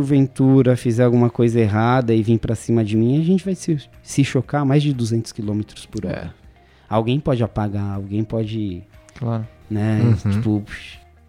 [0.00, 3.78] porventura, fizer alguma coisa errada e vir pra cima de mim, a gente vai se,
[4.02, 6.34] se chocar a mais de 200 km por hora.
[6.86, 8.82] Alguém pode apagar, alguém pode,
[9.18, 9.46] Claro.
[9.70, 10.30] né, Uhum.
[10.32, 10.62] tipo,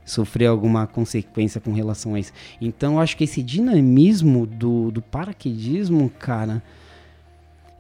[0.03, 2.33] sofrer alguma consequência com relação a isso.
[2.59, 6.61] Então, eu acho que esse dinamismo do, do paraquedismo, cara,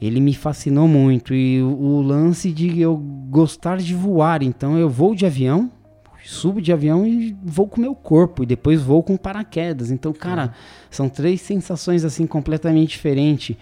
[0.01, 1.33] ele me fascinou muito.
[1.33, 2.95] E o, o lance de eu
[3.29, 4.41] gostar de voar.
[4.41, 5.69] Então, eu vou de avião,
[6.27, 8.43] subo de avião e vou com o meu corpo.
[8.43, 9.89] E depois vou com paraquedas.
[9.89, 10.53] Então, cara,
[10.91, 13.55] são três sensações assim completamente diferentes.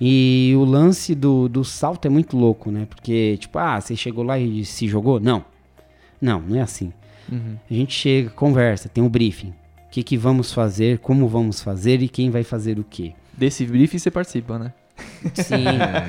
[0.00, 2.86] E o lance do, do salto é muito louco, né?
[2.88, 5.18] Porque, tipo, ah, você chegou lá e se jogou?
[5.18, 5.44] Não.
[6.20, 6.92] Não, não é assim.
[7.30, 7.56] Uhum.
[7.70, 9.54] A gente chega, conversa, tem um briefing.
[9.86, 13.12] O que, que vamos fazer, como vamos fazer e quem vai fazer o quê.
[13.36, 14.72] Desse briefing você participa, né?
[15.34, 15.64] Sim.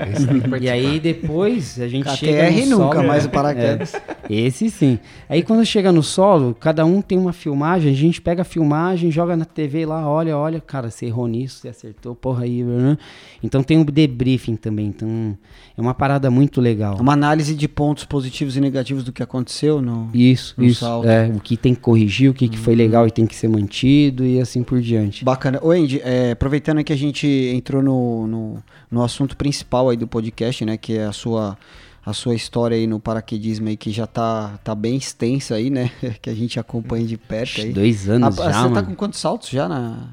[0.61, 3.07] e aí depois a gente chega no nunca, solo.
[3.07, 3.93] mas o paraquedas.
[3.93, 4.99] É, esse sim.
[5.29, 9.11] Aí quando chega no solo, cada um tem uma filmagem, a gente pega a filmagem,
[9.11, 12.63] joga na TV lá, olha, olha, cara, você errou nisso, você acertou, porra aí.
[12.63, 12.97] né?
[13.43, 14.87] Então tem um debriefing também.
[14.87, 15.37] Então
[15.77, 16.97] é uma parada muito legal.
[16.99, 20.09] Uma análise de pontos positivos e negativos do que aconteceu no...
[20.13, 20.79] Isso, No isso.
[20.81, 21.07] salto.
[21.07, 23.47] É, o que tem que corrigir, o que, que foi legal e tem que ser
[23.47, 25.23] mantido e assim por diante.
[25.25, 25.59] Bacana.
[25.61, 30.05] Ô, Andy, é, aproveitando que a gente entrou no, no, no assunto principal aí do
[30.07, 30.75] podcast, né?
[30.77, 31.57] Que é a sua,
[32.05, 35.89] a sua história aí no paraquedismo aí, que já tá, tá bem extensa aí, né?
[36.21, 37.71] Que a gente acompanha de perto aí.
[37.71, 38.87] Dois anos Ah, já, Você tá mano.
[38.87, 40.09] com quantos saltos já na...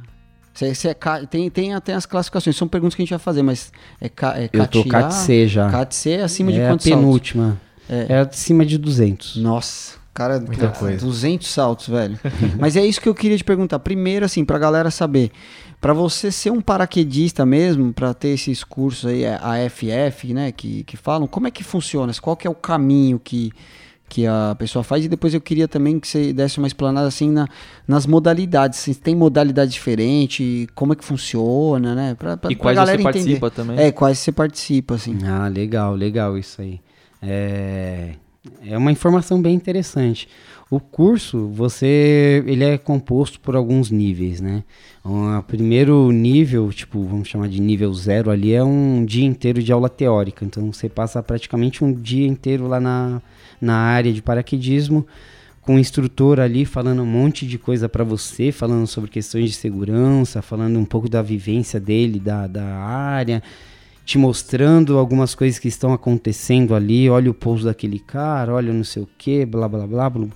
[0.55, 0.97] Você, você é
[1.31, 4.37] tem, tem até as classificações, são perguntas que a gente vai fazer, mas é, ca,
[4.37, 5.11] é Eu tô CAT A?
[5.11, 5.71] C já.
[5.71, 7.01] CAT C é acima de é a quantos saltos?
[7.05, 7.61] penúltima.
[7.89, 8.07] É.
[8.09, 9.37] É acima de 200.
[9.37, 11.07] Nossa, cara, Muita cara, coisa.
[11.07, 12.19] 200 saltos, velho.
[12.59, 13.79] Mas é isso que eu queria te perguntar.
[13.79, 15.31] Primeiro, assim, pra galera saber,
[15.81, 20.83] pra você ser um paraquedista mesmo, pra ter esses cursos aí, a AFF, né, que,
[20.85, 22.13] que falam, como é que funciona?
[22.21, 23.53] Qual que é o caminho que,
[24.09, 25.05] que a pessoa faz?
[25.05, 27.47] E depois eu queria também que você desse uma explanada, assim, na,
[27.87, 28.79] nas modalidades.
[28.79, 32.15] Se tem modalidade diferente, como é que funciona, né?
[32.19, 33.39] Pra, pra, E pra quais galera você entender.
[33.41, 33.79] participa também.
[33.79, 35.19] É, quais você participa, assim.
[35.25, 36.81] Ah, legal, legal isso aí.
[37.23, 38.15] É,
[38.65, 40.29] é uma informação bem interessante.
[40.71, 44.65] O curso, você, ele é composto por alguns níveis, né?
[45.03, 49.73] O primeiro nível, tipo, vamos chamar de nível zero ali, é um dia inteiro de
[49.73, 50.45] aula teórica.
[50.45, 53.23] Então, você passa praticamente um dia inteiro lá na,
[53.59, 55.07] na área de paraquedismo,
[55.63, 59.57] com o instrutor ali falando um monte de coisa para você, falando sobre questões de
[59.57, 63.43] segurança, falando um pouco da vivência dele, da, da área,
[64.09, 68.83] te mostrando algumas coisas que estão acontecendo ali, olha o pouso daquele cara, olha não
[68.83, 70.29] sei o que, blá blá blá blá.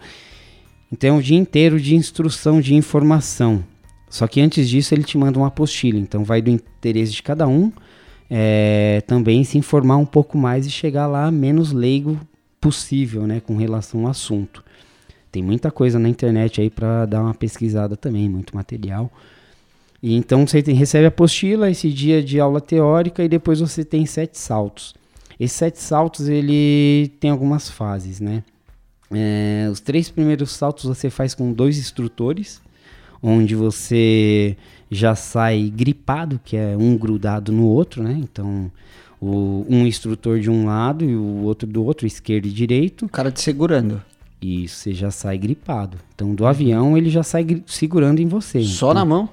[0.92, 3.64] Então é um dia inteiro de instrução, de informação.
[4.10, 7.48] Só que antes disso ele te manda uma apostila, então vai do interesse de cada
[7.48, 7.72] um
[8.28, 12.20] é, também se informar um pouco mais e chegar lá menos leigo
[12.60, 14.62] possível, né, com relação ao assunto.
[15.30, 19.10] Tem muita coisa na internet aí para dar uma pesquisada também, muito material.
[20.02, 23.84] E então você tem- recebe a apostila, esse dia de aula teórica e depois você
[23.84, 24.94] tem sete saltos.
[25.38, 28.42] Esses sete saltos, ele tem algumas fases, né?
[29.10, 32.60] É, os três primeiros saltos você faz com dois instrutores,
[33.22, 34.56] onde você
[34.90, 38.18] já sai gripado, que é um grudado no outro, né?
[38.22, 38.70] Então,
[39.20, 43.06] o, um instrutor de um lado e o outro do outro, esquerdo e direito.
[43.06, 44.02] O cara te segurando.
[44.40, 45.96] E você já sai gripado.
[46.14, 48.62] Então, do avião, ele já sai segurando em você.
[48.64, 49.28] Só Então, na mão.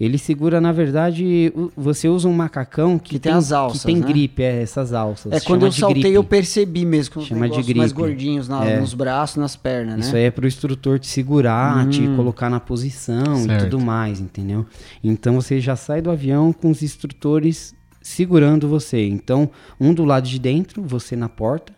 [0.00, 3.96] Ele segura, na verdade, você usa um macacão que, Que tem as alças, Que tem
[3.96, 4.06] né?
[4.06, 5.32] gripe, é, essas alças.
[5.32, 6.14] É quando eu saltei, gripe.
[6.14, 8.08] eu percebi mesmo que Chama de negócios mais gripe.
[8.08, 8.78] gordinhos na- É.
[8.78, 10.20] nos braços, nas pernas, Isso né?
[10.20, 12.14] aí é pro instrutor te segurar, te Hum.
[12.14, 13.64] colocar na posição Certo.
[13.66, 14.64] e tudo mais, entendeu?
[15.02, 19.04] Então você já sai do avião com os instrutores segurando você.
[19.04, 21.72] Então, um do lado de dentro, você na porta,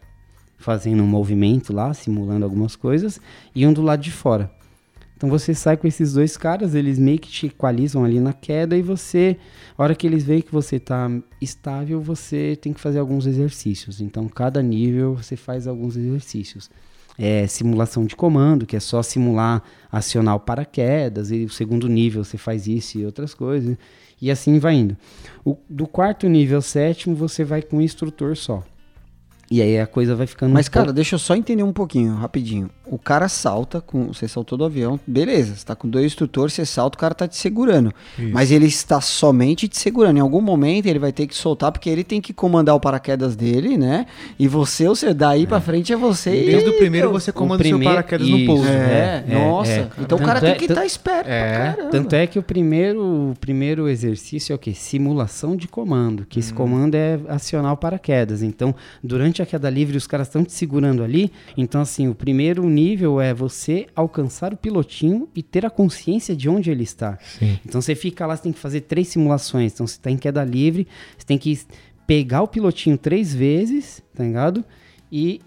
[0.59, 3.19] fazendo um movimento lá, simulando algumas coisas,
[3.55, 4.51] e um do lado de fora.
[5.21, 8.75] Então você sai com esses dois caras, eles meio que te equalizam ali na queda
[8.75, 9.37] e você,
[9.77, 14.01] a hora que eles veem que você tá estável, você tem que fazer alguns exercícios.
[14.01, 16.71] Então cada nível você faz alguns exercícios.
[17.19, 19.63] É, simulação de comando, que é só simular
[19.93, 23.77] acionar o paraquedas, e o segundo nível você faz isso e outras coisas,
[24.23, 24.97] e assim vai indo.
[25.45, 28.65] O- do quarto nível ao sétimo você vai com um instrutor só.
[29.51, 31.73] E aí a coisa vai ficando Mas, um cara, pouco- deixa eu só entender um
[31.73, 32.71] pouquinho, rapidinho.
[32.87, 36.65] O cara salta, com você saltou do avião, beleza, você tá com dois instrutores, você
[36.67, 37.93] salta, o cara tá te segurando.
[38.19, 38.31] Isso.
[38.33, 40.17] Mas ele está somente te segurando.
[40.19, 43.35] Em algum momento ele vai ter que soltar, porque ele tem que comandar o paraquedas
[43.37, 44.07] dele, né?
[44.39, 46.47] E você, ou seja, daí pra frente é você e...
[46.47, 48.69] Desde o primeiro meu, você comanda o seu primeiro- paraquedas no isso, pouso.
[48.69, 49.71] É, É, nossa.
[49.73, 49.89] é.
[49.99, 51.73] Então o cara Tanto tem é- que estar esperto pra É.
[51.91, 53.01] Tanto é que o primeiro,
[53.33, 54.75] o primeiro exercício é o quê?
[54.75, 56.25] Simulação de comando.
[56.29, 56.41] Que Hum.
[56.41, 58.43] esse comando é acionar o paraquedas.
[58.43, 61.33] Então, durante a queda livre, os caras estão te segurando ali.
[61.57, 66.49] Então, assim, o primeiro nível é você alcançar o pilotinho e ter a consciência de
[66.49, 67.19] onde ele está.
[67.39, 67.59] Sim.
[67.65, 69.73] Então, você fica lá, você tem que fazer três simulações.
[69.73, 70.87] Então, você está em queda livre,
[71.17, 71.59] você tem que
[72.07, 74.65] pegar o pilotinho três vezes, tá ligado?
[75.11, 75.41] E,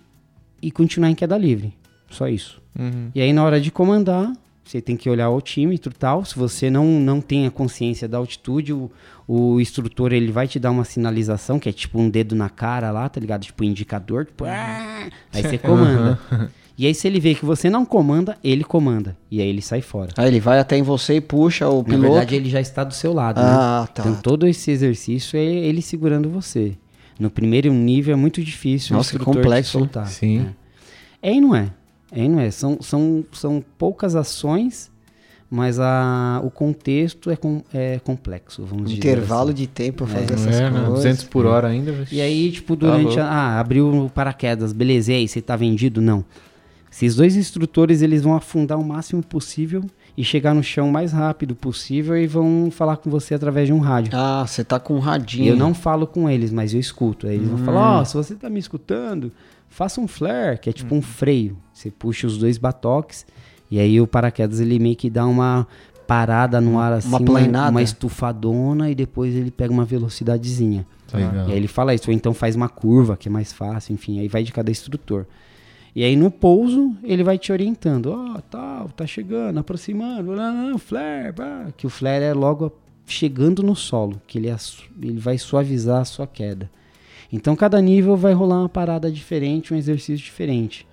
[0.61, 1.73] e continuar em queda livre.
[2.09, 2.61] Só isso.
[2.77, 3.11] Uhum.
[3.13, 4.31] E aí, na hora de comandar,
[4.63, 6.23] você tem que olhar o altímetro e tal.
[6.25, 8.89] Se você não, não tem a consciência da altitude, o,
[9.27, 12.89] o instrutor ele vai te dar uma sinalização, que é tipo um dedo na cara
[12.91, 13.41] lá, tá ligado?
[13.43, 14.25] Tipo um indicador.
[14.25, 16.19] Tipo, "Ah!" aí você comanda.
[16.75, 19.15] E aí, se ele vê que você não comanda, ele comanda.
[19.29, 20.11] E aí ele sai fora.
[20.17, 22.01] Aí ele vai até em você e puxa o Na piloto.
[22.13, 23.47] verdade, ele já está do seu lado, né?
[23.47, 24.01] Ah, tá.
[24.01, 26.75] Então, todo esse exercício é ele segurando você.
[27.19, 30.07] No primeiro nível é muito difícil Nossa, o que instrutor complexo, soltar.
[30.07, 30.47] Sim.
[31.21, 31.29] É.
[31.29, 31.69] É e não é.
[32.13, 32.49] É não é.
[32.51, 34.91] São, são, são poucas ações,
[35.49, 39.53] mas a, o contexto é, com, é complexo, vamos dizer Intervalo assim.
[39.55, 40.79] de tempo É, fazer Não essas é, né?
[40.79, 40.93] coisas.
[40.95, 41.93] 200 por hora ainda.
[42.11, 43.21] E aí, tipo, Tá durante louco.
[43.21, 46.01] a, Ah, abriu o paraquedas, beleza, e aí, você tá vendido?
[46.01, 46.23] Não.
[46.91, 49.83] Esses dois instrutores, eles vão afundar o máximo possível
[50.15, 53.73] e chegar no chão o mais rápido possível e vão falar com você através de
[53.73, 54.11] um rádio.
[54.15, 55.47] Ah, você tá com um radinho.
[55.49, 57.25] eu não falo com eles, mas eu escuto.
[57.25, 59.31] Aí eles vão falar, ó, se você tá me escutando,
[59.67, 61.57] faça um flare, que é tipo um freio.
[61.73, 63.25] Você puxa os dois batoques
[63.69, 65.67] e aí o paraquedas ele meio que dá uma
[66.07, 67.71] parada no ar assim, Uma uma, planada.
[67.71, 70.85] uma estufadona e depois ele pega uma velocidadezinha.
[71.13, 71.49] Legal.
[71.49, 74.19] E aí ele fala isso, ou então faz uma curva, que é mais fácil, enfim,
[74.19, 75.25] aí vai de cada instrutor.
[75.95, 80.77] E aí no pouso, ele vai te orientando, ó, tal, tá chegando, aproximando, não, não,
[80.79, 81.33] flare,
[81.77, 82.71] que o flare é logo
[83.05, 84.55] chegando no solo, que ele, é
[85.01, 86.69] ele vai suavizar a sua queda.
[87.31, 90.85] Então cada nível vai rolar uma parada diferente, um exercício diferente.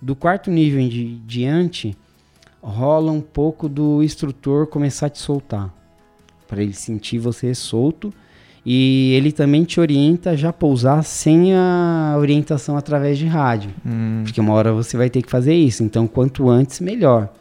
[0.00, 1.96] Do quarto nível em di- diante,
[2.62, 5.72] rola um pouco do instrutor começar a te soltar,
[6.46, 8.12] para ele sentir você solto
[8.64, 13.70] e ele também te orienta a já pousar sem a orientação através de rádio.
[13.84, 15.82] Hum, Porque uma hora você vai ter que fazer isso.
[15.82, 17.32] Então, quanto antes, melhor.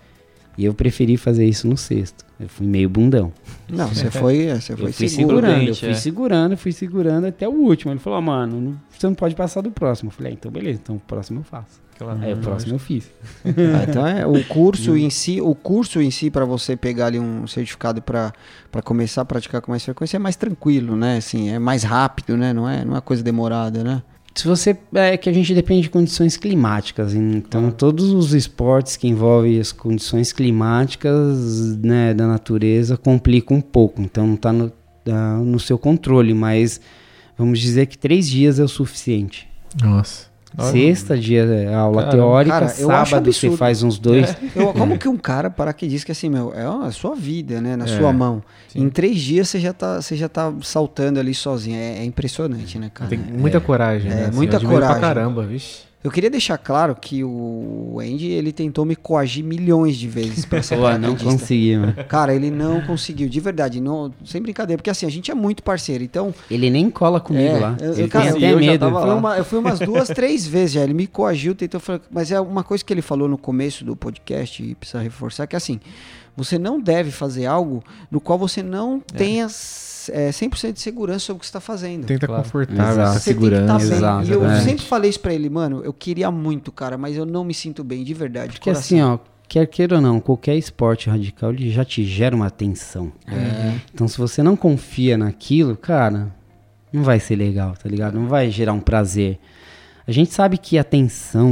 [0.58, 2.26] E eu preferi fazer isso no sexto.
[2.40, 3.32] Eu fui meio bundão.
[3.70, 5.36] Não, você foi, você Eu foi fui seguro.
[5.38, 5.94] segurando, eu fui é.
[5.94, 7.92] segurando, fui segurando até o último.
[7.92, 10.08] Ele falou, "Ah, mano, não- você não pode passar do próximo.
[10.10, 11.80] Eu falei, ah, então beleza, então o próximo eu faço.
[11.98, 13.10] Aquela- Aí o próximo eu fiz.
[13.46, 17.20] Ah, então é o curso em si, o curso em si para você pegar ali
[17.20, 18.32] um certificado para
[18.72, 21.18] para começar a praticar com mais frequência é mais tranquilo, né?
[21.18, 22.54] Assim, é mais rápido, né?
[22.54, 24.02] Não é, não é coisa demorada, né?
[24.36, 24.78] Se você.
[24.94, 27.16] É que a gente depende de condições climáticas.
[27.16, 34.00] Então, todos os esportes que envolvem as condições climáticas né, da natureza complicam um pouco.
[34.02, 34.72] Então, não está no,
[35.10, 36.80] ah, no seu controle, mas
[37.36, 39.48] vamos dizer que três dias é o suficiente.
[39.82, 40.27] Nossa.
[40.58, 40.72] Olha.
[40.72, 42.12] Sexta, dia é aula Caramba.
[42.18, 44.36] teórica, Cara, sábado você faz uns dois.
[44.56, 47.62] Eu, como que um cara para que diz que assim, meu, é a sua vida,
[47.62, 47.76] né?
[47.76, 48.42] Na É, sua mão.
[48.68, 48.82] sim.
[48.82, 51.78] Em três dias você já tá, você já tá saltando ali sozinho.
[51.78, 53.10] É, é impressionante, né, cara?
[53.10, 54.24] Tem muita coragem, né?
[54.24, 54.88] É, assim, muita coragem.
[54.88, 55.87] Pra caramba, vixe.
[56.04, 60.62] Eu queria deixar claro que o Andy, ele tentou me coagir milhões de vezes pra
[60.62, 61.32] ser Pô, não paraquedista.
[61.32, 61.96] consegui, mano.
[62.08, 65.64] Cara, ele não conseguiu, de verdade, não, sem brincadeira, porque assim, a gente é muito
[65.64, 66.34] parceiro, então...
[66.50, 67.76] Ele nem cola comigo é, lá.
[67.82, 68.80] Eu, Ele eu, cara, eu medo.
[68.80, 69.16] tava lá.
[69.16, 72.40] Uma- eu fui umas duas, três vezes já, ele me coagiu, tentou falar, mas é
[72.40, 75.80] uma coisa que ele falou no começo do podcast, e precisa reforçar, que assim,
[76.38, 79.48] você não deve fazer algo no qual você não tenha
[80.10, 82.06] é, 100% de segurança sobre o que você está fazendo.
[82.06, 82.44] Tem que estar Claro.
[82.44, 83.20] confortável, Exato.
[83.20, 83.88] Você tem que tá bem.
[83.88, 84.62] Exato, E eu é.
[84.62, 87.84] sempre falei isso pra ele, mano, eu queria muito, cara, mas eu não me sinto
[87.84, 88.48] bem, de verdade.
[88.54, 88.98] de Porque coração.
[88.98, 93.12] assim, ó, quer queira ou não, qualquer esporte radical ele já te gera uma tensão.
[93.94, 96.34] Então, se você não confia naquilo, cara,
[96.92, 98.16] não vai ser legal, tá ligado?
[98.16, 99.40] Não vai gerar um prazer.
[100.08, 101.50] A gente sabe que a tensão,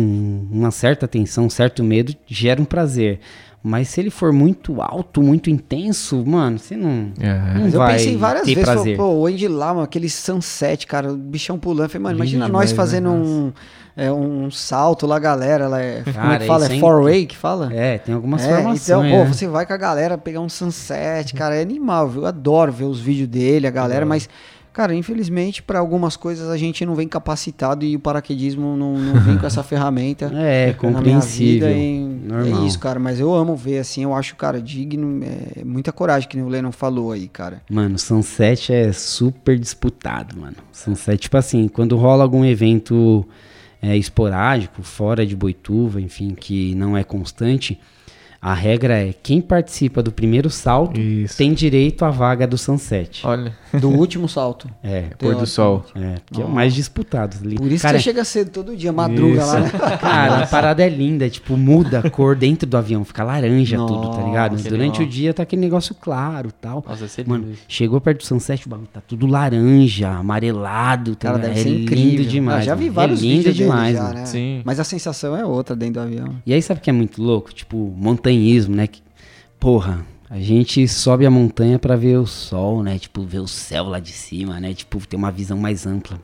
[0.49, 3.19] uma certa tensão, um certo medo gera um prazer.
[3.67, 7.53] Mas se ele for muito alto, muito intenso, mano, você não, É.
[7.57, 8.95] não eu vai pensei várias vezes, prazer.
[8.95, 11.85] pô, o Andy lá, mano, aquele sunset, cara, o bichão pulando.
[11.85, 12.75] Eu Falei, mano, Lindo imagina demais, nós né?
[12.77, 13.51] fazendo um,
[13.97, 15.67] é, um salto lá, galera.
[15.67, 16.67] Lá é, como é Cara, que fala?
[16.67, 17.73] É é four-way que fala?
[17.73, 18.83] É, tem algumas É, formações.
[18.87, 19.25] então, pô, né?
[19.25, 22.21] você vai com a galera pegar um sunset, cara, é animal, viu?
[22.21, 24.29] Eu adoro ver os vídeos dele, a galera, mas,
[24.75, 29.21] cara, infelizmente, pra algumas coisas a gente não vem capacitado e o paraquedismo não, não
[29.21, 30.29] vem com essa ferramenta.
[30.35, 31.69] É, na compreensível.
[31.69, 32.63] vida e normal.
[32.63, 36.27] é isso, cara, mas eu amo ver assim, eu acho, cara, digno, é muita coragem
[36.27, 37.61] que nem o Lennon falou aí, cara.
[37.69, 40.57] Mano, Sunset é super disputado, mano.
[40.73, 43.25] Sunset, tipo assim, quando rola algum evento
[43.81, 47.79] é, esporádico, fora de Boituva, enfim, que não é constante,
[48.47, 51.35] a regra é quem participa do primeiro salto Isso.
[51.35, 53.25] tem direito à vaga do Sunset.
[53.25, 54.69] Olha, Do último salto.
[54.83, 55.83] É, Pôr do sol.
[55.95, 57.37] é, que é o mais disputado.
[57.43, 57.55] ali.
[57.55, 59.69] Por isso Cara, que você chega cedo todo dia, madruga lá, né?
[59.99, 64.11] Cara, a parada é linda, tipo, muda a cor dentro do avião, fica laranja tudo,
[64.11, 64.51] tá ligado?
[64.51, 65.07] Nossa, Durante animal.
[65.07, 66.83] o dia tá aquele negócio claro tal.
[66.87, 67.63] nossa, ser Mano, lindo isso.
[67.67, 71.49] chegou perto do sunset, o bagulho tá tudo laranja, amarelado, tá Cara, ligado?
[71.55, 72.05] deve é ser incrível.
[72.05, 72.57] lindo demais.
[72.59, 72.93] Ah, já vi mano.
[72.93, 74.25] vários é lindo vídeos demais, já, né?
[74.25, 74.61] Sim.
[74.63, 76.35] Mas a sensação é outra dentro do avião.
[76.45, 77.53] E aí sabe o que é muito louco?
[77.53, 77.93] Tipo,
[78.35, 78.87] montanhismo, né?
[78.87, 79.01] Que,
[79.59, 82.97] porra, a gente sobe a montanha pra ver o sol, né?
[82.99, 84.73] Tipo, ver o céu lá de cima, né?
[84.73, 86.19] Tipo, ter uma visão mais ampla.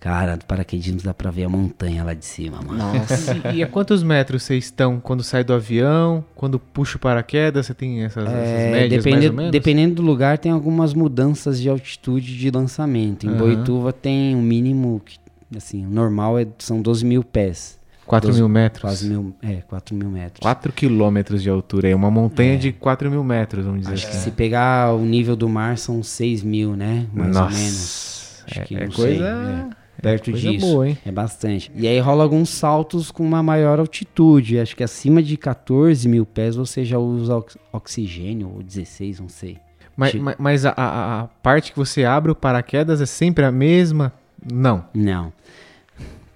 [0.00, 2.78] Cara, do paraquedismo dá pra ver a montanha lá de cima, mano.
[2.78, 3.36] Nossa.
[3.52, 6.24] E a quantos metros vocês estão quando sai do avião?
[6.36, 9.50] Quando puxa o paraquedas, você tem essas, essas É, médias mais ou dependendo, menos?
[9.50, 13.26] dependendo do lugar, tem algumas mudanças de altitude de lançamento.
[13.26, 13.38] Em Aham.
[13.38, 15.18] Boituva tem um mínimo, que,
[15.56, 17.76] assim, o normal é, são 12 mil pés.
[18.08, 18.80] 4 Doze- mil metros.
[18.82, 20.40] Quase mil, é, 4 mil metros.
[20.40, 21.88] 4 quilômetros de altura.
[21.88, 24.24] É uma montanha de 4 mil metros, vamos dizer Acho que assim.
[24.24, 27.06] se pegar o nível do mar são 6 mil, né?
[27.12, 27.52] Mais ou menos.
[27.54, 28.44] Nossa.
[28.50, 29.66] Acho É, que é não coisa, sei, é.
[30.00, 30.66] Perto coisa disso.
[30.66, 30.88] boa?
[31.04, 31.72] É bastante.
[31.74, 34.58] E aí rola alguns saltos com uma maior altitude.
[34.58, 39.28] Acho que acima de 14 mil pés você já usa ox- oxigênio, ou 16, não
[39.28, 39.58] sei.
[39.96, 43.50] Mas, mas- mas a, a- a parte que você abre o paraquedas é sempre a
[43.50, 44.12] mesma?
[44.50, 44.84] Não.
[44.94, 45.32] Não.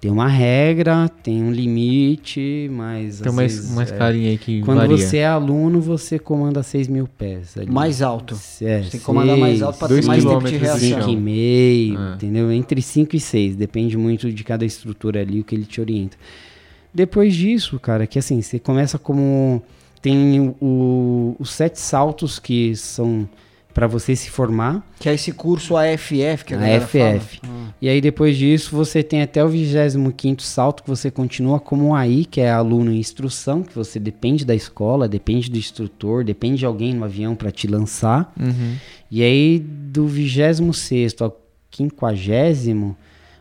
[0.02, 3.20] Tem uma regra, tem um limite, mas.
[3.20, 4.96] Tem uma, vezes, uma é, escalinha aí que Quando varia.
[4.98, 7.56] você é aluno, você comanda 6 mil pés.
[7.56, 7.70] ali.
[7.70, 8.34] Mais alto.
[8.34, 10.88] É, Você tem que comandar mais alto pra dois ter mais tempo de reação.
[10.88, 11.02] chão.
[11.02, 12.14] 5,5, Ah.
[12.16, 12.50] entendeu?
[12.50, 16.16] Entre 5 e 6, depende muito de cada estrutura ali, o que ele te orienta.
[16.92, 19.62] Depois disso, cara, que assim, você começa como.
[20.02, 23.28] Tem o- os sete saltos que são
[23.72, 24.86] para você se formar.
[24.98, 26.98] Que é esse curso AFF que a, A galera AFF.
[26.98, 27.52] fala.
[27.52, 27.66] Hum.
[27.80, 32.24] E aí depois disso você tem até o 25º salto que você continua como AI,
[32.30, 36.66] que é aluno em instrução, que você depende da escola, depende do instrutor, depende de
[36.66, 38.32] alguém no avião para te lançar.
[38.38, 38.76] Uhum.
[39.10, 41.40] E aí do 26º ao
[41.74, 42.96] 50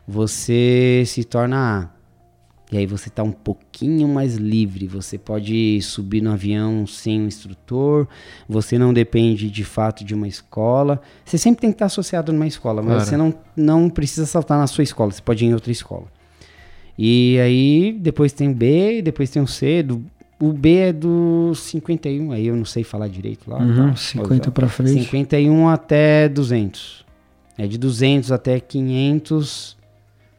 [0.07, 2.00] você se torna A.
[2.71, 7.27] E aí você tá um pouquinho mais livre, você pode subir no avião sem um
[7.27, 8.07] instrutor,
[8.47, 11.01] você não depende de fato de uma escola.
[11.25, 13.09] Você sempre tem que estar associado numa escola, mas Claro.
[13.09, 16.05] você não, não precisa saltar na sua escola, você pode ir em outra escola.
[16.97, 20.05] E aí depois tem o B, depois tem o C, do,
[20.39, 23.59] o B é do 51, aí eu não sei falar direito lá.
[23.59, 23.95] Uhum, tá?
[23.97, 25.03] 50 pra frente.
[25.03, 27.05] 51 até 200.
[27.57, 29.77] É de 200 até 500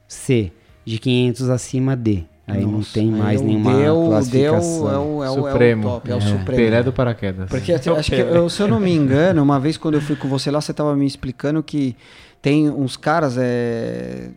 [0.08, 0.50] C.
[0.84, 2.24] De 500 acima D.
[2.46, 4.54] Aí não Nossa, tem aí mais o nenhuma D é o- o D é o-
[4.54, 4.92] classificação.
[4.92, 5.82] é o, é o, Supremo.
[5.82, 6.20] É o top, é o É.
[6.20, 6.56] Supremo.
[6.56, 7.48] Pelé do paraquedas.
[7.48, 10.16] Porque eu acho que, eu- se eu não me engano, uma vez quando eu fui
[10.16, 11.94] com você lá, você tava me explicando que
[12.42, 14.30] tem uns caras, é,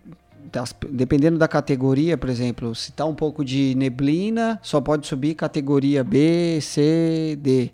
[0.53, 5.33] das- dependendo da categoria, por exemplo, se tá um pouco de neblina, só pode subir
[5.33, 7.71] categoria B, C, D.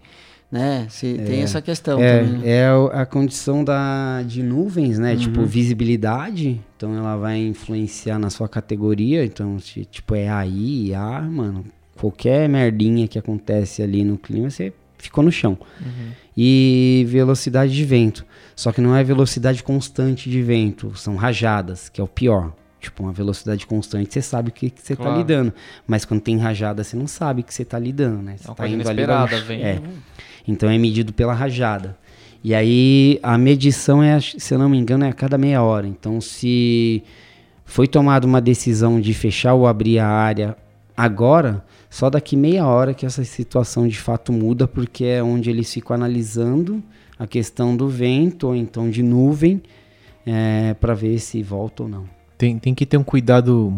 [0.51, 0.85] Né?
[0.89, 2.41] Se, Tem essa questão também.
[2.43, 5.13] É, é a condição da, de nuvens, né?
[5.13, 5.17] Uhum.
[5.17, 6.59] Tipo, visibilidade.
[6.75, 9.23] Então ela vai influenciar na sua categoria.
[9.23, 11.63] Então, se, tipo, é AI, A, mano.
[11.95, 15.57] Qualquer merdinha que acontece ali no clima, você ficou no chão.
[16.35, 18.25] E velocidade de vento.
[18.55, 22.53] Só que não é velocidade constante de vento, são rajadas, que é o pior.
[22.81, 25.11] Tipo, uma velocidade constante, você sabe o que, que você Claro.
[25.11, 25.53] tá lidando.
[25.87, 28.35] Mas quando tem rajada, você não sabe o que você tá lidando, né?
[28.37, 29.61] Você É tá indo ali, vem.
[29.61, 29.79] É.
[30.47, 31.95] Então é medido pela rajada.
[32.43, 35.87] E aí a medição é, se eu não me engano, é a cada meia hora.
[35.87, 37.03] Então se
[37.63, 40.57] foi tomada uma decisão de fechar ou abrir a área
[40.97, 45.71] agora, só daqui meia hora que essa situação de fato muda, porque é onde eles
[45.71, 46.81] ficam analisando
[47.19, 49.61] a questão do vento ou então de nuvem
[50.79, 52.20] para ver se volta ou não.
[52.41, 53.71] Tem, tem que ter um cuidado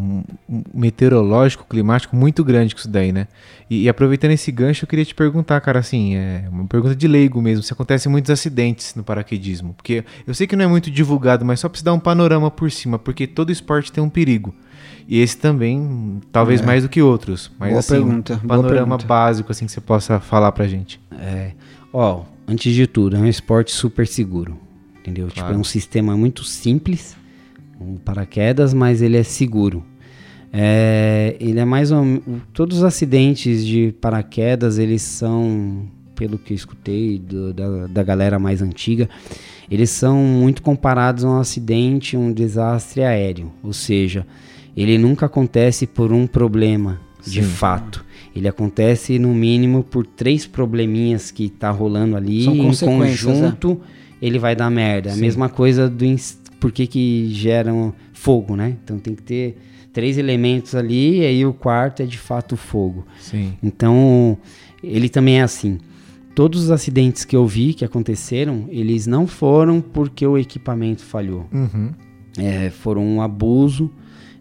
[0.74, 3.28] meteorológico, climático muito grande com isso daí, né?
[3.70, 7.06] E, e aproveitando esse gancho, eu queria te perguntar, cara, assim, é uma pergunta de
[7.06, 9.74] leigo mesmo, se acontecem muitos acidentes no paraquedismo.
[9.74, 12.50] Porque eu sei que não é muito divulgado, mas só pra se dar um panorama
[12.50, 14.56] por cima, porque todo esporte tem um perigo.
[15.10, 16.66] E esse também, talvez É.
[16.66, 17.52] mais do que outros.
[17.60, 21.02] Mas Boa assim, pergunta, um panorama básico, assim, que você possa falar pra gente.
[21.20, 21.52] É,
[21.92, 24.58] ó, antes de tudo, é um esporte super seguro,
[25.02, 25.28] entendeu?
[25.28, 25.56] Tipo, Claro.
[25.56, 27.18] é um sistema muito simples,
[27.86, 29.84] um paraquedas, mas ele é seguro.
[30.52, 32.06] É, ele é mais ou
[32.54, 38.38] todos os acidentes de paraquedas, eles são, pelo que eu escutei do- da, da galera
[38.38, 39.10] mais antiga,
[39.70, 44.28] eles são muito comparados a um acidente, um desastre aéreo, ou seja,
[44.78, 47.50] ele nunca acontece por um problema de Sim.
[47.50, 48.06] fato.
[48.36, 52.76] Ele acontece no mínimo por três probleminhas que tá rolando ali São em né?
[52.84, 53.80] conjunto,
[54.22, 55.10] ele vai dar merda.
[55.12, 55.22] A Sim.
[55.22, 58.78] mesma coisa do ins- por que que geram fogo, né?
[58.82, 59.58] Então tem que ter
[59.92, 63.06] três elementos ali e aí o quarto é de fato o fogo.
[63.20, 63.58] Sim.
[63.62, 64.38] Então,
[64.82, 65.78] ele também é assim.
[66.34, 71.46] Todos os acidentes que eu vi que aconteceram, eles não foram porque o equipamento falhou.
[71.52, 71.92] Uhum.
[72.38, 73.92] É, foram um abuso,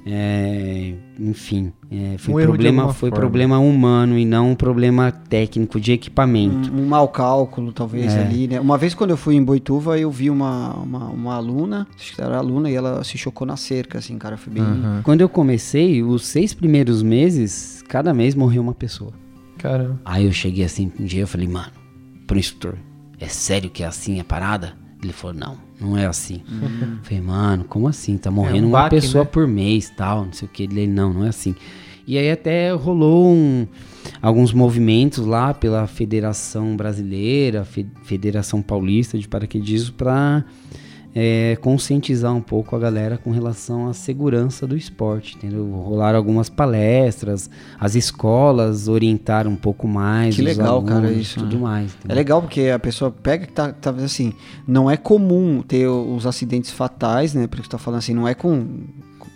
[0.05, 3.16] é, enfim, é, foi Um problema, foi forma.
[3.20, 6.73] problema humano e não um problema técnico de equipamento.
[6.73, 8.20] Um, um mau cálculo, talvez, É.
[8.23, 8.61] ali, né?
[8.61, 12.20] Uma vez quando eu fui em Boituva, eu vi uma, uma, uma aluna, acho que
[12.20, 14.62] era aluna, e ela se chocou na cerca, assim, cara, foi bem...
[14.62, 15.01] Aham.
[15.05, 19.12] Quando eu comecei, os seis primeiros meses, cada mês morreu uma pessoa.
[19.59, 20.01] Caramba.
[20.05, 21.70] Aí eu cheguei assim um dia eu falei, mano,
[22.27, 22.74] pro instrutor,
[23.20, 24.74] é sério que é assim a parada?
[25.03, 26.42] Ele falou, não, não é assim.
[26.50, 26.98] Uhum.
[27.02, 28.16] Falei, mano, como assim?
[28.16, 29.30] Tá morrendo um uma baque, pessoa né?
[29.32, 30.62] por mês tal, não sei o que.
[30.64, 31.54] Ele, não, não é assim.
[32.06, 33.66] E aí até rolou um-
[34.20, 40.44] alguns movimentos lá pela Federação Brasileira, Fe- Federação Paulista de Paraquedismo pra
[41.14, 45.64] é, conscientizar um pouco a galera com relação à segurança do esporte, entendeu?
[45.70, 50.34] Rolaram algumas palestras, as escolas orientaram um pouco mais.
[50.34, 51.62] Que os legal, cara, alunos, isso, Tudo né?
[51.62, 51.97] mais.
[52.09, 54.32] É legal porque a pessoa pega que tá, tá assim,
[54.66, 57.47] não é comum ter os acidentes fatais, né?
[57.47, 58.66] Porque você tá falando assim, não é com.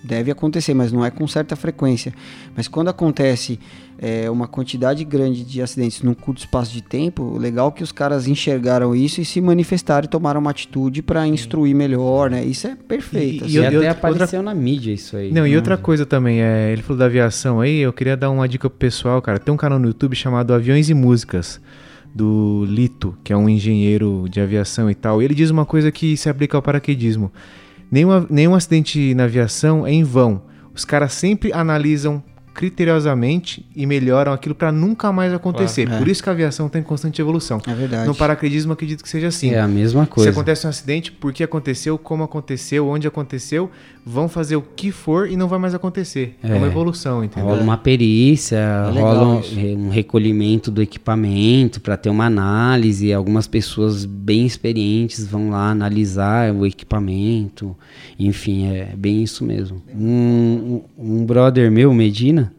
[0.07, 2.15] Deve acontecer, mas não é com certa frequência.
[2.57, 3.59] Mas quando acontece
[3.99, 7.83] é, uma quantidade grande de acidentes num curto espaço de tempo, o legal é que
[7.83, 12.45] os caras enxergaram isso e se manifestaram e tomaram uma atitude para instruir melhor, né?
[12.45, 13.45] Isso é perfeito.
[13.47, 13.59] E- E, e assim.
[13.59, 15.33] eu- até outra- apareceu na mídia isso aí.
[15.33, 15.57] Não, e Hum.
[15.57, 18.78] outra coisa também, é, ele falou da aviação aí, eu queria dar uma dica pro
[18.78, 19.39] pessoal, cara.
[19.39, 21.61] Tem um canal no YouTube chamado Aviões e Músicas,
[22.15, 25.20] do Lito, que é um engenheiro de aviação e tal.
[25.20, 27.31] E ele diz uma coisa que se aplica ao paraquedismo.
[27.91, 30.43] Nenhum, nenhum acidente na aviação é em vão.
[30.75, 32.23] Os caras sempre analisam
[32.57, 35.85] criteriosamente e melhoram aquilo pra nunca mais acontecer.
[35.85, 36.03] Claro.
[36.03, 37.61] Por isso que a aviação tem constante evolução.
[37.67, 38.07] É verdade.
[38.07, 39.51] No paraquedismo, eu acredito que seja assim.
[39.51, 40.31] É a mesma Se coisa.
[40.31, 43.71] acontece um acidente, por que aconteceu, como aconteceu, onde aconteceu,
[44.09, 46.37] vão fazer o que for e não vai mais acontecer.
[46.41, 46.55] É, É.
[46.55, 47.49] uma evolução, entendeu?
[47.51, 53.12] Rola uma perícia, É rola um, um recolhimento do equipamento para ter uma análise.
[53.12, 57.77] Algumas pessoas bem experientes vão lá analisar o equipamento.
[58.16, 59.83] Enfim, é bem isso mesmo.
[59.93, 62.53] Um, um um brother meu, Medina,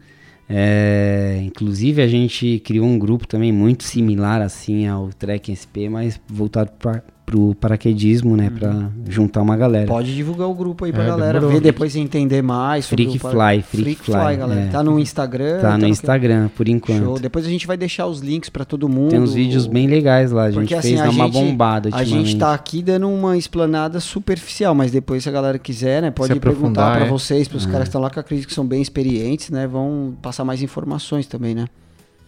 [0.50, 6.20] é, inclusive a gente criou um grupo também muito similar assim ao Trek SP, mas
[6.28, 9.86] voltado para pro paraquedismo, né, Pra juntar uma galera.
[9.86, 11.50] Pode divulgar o grupo aí pra É, galera demorou.
[11.50, 14.60] ver depois e entender mais sobre Freak Fly, Freak Fly, galera.
[14.62, 14.66] é.
[14.68, 15.60] Tá no Instagram.
[15.60, 17.04] Tá no no- Instagram por enquanto.
[17.04, 17.18] Show.
[17.20, 19.10] Depois a gente vai deixar os links pra todo mundo.
[19.10, 21.34] Tem uns vídeos bem legais lá, a gente Porque assim, fez a dar uma gente,
[21.34, 26.00] bombada a gente tá aqui dando uma explanada superficial, mas depois se a galera quiser,
[26.00, 27.08] né, pode perguntar pra é.
[27.10, 30.14] vocês, pros caras que estão lá que eu acredito que são bem experientes, né, vão
[30.22, 31.66] passar mais informações também, né?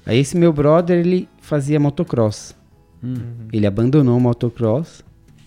[0.05, 2.55] Aí esse meu brother, ele fazia motocross.
[3.03, 3.17] Hum.
[3.53, 5.03] Ele abandonou o motocross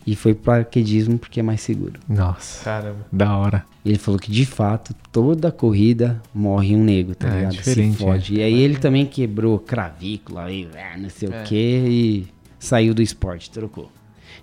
[0.06, 2.00] e foi pro paraquedismo porque é mais seguro.
[2.10, 2.64] Nossa.
[2.66, 3.06] Caramba.
[3.12, 3.64] Da hora.
[3.86, 7.52] Ele falou que de fato, toda corrida morre um nego, tá É, ligado?
[7.54, 8.34] diferente, Se fode.
[8.36, 12.28] E aí ele também quebrou clavícula e ah, não sei o que e
[12.60, 13.92] saiu do esporte, trocou.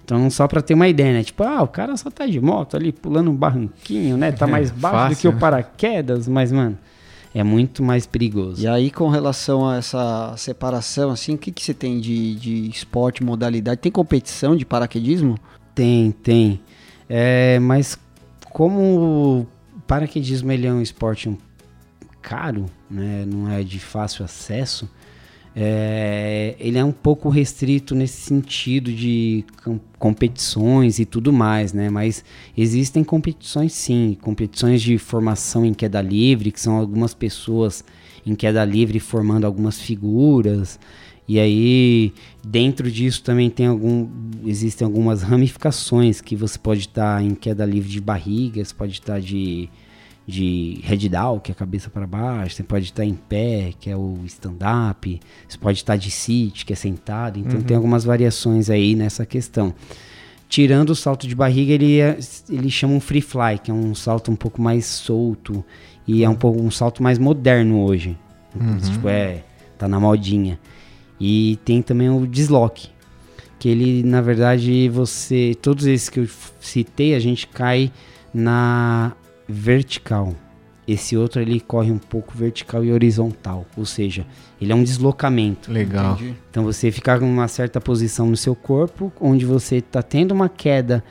[0.04, 1.22] Então, só pra ter uma ideia, né?
[1.22, 4.32] Tipo, ah, o cara só tá de moto ali, pulando um barranquinho, né?
[4.32, 5.38] Tá É, mais baixo do que fácil, o né?
[5.40, 6.76] paraquedas, mas, mano,
[7.34, 8.62] é muito mais perigoso.
[8.62, 12.68] E aí, com relação a essa separação, assim, o que, que você tem de, de
[12.68, 13.80] esporte, modalidade?
[13.80, 15.38] Tem competição de paraquedismo?
[15.74, 16.60] Tem, tem.
[17.08, 17.98] É, mas
[18.50, 19.46] como o
[19.86, 21.36] paraquedismo ele é um esporte
[22.20, 23.24] caro, né?
[23.26, 24.88] Não é de fácil acesso.
[25.54, 31.90] É, ele é um pouco restrito nesse sentido de com- competições e tudo mais, né?
[31.90, 32.24] Mas
[32.56, 37.84] existem competições sim, competições de formação em queda livre, que são algumas pessoas
[38.24, 40.78] em queda livre formando algumas figuras.
[41.26, 42.12] E aí,
[42.46, 44.08] dentro disso também tem algum,
[44.44, 49.20] existem algumas ramificações que você pode estar em queda livre de barriga, você pode estar
[49.20, 49.68] de
[50.30, 53.90] de head down, que é a cabeça para baixo, você pode estar em pé, que
[53.90, 58.70] é o stand-up, você pode estar de sit, que é sentado, então tem algumas variações
[58.70, 59.74] aí nessa questão.
[60.48, 63.94] Tirando o salto de barriga, ele, é, ele chama um free fly, que é um
[63.94, 65.64] salto um pouco mais solto
[66.06, 68.16] e é um pouco um salto mais moderno hoje.
[68.92, 69.44] Tipo, é,
[69.78, 70.58] tá na modinha.
[71.20, 72.88] E tem também o desloque,
[73.58, 76.28] que ele, na verdade, você, todos esses que eu
[76.60, 77.92] citei, a gente cai
[78.32, 79.12] na
[79.50, 80.34] vertical.
[80.86, 84.26] Esse outro ele corre um pouco vertical e horizontal, ou seja,
[84.60, 85.70] ele é um deslocamento.
[85.70, 86.18] Legal.
[86.50, 90.48] Então você fica em uma certa posição no seu corpo, onde você está tendo uma
[90.48, 91.04] queda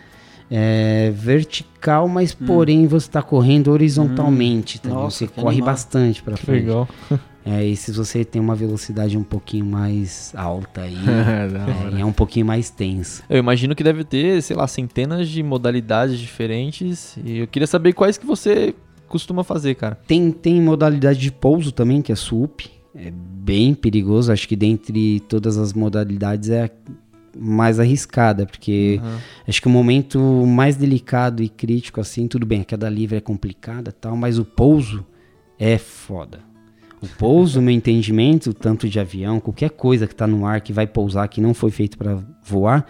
[0.52, 4.82] é, vertical, mas porém você está correndo horizontalmente.
[4.82, 4.98] também.
[4.98, 5.66] Nossa, você corre animal.
[5.68, 6.66] bastante para frente.
[6.66, 6.88] legal.
[7.50, 10.94] É, e se você tem uma velocidade um pouquinho mais alta aí,
[11.98, 13.24] é, é um pouquinho mais tenso.
[13.28, 17.18] Eu imagino que deve ter, sei lá, centenas de modalidades diferentes.
[17.26, 18.76] E eu queria saber quais que você
[19.08, 19.96] costuma fazer, cara.
[20.06, 22.70] Tem, tem modalidade de pouso também, que é SUP.
[22.94, 24.32] É bem perigoso.
[24.32, 26.70] Acho que dentre todas as modalidades é a
[27.36, 29.02] mais arriscada, porque
[29.48, 33.22] acho que o momento mais delicado e crítico, assim, tudo bem, a queda livre é
[33.22, 35.06] complicada e tal, mas o pouso
[35.58, 36.49] é foda.
[37.02, 40.86] O pouso, meu entendimento, tanto de avião, qualquer coisa que tá no ar que vai
[40.86, 42.86] pousar, que não foi feito para voar,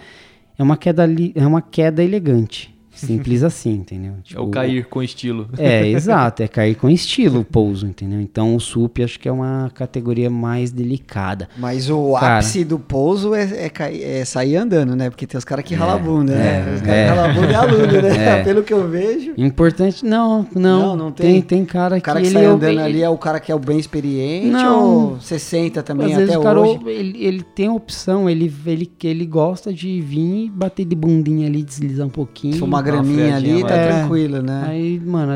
[0.57, 1.06] é uma queda,
[1.36, 2.76] é uma queda elegante.
[3.07, 4.13] Simples assim, entendeu?
[4.13, 5.47] É o Tipo, cair com estilo.
[5.57, 8.19] é, exato, é cair com estilo o pouso, entendeu?
[8.21, 11.47] Então o SUP acho que é uma categoria mais delicada.
[11.57, 12.38] Mas o Cara.
[12.38, 15.09] ápice do pouso é, é cair- é sair andando, né?
[15.09, 16.65] Porque tem os caras que ralam a bunda, né?
[16.69, 17.03] é, Os caras é.
[17.03, 18.09] que ralam a bunda é aluno, né?
[18.39, 18.43] É.
[18.49, 19.34] Pelo que eu vejo.
[19.38, 21.34] Importante, não, não, Não, não tem?
[21.34, 21.59] tem.
[21.59, 21.65] tem.
[21.65, 23.51] cara O cara que que ele sai é andando ele- ali é o cara que
[23.51, 25.11] é o bem experiente Não.
[25.13, 26.80] ou 60 também Às até vezes o cara hoje?
[26.88, 31.47] ele, ele tem a opção, ele, ele, ele gosta de vir e bater de bundinha
[31.47, 32.55] ali, deslizar um pouquinho.
[32.55, 33.74] Se graminha ali, tá.
[33.76, 33.88] É.
[33.88, 34.64] tranquilo, né?
[34.68, 35.32] Aí, mano,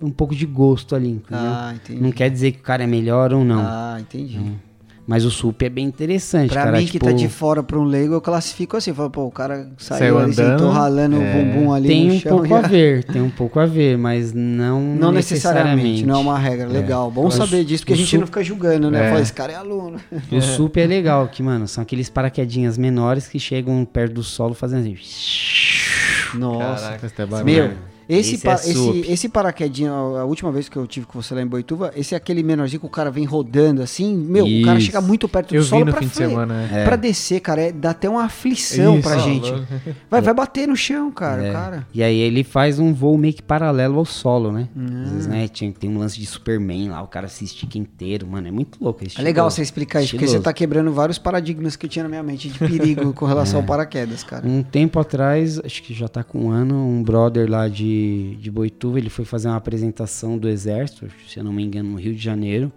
[0.00, 1.38] é um pouco de gosto ali, entendeu?
[1.44, 2.02] Ah, entendi.
[2.02, 3.60] Não quer dizer que o cara é melhor ou não.
[3.60, 4.40] Ah, entendi.
[5.08, 6.78] Mas o SUP é bem interessante, Pra cara.
[6.78, 8.92] mim, que tipo, tá de fora pra um leigo, eu classifico assim.
[8.92, 11.30] Falo, pô, o cara saiu, Saiu ali, andando, sentou ralando é.
[11.30, 12.32] o bumbum ali tem no um chão.
[12.32, 16.18] pouco já- a ver, tem um pouco a ver, mas não Não necessariamente, não é
[16.18, 16.66] uma regra.
[16.66, 17.08] Legal.
[17.08, 19.06] Bom Mas saber disso, porque a gente su- não fica julgando, né?
[19.06, 19.08] É.
[19.10, 19.96] Fala, esse cara é aluno.
[20.32, 24.54] O SUP é legal, que, mano, são aqueles paraquedinhas menores que chegam perto do solo
[24.54, 24.96] fazendo assim.
[26.36, 26.84] Nossa.
[26.84, 27.06] Caraca.
[27.06, 27.44] Esse é barulho.
[27.44, 27.72] Meu,
[28.08, 31.34] esse, Esse pa- é esse, esse paraquedinho, a última vez que eu tive com você
[31.34, 34.16] lá em Boituva, esse é aquele menorzinho que o cara vem rodando assim.
[34.16, 34.86] Meu, o cara Isso.
[34.86, 36.84] chega muito perto do Eu solo vi no pra semana, é.
[36.84, 39.08] Pra descer, cara, é- dá até uma aflição Isso.
[39.08, 39.52] pra gente.
[40.10, 41.52] Vai, vai bater no chão, cara, É.
[41.52, 41.86] cara.
[41.92, 44.68] E aí ele faz um voo meio que paralelo ao solo, né?
[44.76, 45.02] Hum.
[45.04, 48.26] Às vezes, né, tinha- tem um lance de Superman lá, o cara se estica inteiro,
[48.26, 49.02] mano, é muito louco.
[49.18, 52.08] É legal você explicar isso, porque você tá quebrando vários paradigmas que eu tinha na
[52.08, 54.46] minha mente de perigo com relação ao paraquedas, cara.
[54.46, 57.95] Um tempo atrás, acho que já tá com um ano, um brother lá de,
[58.40, 61.96] de Boituva, ele foi fazer uma apresentação do exército, se eu não me engano, no
[61.98, 62.72] Rio de Janeiro.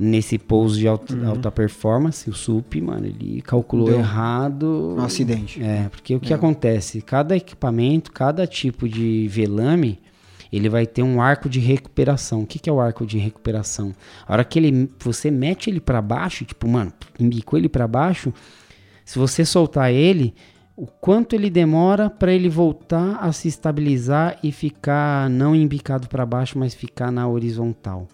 [0.00, 1.28] Nesse pouso de alta, Uhum.
[1.28, 4.94] alta performance, o SUP, mano, ele calculou Deu errado.
[4.96, 5.60] Um acidente.
[5.60, 7.02] É, porque o que acontece?
[7.02, 9.98] Cada equipamento, cada tipo de velame,
[10.52, 12.42] ele vai ter um arco de recuperação.
[12.42, 13.92] O que, que é o arco de recuperação?
[14.24, 18.32] A hora que ele, você mete ele pra baixo, tipo, mano, embicou ele pra baixo,
[19.04, 20.32] se você soltar ele,
[20.80, 26.24] o quanto ele demora para ele voltar a se estabilizar e ficar não embicado para
[26.24, 28.06] baixo, mas ficar na horizontal.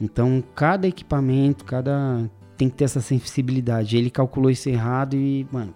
[0.00, 2.24] Então, cada equipamento, cada
[2.56, 3.98] tem que ter essa sensibilidade.
[3.98, 5.74] Ele calculou isso errado e, mano,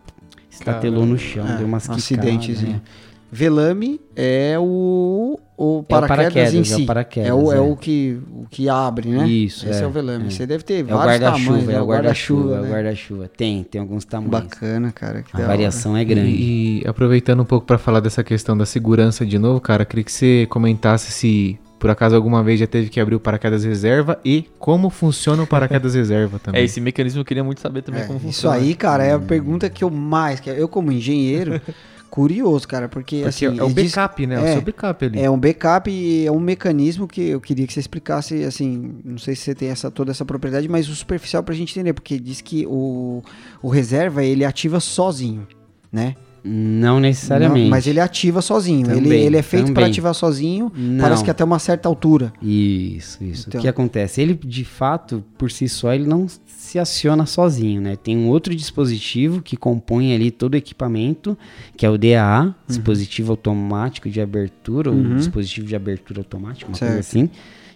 [0.51, 2.73] estatelou no chão, É, deu umas um quicadas, acidentezinho.
[2.73, 2.83] né?
[3.31, 6.85] Velame é o, o paraquedas, paraquedas, em é o si.
[6.85, 7.61] paraquedas, é o, é é.
[7.61, 9.27] o que, o que abre, né?
[9.29, 10.27] Isso, Esse é, é, o velame.
[10.27, 10.31] é.
[10.31, 11.47] Você deve ter É o vários tamanhos.
[11.47, 11.75] guarda-chuva, né?
[11.79, 12.69] é o guarda-chuva, é o né?
[12.71, 13.31] guarda-chuva.
[13.37, 14.31] Tem, tem alguns tamanhos.
[14.33, 15.23] Bacana, cara.
[15.23, 15.53] Que A da hora.
[15.55, 16.29] variação é grande.
[16.31, 20.05] E, e aproveitando um pouco pra falar dessa questão da segurança de novo, cara, queria
[20.05, 24.19] que você comentasse se por acaso alguma vez já teve que abrir o paraquedas reserva
[24.25, 26.63] e como funciona o paraquedas reserva também.
[26.63, 28.57] É, esse mecanismo eu queria muito saber também É, como isso funciona.
[28.57, 30.41] aí, cara, é a pergunta que eu mais.
[30.41, 31.61] que Eu, como engenheiro,
[32.15, 33.59] curioso, cara, porque, Porque assim.
[33.59, 34.37] é o ele diz- backup, né?
[34.37, 35.21] É o é, seu backup ali.
[35.21, 39.19] É um backup e é um mecanismo que eu queria que você explicasse, assim, não
[39.19, 42.21] sei se você tem essa, toda essa propriedade, mas o superficial pra gente entender, porque
[42.21, 43.21] diz que o,
[43.61, 45.45] o reserva, ele ativa sozinho,
[45.91, 46.15] né?
[46.47, 47.63] Não necessariamente.
[47.65, 48.87] Não, mas ele ativa sozinho.
[48.91, 51.01] ele, Também, ele é feito para ativar sozinho, Não.
[51.01, 52.33] parece que até uma certa altura.
[52.43, 53.47] Isso, isso.
[53.49, 53.59] Então.
[53.59, 54.21] O que acontece?
[54.21, 57.97] Ele, de fato, por si só, ele não se aciona sozinho, né?
[57.97, 61.37] Tem um outro dispositivo que compõe ali todo o equipamento,
[61.77, 65.17] que é o DAA, dispositivo automático de abertura, ou Uhum.
[65.17, 66.93] dispositivo de abertura automático, uma Certo.
[66.93, 67.31] coisa assim,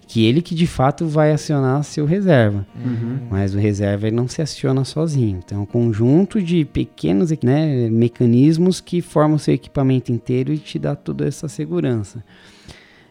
[0.09, 2.66] que ele que de fato vai acionar seu reserva.
[2.74, 3.18] Uhum.
[3.30, 5.39] Mas o reserva ele não se aciona sozinho.
[5.44, 10.78] Então é um conjunto de pequenos né, mecanismos que formam seu equipamento inteiro e te
[10.78, 12.24] dá toda essa segurança.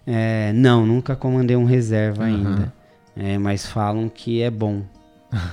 [0.08, 2.74] É, não, nunca comandei um reserva ainda.
[3.16, 4.82] É, mas falam que é bom.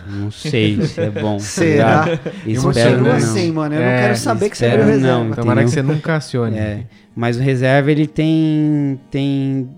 [0.08, 1.34] Não sei se é bom.
[1.36, 2.04] tá Será?
[2.46, 3.12] Eu Espero continuo não.
[3.16, 3.74] assim, mano.
[3.74, 5.24] Eu não É, quero saber que você abriu não.
[5.24, 5.36] reserva.
[5.36, 5.96] Tomara que você Entendeu?
[5.96, 6.56] nunca acione.
[6.56, 6.84] É,
[7.14, 9.68] mas o reserva ele tem tem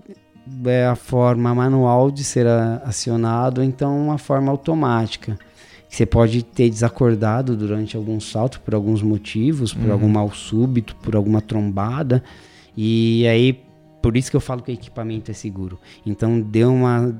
[0.65, 2.47] é, a forma manual de ser
[2.83, 5.37] acionado, então uma forma automática.
[5.89, 11.15] Você pode ter desacordado durante algum salto por alguns motivos, por algum mal súbito, por
[11.15, 12.21] alguma trombada,
[12.75, 13.63] e aí
[14.01, 15.79] por isso que eu falo que o equipamento é seguro.
[16.05, 17.15] Então deu uma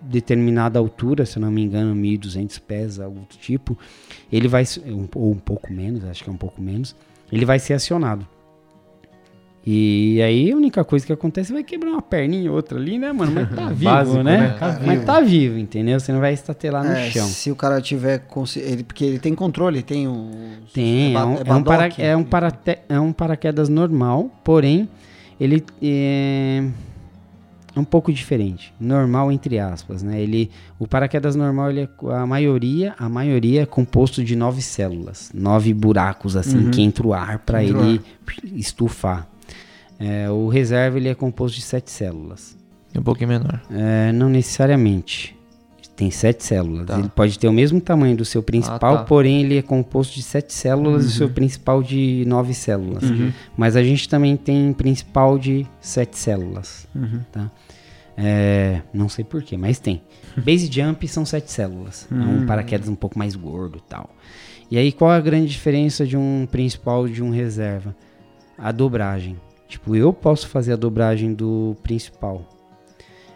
[0.00, 3.78] determinada altura, se eu não me engano, 1.200 pés, algo do tipo,
[4.30, 4.64] ele vai,
[5.14, 6.94] ou um pouco menos, acho que é um pouco menos,
[7.30, 8.26] ele vai ser acionado.
[9.68, 13.12] E aí a única coisa que acontece vai quebrar uma perninha ou outra ali, né,
[13.12, 13.32] mano?
[13.32, 14.36] Mas tá vivo, Básico, né?
[14.38, 14.56] né?
[14.60, 15.98] Tá Mas tá vivo, entendeu?
[15.98, 17.26] Você não vai estatelar no É, chão.
[17.26, 18.20] se o cara tiver.
[18.28, 20.30] consci- Ele, porque ele tem controle, tem o.
[20.72, 24.88] Tem, é um, é é um, para, é, um parate- é um paraquedas normal, porém,
[25.40, 26.62] ele é
[27.76, 28.72] um pouco diferente.
[28.80, 30.20] Normal, entre aspas, né?
[30.20, 30.48] Ele,
[30.78, 35.74] o paraquedas normal, ele é, a maioria, a maioria é composto de nove células, nove
[35.74, 38.00] buracos, assim, que entra o ar para ele
[38.54, 39.28] estufar.
[39.98, 42.56] É, o reserva, ele é composto de sete células.
[42.94, 43.60] É um pouquinho menor.
[43.70, 45.34] É, não necessariamente.
[45.94, 46.86] Tem sete células.
[46.86, 46.98] Tá.
[46.98, 49.04] Ele pode ter o mesmo tamanho do seu principal, Ah, tá.
[49.04, 53.02] porém ele é composto de sete células e o seu principal de nove células.
[53.56, 56.86] Mas a gente também tem principal de sete células.
[57.32, 57.50] Tá?
[58.14, 60.02] É, não sei porquê, mas tem.
[60.36, 62.06] Base jump são sete células.
[62.10, 64.10] É um paraquedas um pouco mais gordo e tal.
[64.70, 67.96] E aí, qual é a grande diferença de um principal e de um reserva?
[68.58, 69.36] A dobragem.
[69.68, 72.42] Tipo, eu posso fazer a dobragem do principal.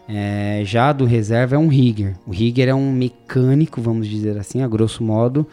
[0.09, 2.17] É, já do reserva é um rigger.
[2.27, 5.47] O rigger é um mecânico, vamos dizer assim, a grosso modo,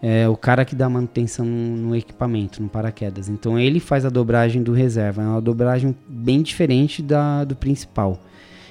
[0.00, 3.28] é o cara que dá manutenção no, equipamento, no paraquedas.
[3.28, 5.22] Então ele faz a dobragem do reserva.
[5.22, 8.18] É uma dobragem bem diferente da do principal.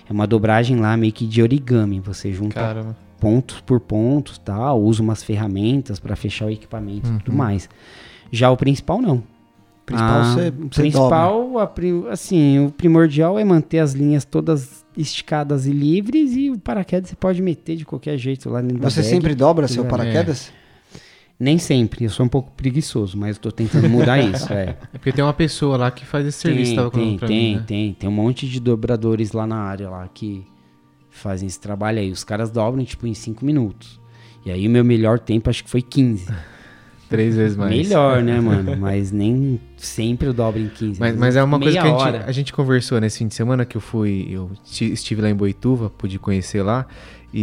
[0.10, 2.00] É uma dobragem lá meio que de origami.
[2.00, 2.98] Você junta Caramba.
[3.20, 7.70] pontos por pontos, tal, usa umas ferramentas para fechar o equipamento e tudo mais.
[8.32, 9.22] Já o principal não.
[9.88, 10.70] Principal Ah, você, dobra.
[10.70, 16.60] principal, a assim, o primordial é manter as linhas todas esticadas e livres e o
[16.60, 19.10] paraquedas você pode meter de qualquer jeito lá dentro da Você bag.
[19.10, 19.88] sempre dobra seu É.
[19.88, 20.52] paraquedas?
[21.40, 24.76] Nem sempre, eu sou um pouco preguiçoso, mas eu tô tentando mudar isso, é.
[24.94, 27.56] É porque tem uma pessoa lá que faz esse serviço, Tem, tava tem, tem, mim,
[27.56, 27.64] né?
[27.66, 30.46] tem, tem um monte de dobradores lá na área lá que
[31.10, 32.12] fazem esse trabalho aí.
[32.12, 34.02] Os caras dobram tipo em 5 minutos.
[34.46, 36.26] E aí o meu melhor tempo acho que foi 15.
[37.10, 37.72] Três vezes mais.
[37.76, 38.76] Melhor, né, mano?
[38.78, 41.00] Mas nem sempre eu dobro em 15.
[41.00, 43.36] Mas, às mas é uma coisa que a gente, a gente conversou nesse fim de
[43.36, 46.86] semana que eu fui, eu esti- estive lá em Boituva, pude conhecer lá,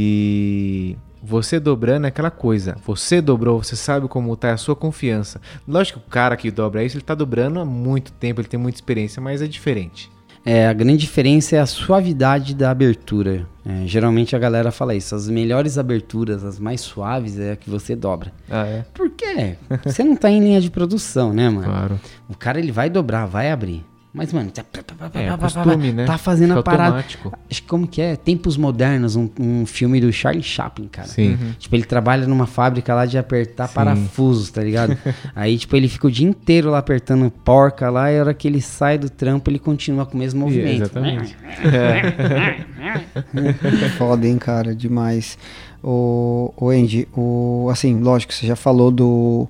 [0.09, 5.41] e você dobrando é aquela coisa, você dobrou, você sabe como tá a sua confiança.
[5.67, 8.61] Lógico que o cara que dobra isso, ele tá dobrando há muito tempo, ele tem
[8.61, 10.11] muita experiência, mas é diferente.
[10.45, 13.47] É, a grande diferença é a suavidade da abertura.
[13.65, 15.15] É, geralmente a galera fala isso.
[15.15, 18.31] As melhores aberturas, as mais suaves, é a que você dobra.
[18.51, 18.85] Ah, é?
[18.93, 19.57] Por quê?
[19.85, 21.65] Você não tá em linha de produção, né, mano?
[21.65, 22.01] Claro.
[22.29, 23.85] O cara ele vai dobrar, vai abrir.
[24.17, 24.65] Mas, mano, tá,
[25.13, 26.05] É costume, né?
[26.05, 26.99] tá fazendo a parada.
[26.99, 27.37] automático.
[27.51, 28.15] Acho que como que é?
[28.15, 31.09] Tempos Modernos, um, um filme do Charlie Chaplin, cara.
[31.09, 31.37] Sim.
[31.59, 33.75] Tipo, ele trabalha numa fábrica lá de apertar Sim.
[33.75, 34.97] parafusos, tá ligado?
[35.35, 38.47] Aí, tipo, ele fica o dia inteiro lá apertando porca lá, e a hora que
[38.47, 40.83] ele sai do trampo, ele continua com o mesmo movimento.
[40.83, 41.37] Exatamente.
[43.99, 45.37] Foda, hein, cara, demais.
[45.83, 49.49] O, o Andy, o, assim, lógico, você já falou do,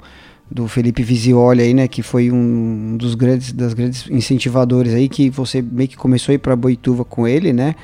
[0.55, 5.29] do Felipe Visioli aí, né, que foi um dos grandes, das grandes incentivadores aí, que
[5.29, 7.75] você meio que começou a ir pra Boituva com ele, né,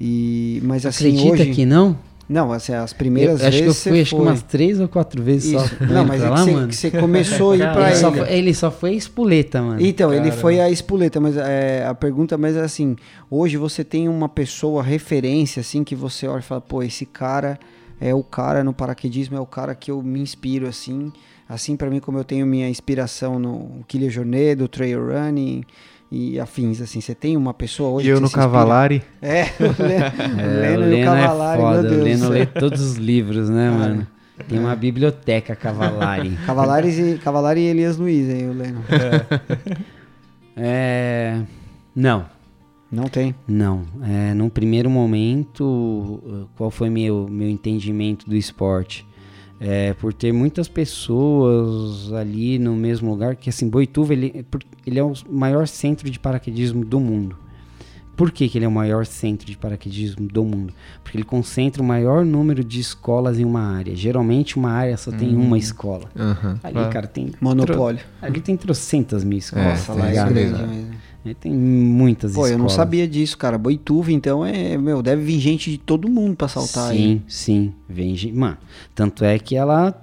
[0.00, 1.50] e, mas assim, Acredita hoje...
[1.50, 1.98] que não?
[2.26, 4.26] Não, assim, as Eu, primeiras acho que eu vezes fui acho que foi...
[4.26, 5.68] umas três ou quatro vezes Isso.
[5.68, 5.84] só.
[5.84, 7.96] Não, mas é que lá, que você começou a ir pra ele, ele.
[7.96, 9.82] só foi, ele só foi espoleta, mano.
[9.82, 12.96] Então, ele foi a espoleta, mas é, a pergunta mas é assim,
[13.30, 17.58] hoje você tem uma pessoa referência assim que você olha e fala, pô, esse cara
[18.00, 21.12] é o cara no paraquedismo, é o cara que eu me inspiro assim,
[21.48, 25.64] assim para mim como eu tenho minha inspiração no Killer Journée, do trail running
[26.10, 27.00] e afins assim.
[27.00, 28.30] Você tem uma pessoa hoje E eu que no?
[28.30, 32.00] Cavalari, É, o Leno, É, o o Leno e é Cavalari, foda, meu Deus.
[32.00, 34.06] o Leno lê todos os livros, né, Cara, mano?
[34.48, 36.30] Tem uma biblioteca Cavalari.
[36.44, 38.84] Cavalares e, Cavalari e Elias Luiz, aí, o Leno.
[40.56, 41.42] é.
[41.94, 42.26] Não,
[42.90, 43.34] Não tem.
[43.46, 43.84] não.
[44.02, 49.06] É, num primeiro momento, qual foi meu, meu entendimento do esporte?
[49.66, 54.44] É, por ter muitas pessoas ali no mesmo lugar, que assim, Boituva, ele,
[54.86, 57.36] ele é o maior centro de paraquedismo do mundo.
[58.16, 60.72] Por que, que ele é o maior centro de paraquedismo do mundo?
[61.02, 63.96] Porque ele concentra o maior número de escolas em uma área.
[63.96, 66.04] Geralmente uma área só tem uma escola.
[66.16, 66.60] Aham.
[66.62, 66.88] Ali, Ah.
[66.90, 67.32] cara, tem.
[67.40, 67.98] Monopólio.
[67.98, 69.66] tro- Ali tem trocentas mil escolas.
[69.66, 70.68] É, Nossa, tá lá é grande ligado?
[70.68, 70.90] mesmo.
[71.40, 72.50] Tem muitas Pô, escolas.
[72.52, 73.56] eu não sabia disso, cara.
[73.56, 76.98] Boituva, então, é, meu, deve vir gente de todo mundo pra saltar aí.
[76.98, 77.72] Sim, sim.
[77.88, 78.58] Vem, gente- mano,
[78.94, 79.94] tanto é que ela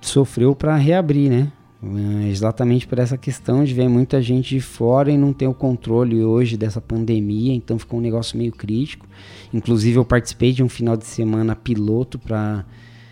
[0.00, 1.52] sofreu pra reabrir, né?
[1.82, 5.52] É, Exatamente por essa questão de ver muita gente de fora e não ter o
[5.54, 9.06] controle hoje dessa pandemia, então ficou um negócio meio crítico.
[9.52, 12.64] Inclusive eu participei de um final de semana piloto para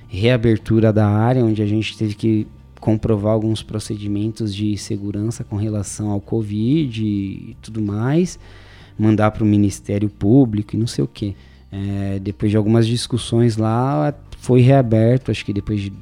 [0.08, 2.46] reabertura da área, onde a gente teve que
[2.82, 8.40] comprovar alguns procedimentos de segurança com relação ao Covid e tudo mais,
[8.98, 11.34] mandar para o Ministério Público e não sei o que.
[12.20, 15.92] depois de algumas discussões lá, foi reaberto, acho que depois de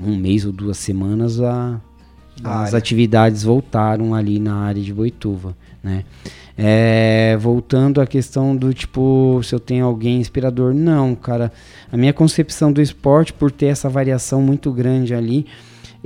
[0.00, 1.80] um mês ou duas semanas, a-
[2.44, 2.78] A as área.
[2.78, 6.04] atividades voltaram ali na área de Boituva, né?
[6.58, 11.50] É, voltando à questão do tipo, se eu tenho alguém inspirador, não, cara.
[11.90, 15.46] A minha concepção do esporte, por ter essa variação muito grande ali,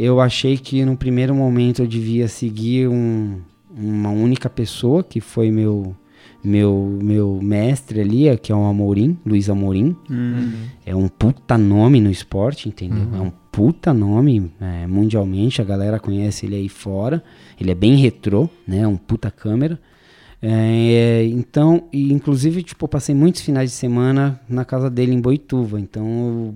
[0.02, 3.38] eu achei que no primeiro momento eu devia seguir um-
[3.76, 5.94] uma única pessoa, que foi meu
[6.42, 9.94] meu meu mestre ali, que é o Amorim, Luiz Amorim.
[10.86, 13.02] É um puta nome no esporte, entendeu?
[13.14, 17.22] É um puta nome é, mundialmente, a galera conhece ele aí fora.
[17.60, 18.78] Ele é bem retrô, né?
[18.80, 19.78] É um puta câmera.
[20.42, 25.20] É, então, e inclusive, tipo, eu passei muitos finais de semana na casa dele em
[25.20, 25.78] Boituva.
[25.78, 26.06] Então,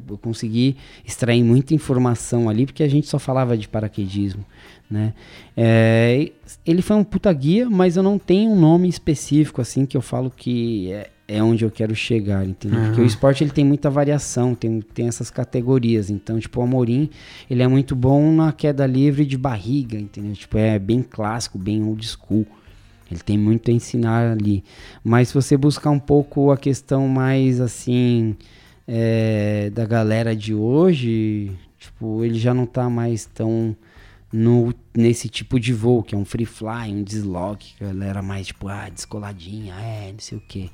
[0.09, 4.45] eu, eu consegui extrair muita informação ali, porque a gente só falava de paraquedismo,
[4.91, 5.13] né?
[5.55, 6.31] É,
[6.65, 10.03] ele foi um puta guia, mas eu não tenho um nome específico, assim, que eu
[10.03, 12.81] falo que é, é onde eu quero chegar, entendeu?
[12.87, 16.09] Porque o esporte, ele tem muita variação, tem, tem essas categorias.
[16.09, 17.11] Então, tipo, o Amorim,
[17.51, 20.33] ele é muito bom na queda livre de barriga, entendeu?
[20.33, 22.47] Tipo, é bem clássico, bem old school.
[23.11, 24.65] Ele tem muito a ensinar ali.
[25.03, 28.37] Mas se você buscar um pouco a questão mais assim
[28.87, 33.77] é, da galera de hoje, tipo, ele já não tá mais tão
[34.33, 38.21] no, nesse tipo de voo, que é um free fly, um deslog, que a galera
[38.21, 40.71] mais tipo, ah, descoladinha, é, não sei o que.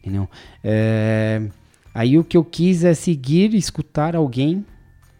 [0.00, 0.28] Entendeu?
[0.62, 1.48] É,
[1.94, 4.64] aí o que eu quis é seguir, escutar alguém,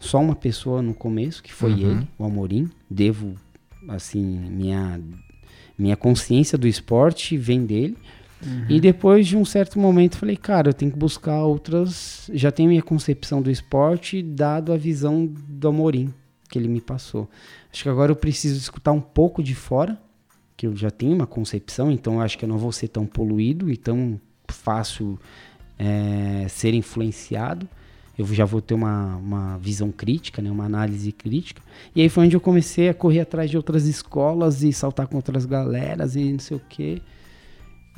[0.01, 2.69] só uma pessoa no começo, que foi ele, o Amorim.
[2.91, 3.35] Devo,
[3.89, 5.01] assim, minha
[5.79, 7.97] minha consciência do esporte vem dele.
[8.69, 12.31] E depois de um certo momento, falei, cara, eu tenho que buscar outras.
[12.33, 16.13] Já tenho minha concepção do esporte, dado a visão do Amorim
[16.49, 17.29] que ele me passou.
[17.73, 20.01] Acho que agora eu preciso escutar um pouco de fora,
[20.57, 23.71] que eu já tenho uma concepção, então acho que eu não vou ser tão poluído
[23.71, 25.19] e tão fácil
[25.79, 27.69] é, ser influenciado.
[28.19, 31.61] Eu já vou ter uma, uma visão crítica, né, uma análise crítica.
[31.95, 35.17] E aí foi onde eu comecei a correr atrás de outras escolas e saltar com
[35.17, 37.03] outras galeras e não sei o quê.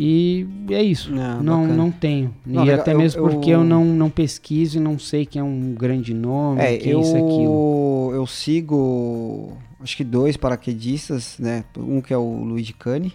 [0.00, 1.12] E é isso.
[1.12, 1.76] Não, não, bacana.
[1.76, 2.34] não tenho.
[2.46, 5.26] Não, e legal, até eu- mesmo eu- porque eu não, não pesquiso e não sei
[5.26, 8.10] quem é um grande nome, É, quem eu, é isso aquilo.
[8.14, 11.64] eu sigo, acho que dois paraquedistas, né?
[11.76, 13.12] Um que é o Luiz Cane,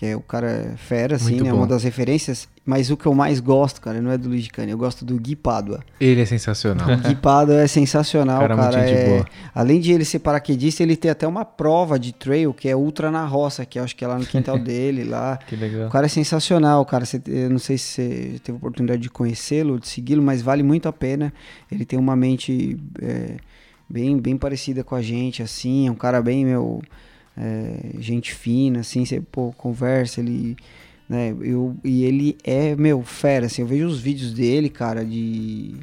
[0.00, 1.50] que é o cara fera, assim, Muito né?
[1.50, 1.58] bom.
[1.58, 2.48] Uma das referências.
[2.64, 5.20] Mas o que eu mais gosto, cara, não é do Luiz Cane, eu gosto do
[5.20, 5.80] Gui Pádua.
[6.00, 6.88] Ele é sensacional.
[6.90, 8.80] O Gui Pádua é sensacional, Cara, cara.
[8.90, 9.24] é-.
[9.54, 13.10] Além de ele ser paraquedista, ele tem até uma prova de trail, que é Ultra
[13.10, 15.38] na Roça, que eu acho que é lá no quintal dele, lá.
[15.46, 15.88] Que legal.
[15.88, 17.04] O cara é sensacional, cara.
[17.04, 20.62] Você- eu não sei se você teve a oportunidade de conhecê-lo, de segui-lo, mas vale
[20.62, 21.30] muito a pena.
[21.70, 23.36] Ele tem uma mente é,
[23.86, 25.88] bem, bem parecida com a gente, assim.
[25.88, 26.80] É um cara bem, meu,
[27.36, 29.04] é, gente fina, assim.
[29.04, 30.56] Você, pô, conversa, ele...
[31.08, 33.62] Né, eu, e ele é, meu, fera, assim.
[33.62, 35.74] Eu vejo os vídeos dele, cara, de...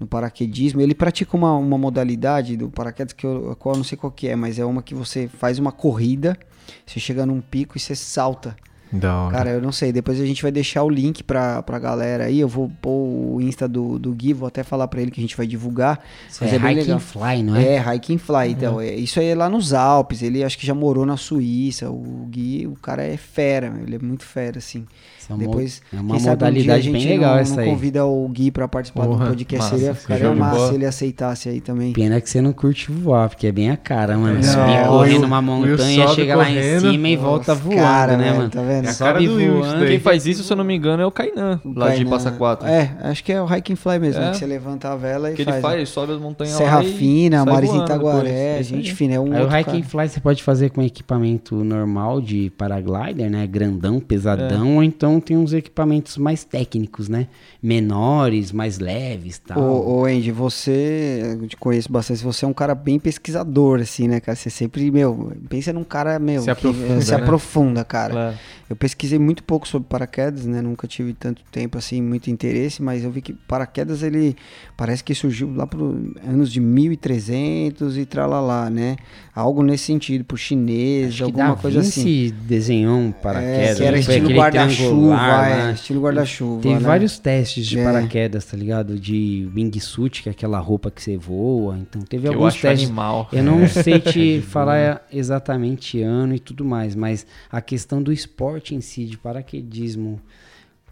[0.00, 4.10] No paraquedismo, ele pratica uma, uma modalidade do paraquedas que eu, eu não sei qual
[4.10, 6.36] que é, mas é uma que você faz uma corrida,
[6.84, 8.56] você chega num pico e você salta.
[8.92, 9.36] Da hora.
[9.36, 9.90] Cara, eu não sei.
[9.90, 12.38] Depois a gente vai deixar o link pra, pra galera aí.
[12.38, 15.22] Eu vou pôr o Insta do, do Gui, vou até falar pra ele que a
[15.22, 16.00] gente vai divulgar.
[16.28, 17.00] Isso Mas é, é bem legal.
[17.00, 17.76] Fly, não é?
[17.76, 18.50] É, Hike and Fly.
[18.50, 20.22] Então, é, isso aí é lá nos Alpes.
[20.22, 21.90] Ele acho que já morou na Suíça.
[21.90, 24.86] O Gui, o cara é fera, ele é muito fera, assim.
[25.32, 27.40] É uma, Depois, é uma quem sabe um dia a modalidade gente bem legal não,
[27.40, 27.68] essa não aí.
[27.70, 29.64] convida o Gui pra participar Porra, do podcast.
[29.64, 31.92] massa, Seria, ficaria de massa se ele aceitasse aí também.
[31.92, 34.34] Pena que você não curte voar, porque é bem a cara, mano.
[34.36, 36.90] Não, Subir o correndo Will montanha, chega lá em correndo.
[36.92, 38.50] cima e volta voando, cara, né, mano?
[38.50, 38.86] Tá vendo?
[38.86, 39.86] É a Sobe voando.
[39.86, 42.10] Quem faz isso, se eu não me engano, é o Kainan, O lá de Kainan-
[42.10, 42.66] Passa Quatro.
[42.68, 44.24] É, acho que é o Hike and Fly mesmo, É.
[44.26, 44.30] né?
[44.32, 45.62] Que você levanta a vela e que ele faz.
[45.62, 47.74] faz, ele sobe as montanhas Serra lá Fina, depois.
[47.74, 49.14] Itaguaré, É gente fina.
[49.14, 49.84] É um Aí o outro Hike and cara.
[49.84, 53.46] Fly você pode fazer com equipamento normal de paraglider, né?
[53.46, 57.28] Grandão, pesadão, ou então tem uns equipamentos mais técnicos, né?
[57.62, 59.58] Menores, mais leves tal.
[59.58, 64.08] Ô, ô, Andy, você, eu te conheço bastante, você é um cara bem pesquisador, assim,
[64.08, 64.36] né, cara?
[64.36, 67.16] Você sempre, meu, pensa num cara, meu, Se que, aprofunda, eh, se né?
[67.16, 68.12] aprofunda, cara.
[68.12, 68.38] Claro.
[68.72, 70.62] Eu pesquisei muito pouco sobre paraquedas, né?
[70.62, 74.34] Nunca tive tanto tempo, assim, muito interesse, mas eu vi que paraquedas, ele
[74.78, 78.96] parece que surgiu lá pro anos de 1300 e tralalá, né?
[79.34, 82.32] Algo nesse sentido, pro chinês, Acho que alguma coisa assim.
[82.46, 83.70] Desenhou um paraquedas.
[83.72, 84.70] É, que era estilo aquele
[85.08, 86.62] guarda-chuva, triangular é, estilo guarda-chuva.
[86.62, 86.80] Tem né?
[86.80, 87.84] vários testes de É.
[87.84, 88.98] paraquedas, tá ligado?
[88.98, 91.78] De wingsuit, que é aquela roupa que você voa.
[91.78, 92.86] Então teve Que eu alguns acho testes.
[92.88, 93.28] animal.
[93.32, 98.74] Eu não sei te falar exatamente ano e tudo mais, mas a questão do esporte
[98.74, 100.20] em si, de paraquedismo,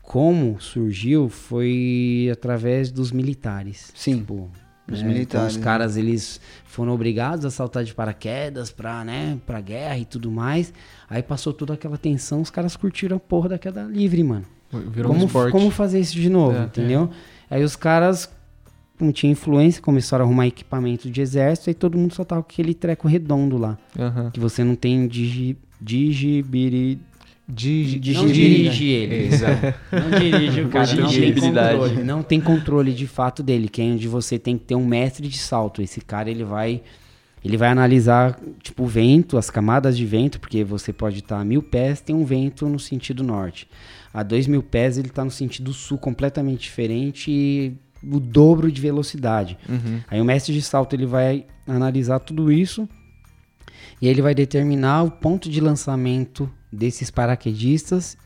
[0.03, 3.93] como surgiu, foi através dos militares.
[3.95, 4.51] Sim, Tipo,
[4.91, 5.62] os né, militares, Então, os né?
[5.62, 6.41] caras, eles
[6.81, 10.73] foram obrigados a saltar de paraquedas pra, né, pra guerra e tudo mais.
[11.11, 15.12] Aí passou toda aquela tensão, os caras curtiram a porra da queda livre, mano Virou
[15.12, 15.52] como, um esporte.
[15.52, 17.11] como fazer isso de novo, É, entendeu?
[17.51, 18.32] Aí os caras,
[18.98, 22.48] como tinha influência, começaram a arrumar equipamento de exército e todo mundo só tava com
[22.51, 23.77] aquele treco redondo lá.
[24.32, 26.98] Que você não tem digi, digibiri...
[27.53, 29.35] Digi- Não dirige ele.
[29.35, 29.75] Exato.
[29.93, 32.03] Não dirige o cara, não tem controle.
[32.05, 35.27] Não tem controle de fato dele, que é onde você tem que ter um mestre
[35.29, 35.83] de salto.
[35.83, 36.83] Esse cara, ele vai...
[37.43, 41.45] Ele vai analisar, tipo, o vento, as camadas de vento, porque você pode estar a
[41.45, 43.67] mil pés, tem um vento no sentido norte.
[44.13, 47.73] A dois mil pés, ele está no sentido sul, completamente diferente e
[48.05, 49.57] o dobro de velocidade.
[49.67, 50.01] Uhum.
[50.11, 52.87] Aí o mestre de salto, ele vai analisar tudo isso
[54.03, 58.17] e ele vai determinar o ponto de lançamento desses paraquedistas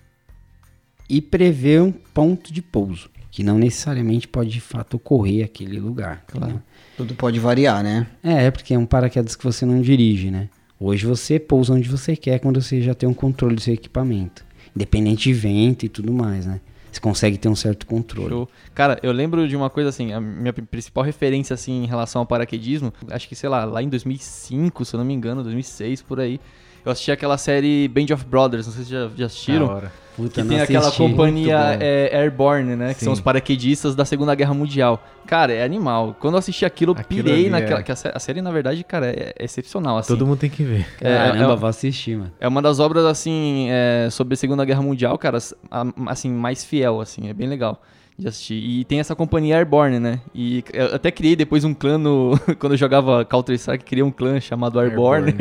[1.09, 6.25] e prever um ponto de pouso, que não necessariamente pode de fato ocorrer aquele lugar.
[6.29, 6.61] entendeu?
[6.97, 8.07] Tudo pode variar, né?
[8.23, 10.49] É, é porque é um paraquedas que você não dirige, né?
[10.79, 14.45] Hoje você pousa onde você quer quando você já tem um controle do seu equipamento.
[14.75, 16.61] Independente de vento e tudo mais, né?
[16.91, 18.29] Você consegue ter um certo controle.
[18.29, 18.49] Show.
[18.73, 22.27] Cara, eu lembro de uma coisa assim, a minha principal referência assim em relação ao
[22.27, 26.21] paraquedismo, acho que sei lá, lá em 2005, se eu não me engano, 2006 por
[26.21, 26.41] aí.
[26.85, 29.83] Eu assisti aquela série Band of Brothers, não sei se já, já assistiram.
[30.17, 31.03] Puta, Que tem aquela assisti.
[31.03, 32.95] companhia é, Airborne, né?
[32.95, 33.05] Que Sim.
[33.07, 35.03] são os paraquedistas da Segunda Guerra Mundial.
[35.27, 36.15] Cara, é animal.
[36.21, 37.81] Quando eu assisti aquilo, eu pirei naquela.
[37.81, 39.99] é- que a, sé- a série, na verdade, cara, é, é excepcional.
[39.99, 40.09] Assim.
[40.09, 40.87] Todo mundo tem que ver.
[41.01, 42.31] É, Caramba, é- vou assistir, mano.
[42.39, 45.39] É uma das obras, assim, é, sobre a Segunda Guerra Mundial, cara,
[46.07, 47.83] assim, mais fiel, assim, é bem legal
[48.17, 48.55] de assistir.
[48.55, 50.21] E tem essa companhia Airborne, né?
[50.35, 52.39] E eu até criei depois um clã no...
[52.61, 55.33] Quando eu jogava Counter-Strike, criei um clã chamado Airborne,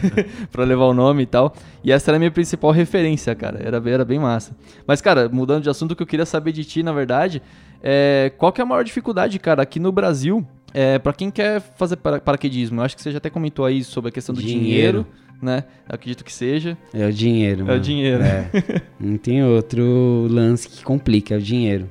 [0.50, 1.54] pra levar o nome e tal.
[1.82, 3.60] E essa era a minha principal referência, cara.
[3.62, 4.56] Era, bem- era bem massa.
[4.86, 7.40] Mas, cara, mudando de assunto, o que eu queria saber de ti, na verdade,
[7.82, 11.60] é qual que é a maior dificuldade, cara, aqui no Brasil, é, para quem quer
[11.76, 12.80] fazer para- paraquedismo?
[12.80, 15.06] Eu acho que você já até comentou aí sobre a questão do dinheiro, Dinheiro.
[15.40, 15.64] né?
[15.88, 16.76] Eu acredito que seja.
[16.92, 17.78] É o dinheiro, É mano.
[17.78, 18.22] o dinheiro.
[18.24, 18.50] É.
[18.98, 21.88] Não tem outro lance que complica, é o dinheiro.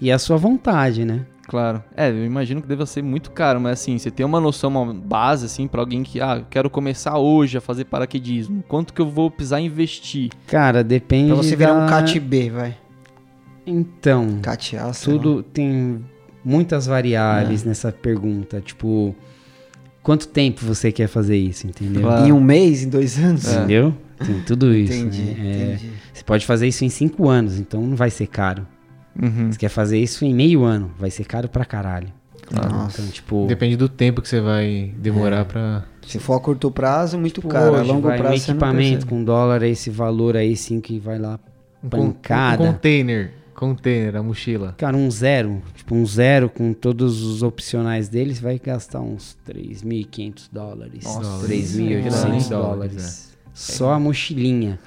[0.00, 1.20] E a sua vontade, né?
[1.46, 1.82] Claro.
[1.96, 4.92] É, eu imagino que deva ser muito caro, mas assim, você tem uma noção, uma
[4.92, 8.62] base, assim, pra alguém que, ah, eu quero começar hoje a fazer paraquedismo.
[8.68, 10.30] Quanto que eu vou precisar investir?
[10.46, 11.84] Cara, depende Pra você virar da...
[11.86, 12.76] um cat B, vai.
[13.66, 15.18] Então, Cat A, sei lá.
[15.22, 16.04] tudo tem
[16.44, 17.68] muitas variáveis É.
[17.68, 18.60] nessa pergunta.
[18.60, 19.14] Tipo,
[20.02, 22.02] quanto tempo você quer fazer isso, entendeu?
[22.02, 22.26] Claro.
[22.26, 23.46] Em um mês, em dois anos?
[23.48, 23.56] É.
[23.58, 23.94] Entendeu?
[24.24, 24.92] Tem tudo isso.
[24.92, 25.34] Entendi, né?
[25.38, 25.90] É, entendi.
[26.12, 28.66] Você pode fazer isso em cinco anos, então não vai ser caro.
[29.20, 29.50] Uhum.
[29.52, 32.08] Você quer fazer isso em meio ano, vai ser caro pra caralho.
[32.50, 33.00] Nossa.
[33.02, 35.84] Então, tipo, Depende do tempo que você vai demorar pra.
[36.06, 37.74] Se for a curto prazo, muito tipo, caro.
[37.74, 40.80] A longo vai prazo um você não equipamento com dólar a esse valor aí, sim,
[40.80, 41.38] que vai lá
[41.84, 42.62] Um, con- Pancada.
[42.62, 43.32] um container.
[43.54, 44.74] Container, a mochila.
[44.78, 49.36] Cara, um zero, tipo um zero com todos os opcionais dele, você vai gastar uns
[49.44, 53.36] 3.500 dólares, Nossa, 3.800 dólares, dólares.
[53.52, 54.78] Só a mochilinha,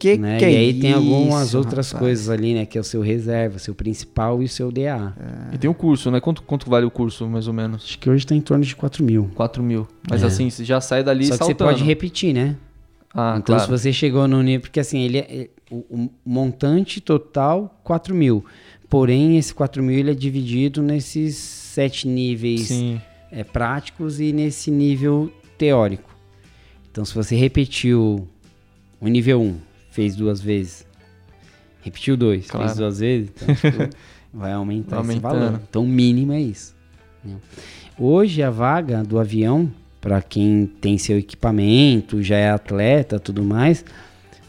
[0.00, 0.38] Que né?
[0.38, 2.00] que e é aí tem algumas isso, outras rapaz?
[2.06, 2.64] coisas ali, né?
[2.64, 5.14] Que é o seu reserva, seu principal e o seu DA.
[5.52, 6.20] E tem o curso, né?
[6.20, 7.84] Quanto, quanto vale o curso, mais ou menos?
[7.84, 9.30] Acho que hoje tá em torno de 4 mil.
[9.34, 9.86] 4 mil.
[10.08, 10.26] Mas É.
[10.26, 11.70] assim, você já sai dali Só que você saltando.
[11.72, 12.56] pode repetir, né?
[13.12, 13.62] Ah, então, claro.
[13.64, 14.62] se você chegou no nível.
[14.62, 18.42] Porque assim, ele é, é- o, o montante total, 4 mil.
[18.88, 23.00] Porém, esse 4 mil ele é dividido nesses sete níveis Sim.
[23.30, 26.08] é, práticos e nesse nível teórico.
[26.90, 28.26] Então, se você repetiu
[29.00, 29.56] o nível 1,
[30.00, 30.86] fez duas vezes,
[31.82, 32.66] repetiu dois, Claro.
[32.66, 33.96] fez duas vezes, então, tipo,
[34.32, 35.40] vai aumentar Vai esse aumentando.
[35.50, 35.60] valor.
[35.68, 36.74] Então, o mínimo é isso.
[37.98, 39.70] Hoje, a vaga do avião,
[40.00, 43.84] para quem tem seu equipamento, já é atleta tudo mais,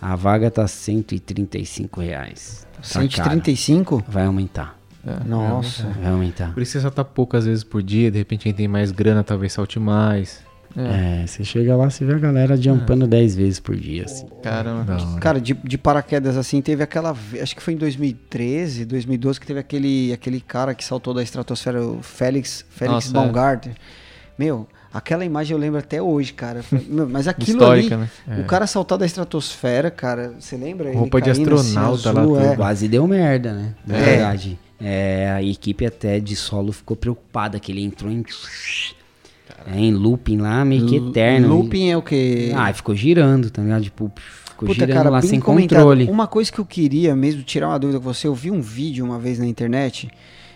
[0.03, 2.65] A vaga tá 135 reais.
[2.73, 3.11] Tá caro.
[3.11, 4.03] 135?
[4.07, 4.79] Vai aumentar.
[5.27, 5.83] Nossa.
[6.01, 6.53] Vai aumentar.
[6.53, 9.53] Por isso você salta poucas vezes por dia, de repente quem tem mais grana talvez
[9.53, 10.41] salte mais.
[10.75, 14.25] É, você chega lá, você vê a galera jumpando 10 vezes por dia, assim.
[14.41, 14.97] Caramba.
[15.19, 17.15] Cara, de, de paraquedas assim, teve aquela.
[17.41, 21.81] Acho que foi em 2013, 2012, que teve aquele, aquele cara que saltou da estratosfera,
[21.85, 23.13] o Félix, Félix Nossa, é.
[23.13, 23.75] Baumgartner.
[24.39, 26.61] Meu, aquela imagem eu lembro até hoje, cara.
[26.87, 28.09] Meu, Mas aquilo Histórica, ali.
[28.27, 28.41] né?
[28.41, 30.89] O cara saltar da estratosfera, cara, você lembra?
[30.89, 32.45] Ele Roupa de assim, astronauta lá, azul, tudo.
[32.45, 32.55] é.
[32.55, 33.75] Quase deu merda, né?
[33.85, 34.01] Na É.
[34.03, 34.59] verdade.
[34.83, 38.23] É, a equipe até de solo ficou preocupada que ele entrou em.
[39.65, 41.55] É, em looping lá, meio que eterno.
[41.55, 42.51] Looping é o quê?
[42.55, 43.83] Ah, ficou girando, tá ligado?
[43.83, 45.79] Tipo, ficou Puta, girando cara, lá sem comentado.
[45.79, 46.09] controle.
[46.09, 49.05] Uma coisa que eu queria mesmo tirar uma dúvida com você, eu vi um vídeo
[49.05, 50.09] uma vez na internet,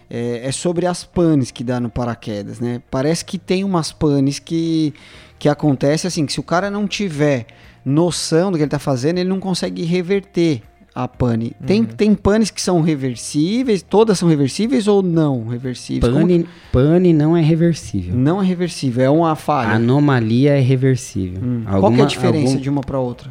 [0.10, 2.82] é, é sobre as panes que dá no paraquedas, né?
[2.90, 4.94] Parece que tem umas panes que,
[5.40, 7.48] que acontece assim, que se o cara não tiver
[7.84, 10.62] noção do que ele tá fazendo, ele não consegue reverter
[10.96, 11.52] a pane.
[11.68, 11.86] Tem, Uhum.
[11.88, 16.12] tem panes que são reversíveis, todas são reversíveis ou não reversíveis?
[16.14, 18.16] Como Pane, pane não é reversível.
[18.16, 19.72] Não é reversível, é uma A falha.
[19.76, 21.42] anomalia é reversível.
[21.44, 21.64] Hum.
[21.66, 23.30] Qual que é Alguma- a diferença algum- de uma para outra?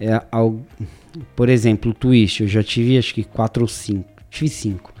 [0.00, 0.60] é, al-
[1.34, 4.08] por exemplo, o twist, eu já tive acho que quatro ou cinco.
[4.30, 4.92] Tive cinco.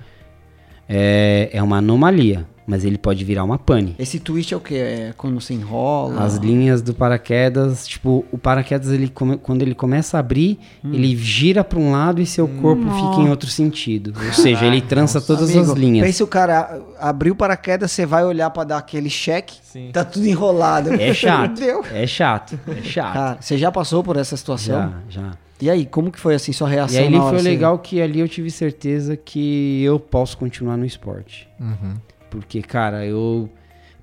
[0.88, 3.94] É, é uma anomalia, mas ele pode virar uma pane.
[3.98, 4.74] Esse twist é o que?
[4.74, 6.22] É quando se enrola?
[6.22, 10.92] As linhas do paraquedas, tipo, o paraquedas, ele come- quando ele começa a abrir, Hum.
[10.94, 14.12] ele gira para um lado e seu corpo fica em outro sentido.
[14.26, 16.06] Ou seja, ele trança todas Amigo, as linhas.
[16.06, 19.90] Pensa o cara abriu o paraquedas, você vai olhar pra dar aquele cheque, Sim.
[19.92, 20.90] tá tudo enrolado.
[20.94, 21.60] É chato.
[21.92, 22.58] É chato.
[22.66, 23.12] É chato.
[23.14, 24.92] Cara, você já passou por essa situação?
[25.08, 25.30] já, já.
[25.60, 26.96] E aí, como que foi assim sua reação?
[26.96, 27.48] E aí ali na hora, foi assim?
[27.48, 31.48] legal que ali eu tive certeza que eu posso continuar no esporte.
[31.60, 31.94] Uhum.
[32.32, 33.46] Porque, cara, eu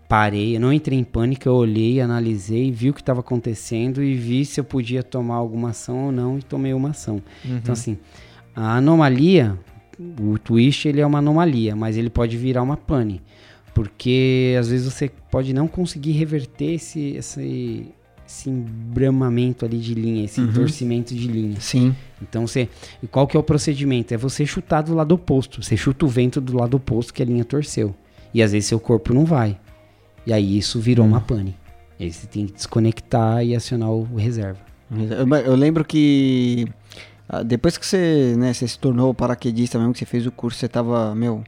[0.07, 4.13] parei, eu não entrei em pânico, eu olhei, analisei, vi o que estava acontecendo e
[4.13, 7.23] vi se eu podia tomar alguma ação ou não e tomei uma ação.
[7.43, 7.97] Então, assim,
[8.55, 9.57] a anomalia,
[10.21, 13.19] o twist, ele é uma anomalia, mas ele pode virar uma pane.
[13.73, 17.87] Porque às vezes você pode não conseguir reverter esse, esse,
[18.27, 21.59] esse embramamento ali de linha, esse torcimento de linha.
[21.59, 21.95] Sim.
[22.21, 22.69] Então você.
[23.01, 24.13] E qual que é o procedimento?
[24.13, 25.63] É você chutar do lado oposto.
[25.63, 27.95] Você chuta o vento do lado oposto que a linha torceu.
[28.33, 29.57] E às vezes seu corpo não vai.
[30.25, 31.57] E aí isso virou uma pane.
[31.99, 34.59] E aí você tem que desconectar e acionar o reserva.
[35.45, 36.67] Eu, lembro que
[37.27, 40.57] ah, depois que você, né, você se tornou paraquedista mesmo, que você fez o curso,
[40.57, 41.43] você tava, meu,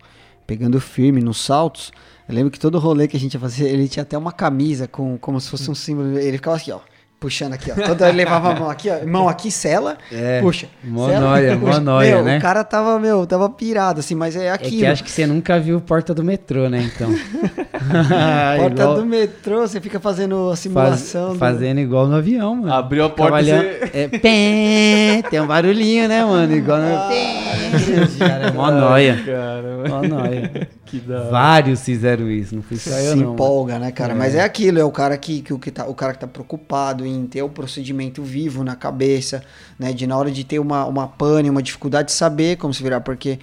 [0.46, 1.92] pegando firme nos saltos.
[2.30, 4.88] Eu lembro que todo rolê que a gente ia fazer, ele tinha até uma camisa
[4.88, 6.20] com como se fosse um símbolo.
[6.20, 6.80] Ele ficava aqui, ó.
[7.22, 7.76] Puxando aqui, ó.
[7.76, 9.06] Toda ele levava a mão aqui, ó.
[9.08, 10.66] Mão aqui, sela, É, puxa.
[10.84, 12.40] mó sela, nóia, mó nóia, Meu, né?
[12.40, 14.78] O cara tava, meu, tava pirado, assim, mas é É aquilo.
[14.80, 16.90] que acho que você nunca viu Porta do Metrô, né?
[16.94, 17.10] Então.
[18.58, 21.34] Porta Igual- do metrô, você fica fazendo a faz- simulação.
[21.34, 22.74] do- fazendo igual no avião, mano.
[22.74, 23.90] Abriu a porta e você...
[23.94, 26.56] É, pé, tem um barulhinho, né, mano?
[26.56, 26.88] Igual no.
[28.18, 29.22] Cara, é mó nóia.
[29.24, 29.90] Caramba.
[29.90, 30.52] Mó nóia.
[30.92, 31.30] Que da.
[31.30, 33.34] Vários fizeram isso, não fui só eu, se não.
[33.34, 33.34] mano.
[33.34, 34.14] empolga, né, cara?
[34.14, 36.28] Mas é aquilo, é o cara que, que, o que tá, o cara que tá
[36.28, 39.42] preocupado em ter o procedimento vivo na cabeça,
[39.80, 39.94] né?
[39.94, 43.00] De na hora de ter uma, uma pane, uma dificuldade de saber como se virar,
[43.02, 43.40] porque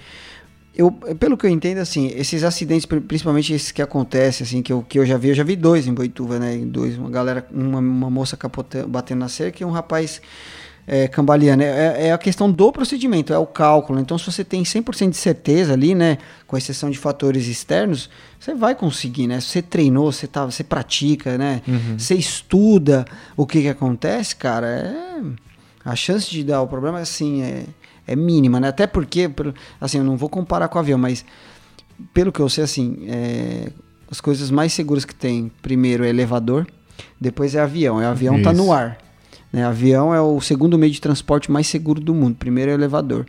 [0.75, 4.71] eu, pelo que eu entendo, assim, esses acidentes, pri- principalmente esses que acontecem, assim, que
[4.71, 6.57] eu, que eu já vi, eu já vi dois em Boituva, né?
[6.65, 10.21] Dois, uma galera, uma, uma moça capotando, batendo na cerca e um rapaz
[10.89, 11.61] é, cambaleando.
[11.61, 13.99] É, é a questão do procedimento, é o cálculo.
[13.99, 16.17] Então, se você tem 100% de certeza ali, né,
[16.47, 18.09] com exceção de fatores externos,
[18.39, 19.39] você vai conseguir, né?
[19.39, 21.61] Se você treinou, você, tá, você pratica, né?
[21.95, 23.05] Você estuda
[23.37, 25.49] o que, que acontece, cara, é...
[25.85, 27.65] A chance de dar o problema, assim, é,
[28.05, 28.67] é mínima, né?
[28.67, 29.29] Até porque,
[29.79, 31.23] assim, eu não vou comparar com o avião, mas
[32.13, 33.69] pelo que eu sei, assim, é,
[34.11, 36.67] as coisas mais seguras que tem, primeiro é elevador,
[37.19, 38.01] depois é avião.
[38.01, 38.73] É avião tá no Isso.
[38.73, 39.08] ar.
[39.51, 39.65] Né?
[39.65, 42.35] Avião é o segundo meio de transporte mais seguro do mundo.
[42.35, 43.25] Primeiro é o elevador.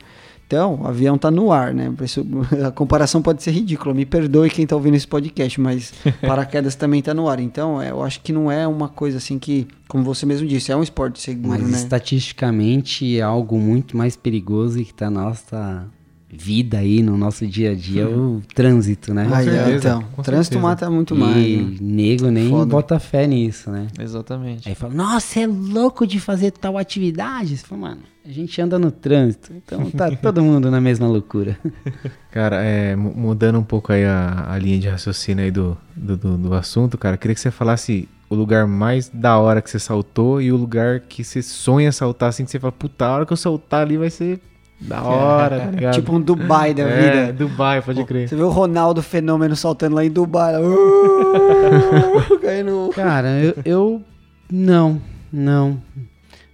[0.47, 1.94] Então, o avião tá no ar, né?
[2.02, 2.26] Isso,
[2.66, 3.94] a comparação pode ser ridícula.
[3.94, 7.38] Me perdoe quem tá ouvindo esse podcast, mas paraquedas também tá no ar.
[7.38, 10.72] Então, é, eu acho que não é uma coisa assim que, como você mesmo disse,
[10.72, 11.78] é um esporte seguro, Mas né?
[11.78, 15.86] estatisticamente é algo muito mais perigoso e que tá na nossa
[16.32, 19.28] vida aí, no nosso dia a dia, é o trânsito, né?
[19.32, 20.61] Aí, certeza, então, com trânsito certeza.
[20.61, 21.47] mata muito e mais.
[21.73, 21.77] né?
[21.81, 22.70] nego nem Foda.
[22.70, 23.89] bota fé nisso, né?
[23.98, 24.69] Exatamente.
[24.69, 27.57] Aí fala, nossa, você é louco de fazer tal atividade?
[27.57, 31.59] Você fala, mano, a gente anda no trânsito, então tá todo mundo na mesma loucura.
[32.31, 36.16] Cara, é, mu- mudando um pouco aí a, a linha de raciocínio aí do, do,
[36.16, 39.81] do, do assunto, cara, queria que você falasse o lugar mais da hora que você
[39.81, 43.27] saltou e o lugar que você sonha saltar, assim, que você fala, puta, a hora
[43.27, 44.39] que eu saltar ali vai ser
[44.81, 45.94] da hora, tá ligado?
[45.94, 47.32] Tipo um Dubai da é, vida.
[47.32, 48.28] Dubai, pode crer.
[48.28, 50.55] Você vê o Ronaldo Fenômeno saltando lá em Dubai.
[50.62, 52.90] uh, caindo.
[52.94, 54.02] Cara, eu, eu-
[54.51, 55.01] não,
[55.32, 55.81] não.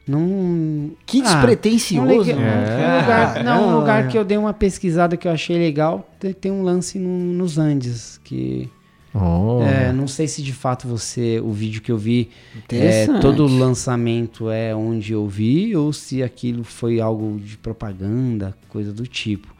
[0.08, 0.90] Não.
[1.04, 2.02] Que Ah, despretensioso.
[2.02, 2.46] um lega- mano.
[2.46, 6.08] um lugar, não, um Ah, lugar que eu dei uma pesquisada que eu achei legal.
[6.20, 8.20] Tem, tem um lance no- nos Andes.
[8.22, 8.70] Que.
[9.18, 9.62] Oh.
[9.62, 11.40] É, não sei se de fato você.
[11.40, 12.30] O vídeo que eu vi.
[12.68, 15.74] É, todo o lançamento é onde eu vi.
[15.74, 19.54] Ou se aquilo foi algo de propaganda, coisa do tipo.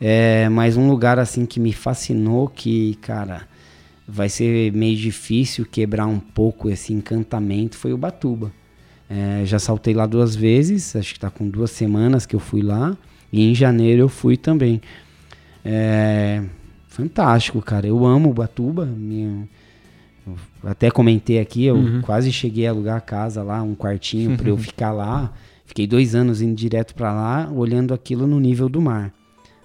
[0.00, 2.48] É, mas um lugar assim que me fascinou.
[2.48, 3.46] Que, cara.
[4.08, 7.76] Vai ser meio difícil quebrar um pouco esse encantamento.
[7.76, 8.52] Foi o Batuba.
[9.08, 12.62] É, já saltei lá duas vezes, acho que tá com duas semanas que eu fui
[12.62, 12.96] lá.
[13.32, 14.80] E em janeiro eu fui também.
[15.64, 16.42] É,
[16.96, 17.86] fantástico, cara.
[17.86, 18.84] Eu amo Ubatuba.
[18.86, 19.48] Minha,
[20.64, 24.56] até comentei aqui, eu quase cheguei a alugar a casa lá, um quartinho pra eu
[24.56, 25.32] ficar lá.
[25.64, 29.12] Fiquei dois anos indo direto pra lá, olhando aquilo no nível do mar.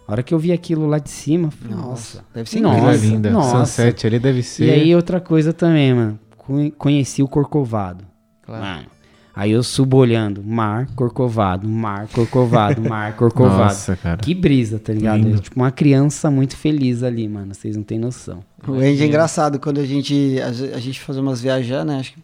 [0.07, 2.81] A hora que eu vi aquilo lá de cima, eu falei, Nossa, deve ser Nossa,
[2.81, 3.29] Coisa linda.
[3.31, 3.65] nossa.
[3.65, 4.65] Sunset ali deve ser.
[4.65, 6.19] E aí outra coisa também, mano.
[6.37, 8.03] Conhe- Conheci o Corcovado.
[8.47, 8.87] Mano.
[9.33, 13.63] Aí eu subo olhando, mar, corcovado, mar, corcovado, mar, corcovado.
[13.63, 14.17] Nossa, cara.
[14.17, 15.27] Que brisa, tá ligado?
[15.27, 17.53] Eu, tipo uma criança muito feliz ali, mano.
[17.53, 18.43] Vocês não têm noção.
[18.67, 21.99] O Andy é engraçado quando a gente a, a gente fazia umas viagens, né?
[21.99, 22.19] Acho que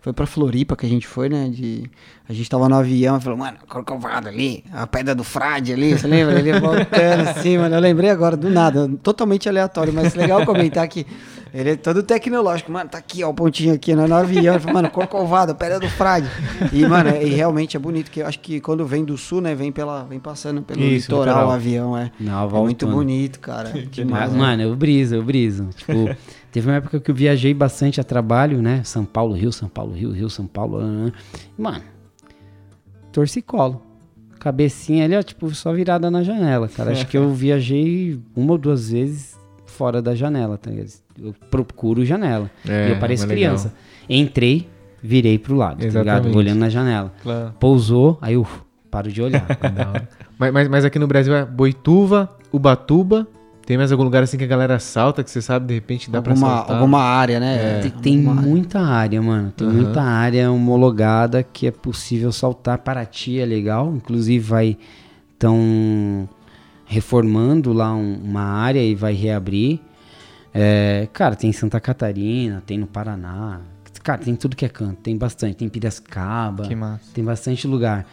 [0.00, 1.48] foi pra Floripa que a gente foi, né?
[1.48, 1.90] De,
[2.28, 5.98] a gente tava no avião e falou, mano, Corcovado ali, a pedra do Frade ali,
[5.98, 6.38] você lembra?
[6.38, 7.74] Ele voltando assim, mano.
[7.74, 11.04] Eu lembrei agora do nada, totalmente aleatório, mas legal comentar que
[11.52, 12.88] ele é todo tecnológico, mano.
[12.88, 14.56] Tá aqui, ó, o pontinho aqui no, no avião.
[14.72, 16.26] Mano, Corcovado, pedra do Frade.
[16.72, 19.54] E, mano, e realmente é bonito, que eu acho que quando vem do sul, né?
[19.54, 21.48] Vem, pela, vem passando pelo Isso, litoral, litoral.
[21.48, 22.10] o avião, é.
[22.18, 23.70] Não, É muito bonito, cara.
[23.90, 24.38] Demais, né?
[24.38, 25.68] Mano, eu briso, eu briso.
[25.76, 26.16] Tipo,
[26.50, 28.82] teve uma época que eu viajei bastante a trabalho, né?
[28.82, 31.12] São Paulo, Rio, São Paulo, Rio, Rio, São Paulo.
[31.58, 31.82] Mano,
[33.12, 33.82] torcicolo.
[34.40, 36.92] Cabecinha ali, ó, tipo, só virada na janela, cara.
[36.92, 39.36] Acho que eu viajei uma ou duas vezes
[39.72, 40.90] fora da janela, tá ligado?
[41.20, 42.50] Eu procuro janela.
[42.68, 43.36] É, e eu pareço legal.
[43.36, 43.74] criança.
[44.08, 44.68] Entrei,
[45.02, 46.02] virei pro lado, tá ligado?
[46.06, 46.36] Exatamente.
[46.36, 47.12] Olhando na janela.
[47.22, 47.54] Claro.
[47.58, 48.46] Pousou, aí eu
[48.90, 49.44] paro de olhar.
[50.38, 53.28] Mas, mas, mas aqui no Brasil é Boituva, Ubatuba.
[53.64, 56.20] Tem mais algum lugar assim que a galera salta, que você sabe, de repente dá
[56.20, 56.76] pra alguma, saltar?
[56.76, 57.78] alguma área, né?
[57.80, 58.50] Tem, tem Alguma área.
[58.50, 59.52] muita área, mano.
[59.56, 59.76] Tem Aham.
[59.76, 62.78] muita área homologada que é possível saltar.
[62.78, 63.94] Paraty é legal.
[63.94, 64.76] Inclusive vai
[65.34, 66.28] estão
[66.92, 69.80] reformando lá um- uma área e vai reabrir.
[70.54, 73.60] É, cara, tem em Santa Catarina, tem no Paraná.
[74.02, 74.96] Cara, tem tudo que é canto.
[75.00, 75.56] Tem bastante.
[75.56, 76.64] Tem Piracicaba.
[76.66, 77.04] Que massa.
[77.14, 78.04] Tem bastante lugar.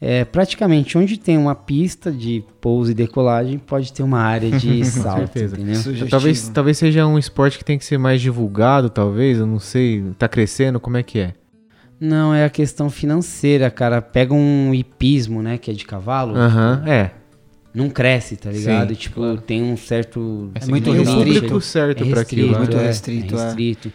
[0.00, 4.82] É, praticamente onde tem uma pista de pouso e decolagem, pode ter uma área de
[4.86, 5.54] salto, certeza.
[5.56, 5.74] entendeu?
[5.76, 6.10] Sugestivo.
[6.10, 10.02] Talvez, talvez seja um esporte que tem que ser mais divulgado, talvez, eu não sei.
[10.18, 11.34] Tá crescendo, como é que é?
[12.00, 14.02] Não, é a questão financeira, cara.
[14.02, 17.10] Pega um hipismo, né, que é de cavalo, Aham, é.
[17.74, 18.88] Não cresce, tá ligado?
[18.90, 20.50] Sim, tipo, tem um certo...
[20.54, 21.24] É muito Tem o restrito.
[21.40, 22.58] público certo é pra restrito, aquilo.
[22.58, 22.82] muito né?
[22.82, 23.44] é, restrito, é é.
[23.44, 23.92] restrito.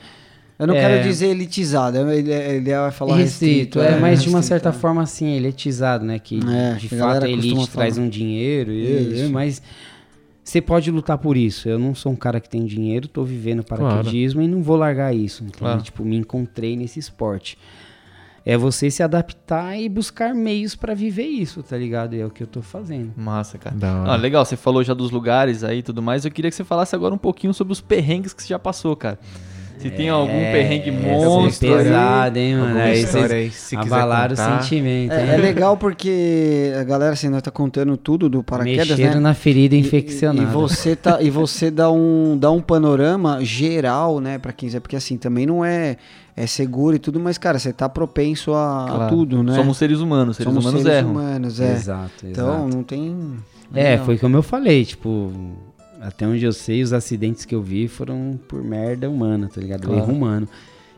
[0.59, 0.79] Eu não É.
[0.79, 3.79] quero dizer elitizado, ele, ele vai falar restrito, restrito.
[3.79, 4.71] é, mas de uma certa é.
[4.71, 6.17] forma, assim, elitizado, né?
[6.17, 8.07] Que É, de que fato a elite traz falar.
[8.07, 9.31] um dinheiro, e- Isso.
[9.31, 9.61] mas
[10.43, 11.69] você pode lutar por isso.
[11.69, 15.13] Eu não sou um cara que tem dinheiro, tô vivendo paraquedismo e não vou largar
[15.13, 15.43] isso.
[15.43, 15.81] Então, Claro.
[15.83, 17.55] tipo, me encontrei nesse esporte.
[18.49, 22.15] É você se adaptar e buscar meios pra viver isso, tá ligado?
[22.15, 23.11] E é o que eu tô fazendo.
[23.17, 23.75] Massa, cara.
[24.05, 26.23] Ah, legal, você falou já dos lugares aí e tudo mais.
[26.23, 28.95] Eu queria que você falasse agora um pouquinho sobre os perrengues que você já passou,
[28.95, 29.19] cara.
[29.77, 30.99] Se tem algum perrengue essa
[31.29, 31.67] monstro.
[31.73, 32.79] é pesado, hein, mano?
[32.79, 35.11] Aí vocês aí, se abalaram o sentimento?
[35.13, 39.19] É, é legal porque a galera assim, nós tá contando tudo do paraquedas, Mexeram né?
[39.19, 40.41] na ferida E- infeccionada.
[40.49, 44.79] E, você tá e você dá um dá um panorama geral, né, para quem quiser,
[44.79, 45.97] porque assim também não é
[46.35, 49.15] é seguro e tudo, mas cara, você tá propenso a, a Claro.
[49.15, 49.55] tudo, né?
[49.55, 51.11] Somos seres humanos, seres Somos humanos seres erram.
[51.11, 51.71] humanos, é.
[51.73, 52.75] Exato, Então, exato.
[52.75, 53.15] não tem
[53.73, 54.05] É, Legal.
[54.05, 55.31] foi como eu falei, tipo,
[56.01, 59.81] até onde eu sei, os acidentes que eu vi foram por merda humana, tá ligado?
[59.81, 60.01] Claro.
[60.01, 60.47] Erro humano.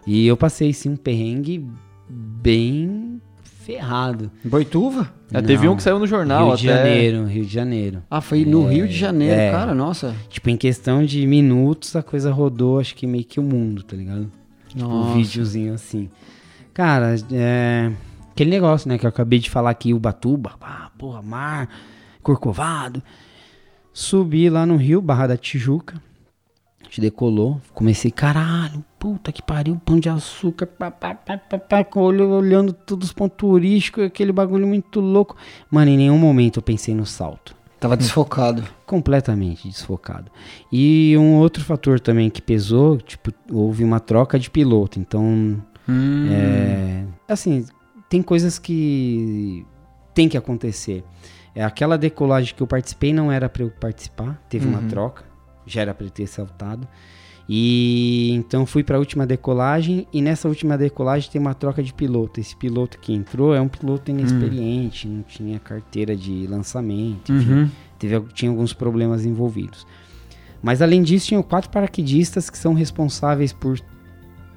[0.05, 1.65] E eu passei, sim, um perrengue
[2.09, 3.21] bem
[3.69, 4.31] ferrado.
[4.43, 5.13] Boituva?
[5.31, 6.61] Já teve Não, um que saiu no jornal Rio até.
[6.61, 8.03] de Janeiro, Rio de Janeiro.
[8.09, 9.51] Ah, foi no Rio de Janeiro, é.
[9.51, 10.15] cara, nossa.
[10.27, 13.95] Tipo, em questão de minutos, a coisa rodou, acho que meio que o mundo, tá
[13.95, 14.31] ligado?
[14.67, 15.17] Tipo, um Nossa.
[15.17, 16.09] videozinho assim.
[16.73, 17.91] Cara, é...
[18.31, 21.69] Aquele negócio, né, que eu acabei de falar aqui, Ubatuba, ah, porra, mar,
[22.23, 23.03] Corcovado.
[23.99, 26.01] Subi lá no Rio, Barra da Tijuca.
[26.79, 27.59] A gente decolou.
[27.73, 33.09] Comecei, caralho, puta que pariu, pão de açúcar, pá, pá, pá, pá, pá, olhando todos
[33.09, 35.35] os pontos turísticos, aquele bagulho muito louco.
[35.69, 38.63] Mano, em nenhum momento eu pensei no salto Tava desfocado.
[38.87, 40.31] completamente desfocado.
[40.71, 44.97] E um outro fator também que pesou, tipo, houve uma troca de piloto.
[44.97, 45.61] Então,
[46.31, 47.65] é, assim,
[48.07, 49.65] tem coisas que
[50.13, 51.03] tem que acontecer.
[51.55, 55.23] É, aquela decolagem que eu participei não era para eu participar, teve uma troca,
[55.65, 56.87] já era para eu ter saltado.
[57.51, 61.91] E então fui para a última decolagem e nessa última decolagem tem uma troca de
[61.91, 62.39] piloto.
[62.39, 67.67] Esse piloto que entrou é um piloto inexperiente, não tinha carteira de lançamento, Uhum.
[67.97, 69.87] teve, tinha alguns problemas envolvidos.
[70.61, 73.79] Mas além disso, tinham quatro paraquedistas que são responsáveis por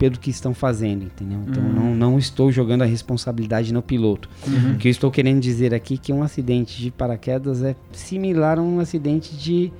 [0.02, 1.38] pelo que estão fazendo, entendeu?
[1.46, 4.28] Então não, não estou jogando a responsabilidade no piloto.
[4.74, 8.58] O que eu estou querendo dizer aqui é que um acidente de paraquedas é similar
[8.58, 9.72] a um acidente de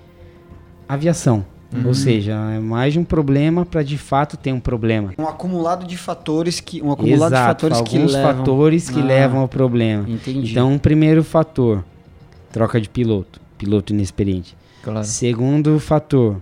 [0.88, 1.44] aviação.
[1.84, 5.12] Ou seja, é mais de um problema para de fato ter um problema.
[5.18, 6.80] Um acumulado de fatores que.
[6.80, 8.36] Um acumulado de Exato, fatores que alguns levam.
[8.36, 10.08] fatores que Ah, levam ao problema.
[10.08, 10.52] Entendi.
[10.52, 11.82] Então, um primeiro fator,
[12.52, 14.56] troca de piloto, piloto inexperiente.
[14.84, 15.04] Claro.
[15.04, 16.40] Segundo fator,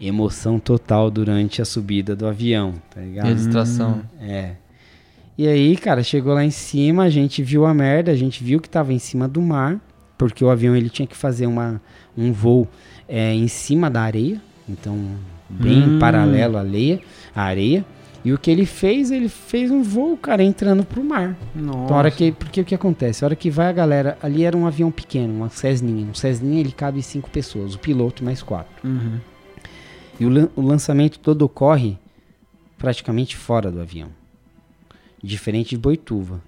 [0.00, 3.34] emoção total durante a subida do avião, tá E a ligado?
[3.34, 4.02] distração.
[4.20, 4.52] É.
[5.36, 8.60] E aí, cara, chegou lá em cima, a gente viu a merda, a gente viu
[8.60, 9.80] que tava em cima do mar,
[10.18, 11.80] porque o avião ele tinha que fazer uma,
[12.16, 12.68] um voo
[13.08, 14.98] é, em cima da areia, então
[15.48, 15.98] bem Hum.
[15.98, 17.00] paralelo à areia,
[17.34, 17.84] à areia.
[18.22, 21.34] E o que ele fez, ele fez um voo, cara, entrando pro mar.
[21.56, 21.84] Nossa.
[21.84, 23.24] Então, a hora que, porque o que acontece?
[23.24, 26.06] A hora que vai a galera, ali era um avião pequeno, uma Cessninha.
[26.06, 28.70] Um Cessninha ele cabe cinco pessoas, o piloto mais quatro.
[28.86, 29.18] Uhum.
[30.20, 31.98] E o, o lançamento todo ocorre
[32.78, 34.08] praticamente fora do avião.
[35.22, 36.40] Diferente de Boituva.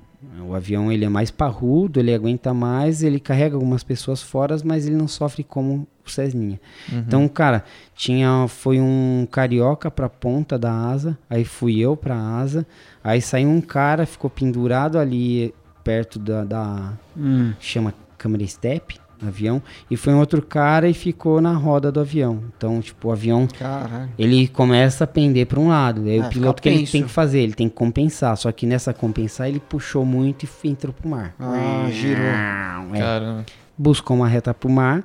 [0.47, 4.87] O avião ele é mais parrudo, ele aguenta mais, ele carrega algumas pessoas fora, mas
[4.87, 6.61] ele não sofre como o Cessninha.
[6.93, 12.65] Então, cara, tinha foi um carioca pra ponta da asa, aí fui eu pra asa,
[13.03, 17.53] aí saiu um cara, ficou pendurado ali perto da, da Hum.
[17.59, 22.43] chama câmera step, avião, e foi um outro cara e ficou na roda do avião.
[22.57, 24.11] Então, tipo, o avião Caralho.
[24.19, 26.03] ele começa a pender para um lado.
[26.05, 28.37] Aí Ah, o piloto fica que ele tem que fazer, ele tem que compensar.
[28.37, 31.35] Só que nessa compensar ele puxou muito e entrou pro mar.
[31.39, 32.25] Ah, girou.
[32.25, 32.99] É.
[32.99, 33.47] Caramba.
[33.77, 35.05] Buscou uma reta pro mar.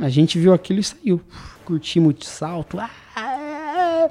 [0.00, 1.20] A gente viu aquilo e saiu.
[1.64, 2.78] Curtimos de salto.
[2.78, 4.10] Ah!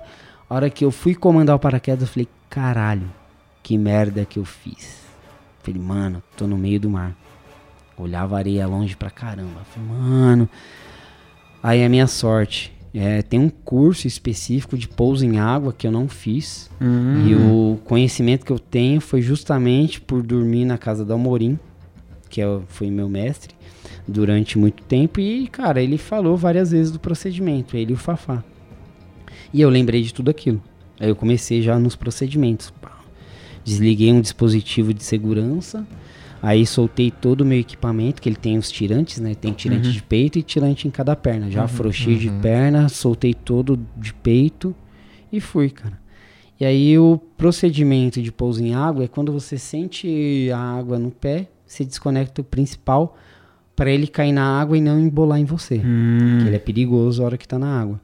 [0.50, 3.10] A hora que eu fui comandar o paraquedas, eu falei, caralho,
[3.64, 5.04] que merda que eu fiz.
[5.64, 7.16] Falei, mano, tô no meio do mar.
[7.98, 9.62] Olhava a areia longe pra caramba.
[9.64, 10.50] Falei, mano.
[11.64, 12.74] Aí a minha sorte.
[12.98, 16.70] É, tem um curso específico de pouso em água que eu não fiz.
[16.80, 17.28] Hum.
[17.28, 21.60] E o conhecimento que eu tenho foi justamente por dormir na casa do Amorim,
[22.30, 23.54] que é foi meu mestre,
[24.08, 25.20] durante muito tempo.
[25.20, 28.42] E, cara, ele falou várias vezes do procedimento, ele e o Fafá.
[29.54, 30.62] E eu lembrei de tudo aquilo.
[30.98, 32.74] Aí eu comecei já nos procedimentos.
[33.64, 35.86] Desliguei um dispositivo de segurança.
[36.46, 39.34] Aí soltei todo o meu equipamento, que ele tem os tirantes, né?
[39.34, 41.50] Tem tirante de peito e tirante em cada perna.
[41.50, 44.76] Já afrouxei de perna, soltei todo de peito
[45.32, 46.00] e fui, cara.
[46.60, 51.10] E aí o procedimento de pouso em água é quando você sente a água no
[51.10, 53.18] pé, você desconecta o principal
[53.76, 55.82] para ele cair na água e não embolar em você.
[55.84, 56.42] Hum.
[56.42, 58.00] Que ele é perigoso a hora que tá na água.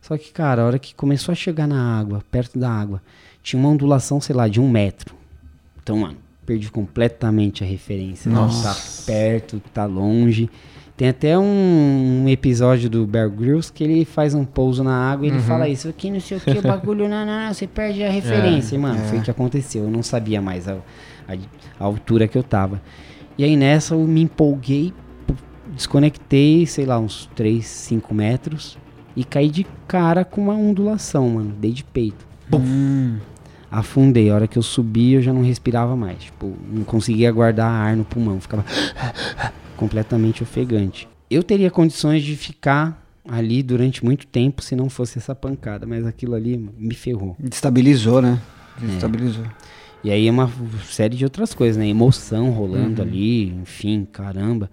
[0.00, 3.00] Só que, cara, a hora que começou a chegar na água, perto da água,
[3.44, 5.14] tinha uma ondulação, sei lá, de um metro.
[5.80, 8.30] Então, mano, perdi completamente a referência.
[8.30, 8.68] Nossa.
[8.68, 8.80] Tá
[9.12, 10.48] perto, tá longe.
[10.96, 15.26] Tem até um, um episódio do Bear Grylls que ele faz um pouso na água
[15.26, 17.66] e ele fala isso aqui, não sei o que, o bagulho, não, não, não, você
[17.66, 18.74] perde a referência.
[18.74, 19.84] E, mano, foi o que aconteceu.
[19.84, 20.76] Eu não sabia mais a,
[21.28, 21.34] a-
[21.78, 22.80] a altura que eu tava.
[23.36, 24.94] E aí nessa eu me empolguei,
[25.74, 28.78] desconectei, sei lá, uns 3, 5 metros
[29.14, 31.52] e caí de cara com uma ondulação, mano.
[31.60, 32.26] Dei de peito.
[32.54, 33.18] Hum.
[33.70, 34.30] Afundei.
[34.30, 36.24] A hora que eu subi, eu já não respirava mais.
[36.24, 38.40] Tipo, não conseguia guardar ar no pulmão.
[38.40, 38.64] Ficava
[39.76, 41.08] completamente ofegante.
[41.30, 46.06] Eu teria condições de ficar ali durante muito tempo se não fosse essa pancada, mas
[46.06, 47.36] aquilo ali me ferrou.
[47.38, 48.40] Destabilizou, né?
[48.82, 48.86] É.
[48.86, 49.44] Destabilizou.
[50.04, 50.50] E aí é uma
[50.84, 51.88] série de outras coisas, né?
[51.88, 54.70] Emoção rolando ali, enfim, caramba.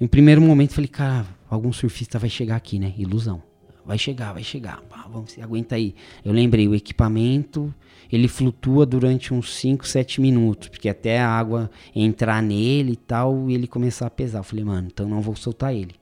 [0.00, 2.92] Em primeiro momento eu falei, cara, algum surfista vai chegar aqui, né?
[2.98, 3.40] Ilusão.
[3.86, 4.80] Vai chegar, vai chegar.
[4.82, 5.94] Pá, vamos, aguenta aí.
[6.24, 7.72] Eu lembrei, o equipamento,
[8.14, 13.50] ele flutua durante uns 5, 7 minutos, porque até a água entrar nele e tal,
[13.50, 14.38] e ele começar a pesar.
[14.38, 15.94] Eu falei, mano, então não vou soltar ele.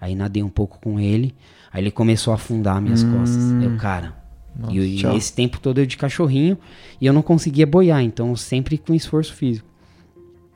[0.00, 1.34] Aí nadei um pouco com ele,
[1.72, 3.50] aí ele começou a afundar minhas costas.
[3.62, 4.14] Eu, cara,
[4.70, 5.16] e, e tchau.
[5.16, 6.56] esse tempo todo eu de cachorrinho
[7.00, 9.68] e eu não conseguia boiar, então sempre com esforço físico.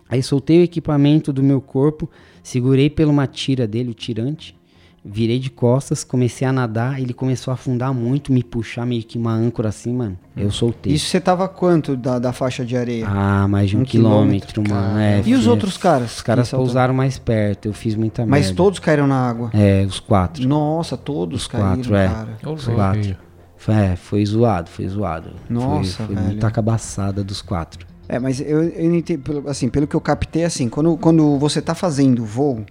[0.09, 2.11] Aí soltei o equipamento do meu corpo,
[2.43, 4.57] segurei pela uma tira dele, o tirante,
[5.05, 9.17] virei de costas, comecei a nadar, ele começou a afundar muito, me puxar meio que
[9.17, 10.19] uma âncora assim, mano.
[10.37, 10.93] Eu soltei.
[10.93, 13.07] Isso você tava quanto da, da faixa de areia?
[13.09, 14.99] Ah, mais de um, Um quilômetro, quilômetro, mano.
[14.99, 16.17] É, e os outros caras?
[16.17, 18.57] Os caras pousaram mais perto, eu fiz muita Mas merda.
[18.57, 19.51] todos caíram na água.
[19.55, 20.47] É, os quatro.
[20.47, 22.09] Nossa, todos Os caíram, quatro, é.
[22.09, 22.39] cara.
[22.53, 23.17] Os quatro.
[23.57, 25.31] Foi, é, foi zoado, foi zoado.
[25.49, 27.87] Nossa, foi, foi muita cabaçada dos quatro.
[28.09, 31.39] É, mas eu, eu não entendi, pelo- assim, pelo que eu captei, assim, quando, quando
[31.39, 32.65] você tá fazendo voo,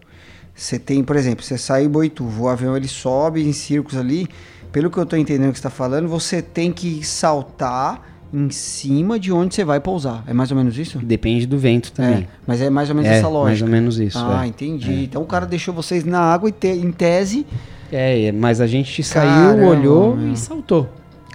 [0.61, 4.27] você tem, por exemplo, você sai em Boituva, o avião ele sobe em círculos ali,
[4.71, 9.19] pelo que eu tô entendendo que você tá falando, você tem que saltar em cima
[9.19, 10.23] de onde você vai pousar.
[10.27, 10.99] É mais ou menos isso?
[10.99, 12.23] Depende do vento também.
[12.23, 13.45] É, mas é mais ou menos É, essa lógica.
[13.49, 14.19] mais ou menos isso.
[14.19, 14.47] ah, é.
[14.47, 15.03] entendi.
[15.05, 17.45] Então o cara deixou vocês na água e te- em tese.
[17.91, 20.33] É, é, mas a gente saiu, Caramba, olhou meu.
[20.33, 20.87] e saltou.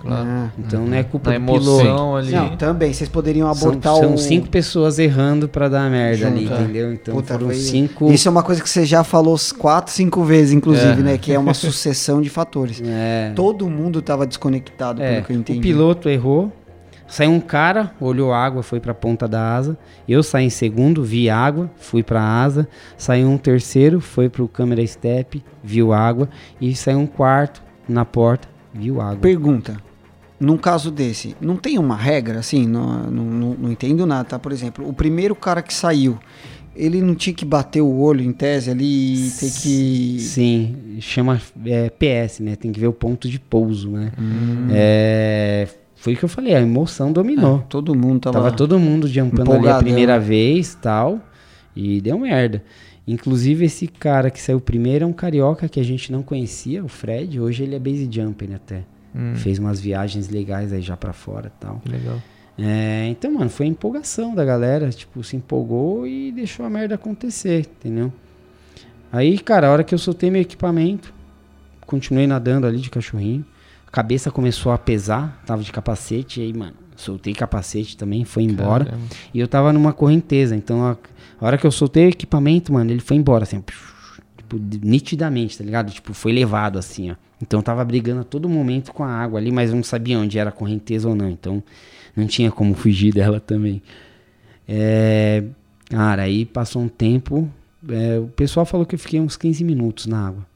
[0.07, 1.81] Ah, Então não é culpa Na do piloto.
[1.81, 2.33] emoção ali.
[2.33, 2.93] Não, também.
[2.93, 4.19] Vocês poderiam São, abortar são o.
[4.19, 6.53] cinco pessoas errando pra dar merda ali, é.
[6.55, 6.93] entendeu?
[6.93, 8.13] Então Puta, foram foi- cinco.
[8.13, 11.17] Isso é uma coisa que você já falou quatro, cinco vezes, inclusive, né?
[11.19, 12.83] Que é uma sucessão de fatores.
[12.85, 15.59] É, Todo mundo tava desconectado, é, pelo que eu entendi.
[15.59, 16.53] o piloto errou.
[17.07, 19.77] Saiu um cara, olhou água, foi pra ponta da asa.
[20.09, 22.67] Eu saí em segundo, vi água, fui pra asa.
[22.97, 26.29] Saiu um terceiro, foi pro câmera step, viu água.
[26.61, 29.19] E saiu um quarto na porta, viu água.
[29.21, 29.77] Pergunta.
[30.41, 34.39] Num caso desse, não tem uma regra, assim, não, não, não- não entendo nada, tá?
[34.39, 36.19] Por exemplo, o primeiro cara que saiu,
[36.75, 40.17] ele não tinha que bater o olho em tese ali e ter que...
[40.21, 42.57] Sim, chama é, PS, né?
[42.57, 44.11] Tem que ver o ponto de pouso, né?
[44.19, 44.67] Hum.
[44.73, 47.61] É, foi o que eu falei, a emoção dominou.
[47.69, 48.35] Todo mundo tava...
[48.43, 51.21] Tava todo mundo jumpando ali a primeira vez tal.
[51.77, 52.63] E deu merda.
[53.07, 56.89] Inclusive, esse cara que saiu primeiro é um carioca que a gente não conhecia, o
[56.89, 57.39] Fred.
[57.41, 58.85] Hoje ele é base jumper até.
[59.15, 61.81] Hum, Fez umas viagens legais aí já pra fora e tal.
[61.85, 62.21] que legal.
[62.59, 64.89] É, então, mano, foi a empolgação da galera.
[64.91, 68.13] Tipo, se empolgou e deixou a merda acontecer, entendeu?
[69.13, 71.13] Aí, cara, a hora que eu soltei meu equipamento,
[71.87, 73.45] continuei nadando ali de cachorrinho.
[73.87, 76.41] A cabeça começou a pesar, tava de capacete.
[76.41, 78.85] E aí, mano, soltei capacete também, foi embora.
[78.85, 79.05] Caramba.
[79.33, 80.97] E eu tava numa correnteza, então a,
[81.41, 83.63] a hora que eu soltei o equipamento, mano, ele foi embora, assim,
[84.37, 85.91] tipo, nitidamente, tá ligado?
[85.93, 87.15] Tipo, foi levado assim, ó.
[87.47, 90.51] Então tava brigando a todo momento com a água ali, mas não sabia onde era
[90.51, 91.63] correnteza ou não, então
[92.17, 93.83] não tinha como fugir dela também.
[94.67, 95.45] É,
[95.91, 97.47] cara, aí passou um tempo,
[97.87, 100.47] é, o pessoal falou que eu fiquei uns 15 minutos na água.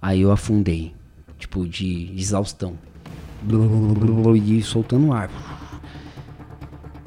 [0.00, 0.94] Aí eu afundei,
[1.38, 2.78] tipo, de, de exaustão.
[4.34, 5.30] E soltando ar.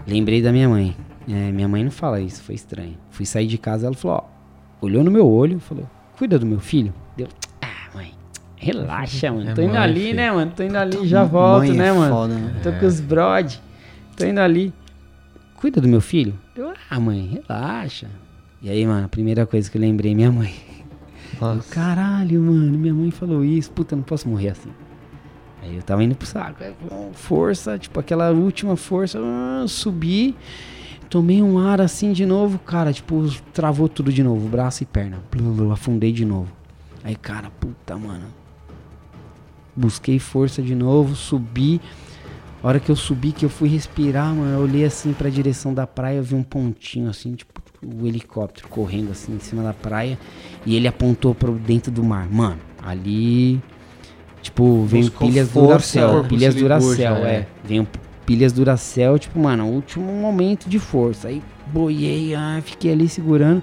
[0.05, 0.95] Lembrei da minha mãe.
[1.27, 2.95] É, minha mãe não fala isso, foi estranho.
[3.09, 6.59] Fui sair de casa, ela falou, ó, olhou no meu olho, falou, cuida do meu
[6.59, 6.93] filho.
[7.15, 7.27] Deu,
[8.57, 9.51] relaxa, mano.
[9.51, 10.15] É Tô indo mãe, ali, filho.
[10.15, 10.51] né, mano?
[10.55, 12.13] Tô indo ali, já volto, Mãe é né, mano?
[12.13, 12.59] foda, né?
[12.63, 13.55] Tô com os brod.
[14.15, 14.73] Tô indo ali.
[15.55, 16.33] Cuida do meu filho?
[16.55, 18.07] Eu, ah, mãe, relaxa.
[18.61, 20.53] E aí, mano, a primeira coisa que eu lembrei, minha mãe.
[21.39, 21.59] Eu.
[21.69, 23.71] Caralho, mano, minha mãe falou isso.
[23.71, 24.69] Puta, não posso morrer assim.
[25.61, 26.63] Aí eu tava indo pro saco.
[27.13, 29.19] Força, tipo aquela última força.
[29.21, 30.35] ah, subi.
[31.09, 32.91] Tomei um ar assim de novo, cara.
[32.91, 35.19] Tipo, travou tudo de novo, braço e perna.
[35.71, 36.51] Afundei de novo.
[37.03, 38.25] Aí, cara, puta, mano.
[39.77, 41.79] Busquei força de novo, subi.
[42.63, 45.71] A hora que eu subi, que eu fui respirar, mano, eu olhei assim pra direção
[45.71, 49.73] da praia, eu vi um pontinho assim, tipo, o helicóptero correndo assim em cima da
[49.73, 50.17] praia.
[50.65, 52.27] E ele apontou pro dentro do mar.
[52.27, 53.61] Mano, ali.
[54.41, 56.09] Tipo, veio Buscou pilhas Duracell.
[56.09, 57.35] corpo Pilhas Duracell, já, é.
[57.35, 57.47] é.
[57.63, 57.87] Veio
[58.25, 61.27] pilhas Duracell, tipo, mano, último momento de força.
[61.27, 63.61] Aí boiei, ah, fiquei ali segurando.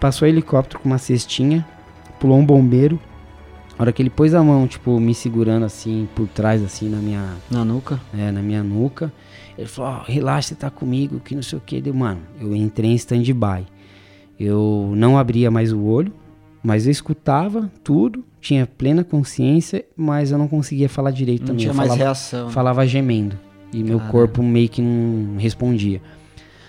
[0.00, 1.66] Passou o helicóptero com uma cestinha,
[2.18, 3.00] pulou um bombeiro.
[3.78, 6.96] A hora que ele pôs a mão, tipo, me segurando assim, por trás, assim, na
[6.98, 8.00] minha, Na nuca?
[8.16, 9.12] é, na minha nuca.
[9.58, 11.80] Ele falou, ó, relaxa, você tá comigo, que não sei o que.
[11.80, 13.66] Deu, mano, eu entrei em stand-by.
[14.38, 16.12] Eu não abria mais o olho,
[16.62, 21.60] mas eu escutava tudo, tinha plena consciência, mas eu não conseguia falar direito Não também.
[21.60, 22.46] tinha eu mais falava, reação.
[22.46, 22.52] né?
[22.52, 23.38] falava gemendo.
[23.72, 26.00] E meu corpo meio que não respondia.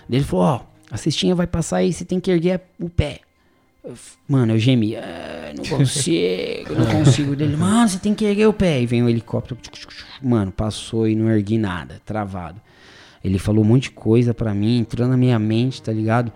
[0.09, 0.61] Ele falou, ó,
[0.91, 3.19] a cestinha vai passar aí, você tem que erguer o pé.
[4.27, 7.35] Mano, eu gemi, "Ah, não consigo, não consigo.
[7.35, 8.81] Dele, mano, você tem que erguer o pé.
[8.81, 10.03] E vem o helicóptero, tchuc, tchuc.
[10.21, 12.59] mano, passou e não ergui nada, travado.
[13.23, 16.31] Ele falou um monte de coisa pra mim, entrou na minha mente, tá ligado?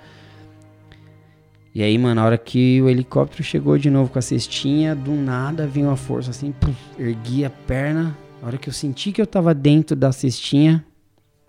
[1.74, 5.12] E aí, mano, a hora que o helicóptero chegou de novo com a cestinha, do
[5.12, 8.18] nada veio uma força assim, pum, ergui a perna.
[8.44, 10.84] A hora que eu senti que eu tava dentro da cestinha,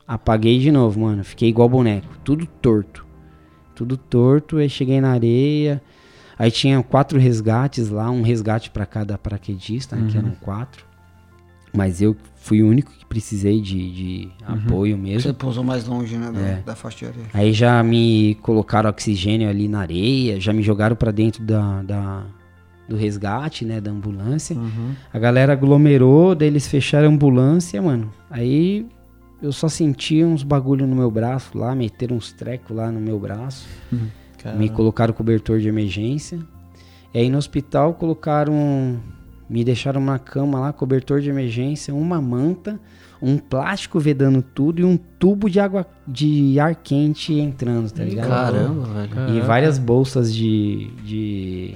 [0.06, 1.24] apaguei de novo, mano.
[1.24, 3.04] Fiquei igual boneco, tudo torto.
[3.74, 5.82] Tudo torto, aí cheguei na areia.
[6.43, 10.85] Aí tinha quatro resgates lá, um resgate pra cada paraquedista, né, que eram quatro.
[11.73, 15.20] Mas eu fui o único que precisei de, de apoio mesmo.
[15.20, 16.32] Você pousou mais longe, né?
[16.32, 16.62] Da, É.
[16.66, 17.27] da faixa de areia.
[17.32, 22.24] Aí já me colocaram oxigênio ali na areia, já me jogaram pra dentro da, da-
[22.89, 24.56] do resgate, né, da ambulância.
[24.56, 24.94] Uhum.
[25.12, 28.10] A galera aglomerou, daí eles fecharam a ambulância, mano.
[28.28, 28.85] Aí
[29.40, 33.19] eu só senti uns bagulho no meu braço lá, meteram uns trecos lá no meu
[33.19, 33.66] braço.
[34.56, 36.39] Me colocaram cobertor de emergência.
[37.14, 39.01] E aí no hospital colocaram.
[39.48, 42.81] Me deixaram na cama lá, cobertor de emergência, uma manta,
[43.20, 48.28] um plástico vedando tudo e um tubo de água de ar quente entrando, tá ligado?
[48.28, 49.36] Caramba, velho.
[49.36, 51.74] E várias bolsas de, de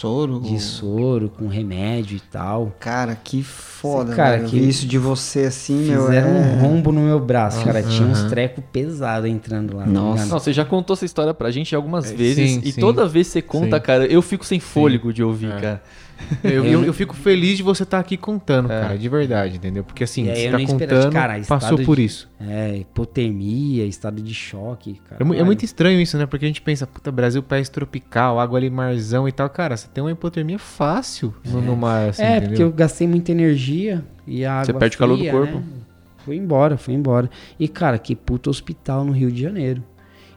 [0.00, 0.40] Soro.
[0.40, 2.72] de soro, com remédio e tal.
[2.78, 4.44] Cara, que foda, Cara, cara.
[4.48, 6.06] que- Que isso de você assim, meu.
[6.06, 6.32] Fizeram é...
[6.40, 7.82] um rombo no meu braço, cara.
[7.82, 8.28] Tinha uns Aham.
[8.28, 9.84] trecos pesados entrando lá.
[9.84, 10.26] tá Nossa.
[10.26, 12.50] Não, você já contou essa história pra gente algumas É, vezes.
[12.52, 12.80] sim, e sim.
[12.80, 13.82] toda vez que você conta, Sim.
[13.82, 15.60] cara, eu fico sem fôlego de ouvir, É.
[15.60, 15.82] cara.
[16.44, 18.80] Eu, eu, eu fico feliz de você estar aqui contando, É.
[18.80, 19.82] cara, de verdade, entendeu?
[19.84, 22.28] Porque assim, aí você tá esperava, contando, cara, passou por de- isso.
[22.40, 25.24] É, hipotermia, estado de choque, cara.
[25.34, 26.26] É, é muito estranho isso, né?
[26.26, 29.48] Porque a gente pensa, puta, Brasil, país tropical, água ali, marzão e tal.
[29.48, 32.48] Cara, você tem uma hipotermia fácil no, no mar, assim, É, entendeu?
[32.50, 35.56] porque eu gastei muita energia e a água Você perde o calor do fria, corpo.
[35.58, 35.62] né?
[36.24, 37.30] Foi embora, foi embora.
[37.58, 39.82] E, cara, que puto hospital no Rio de Janeiro.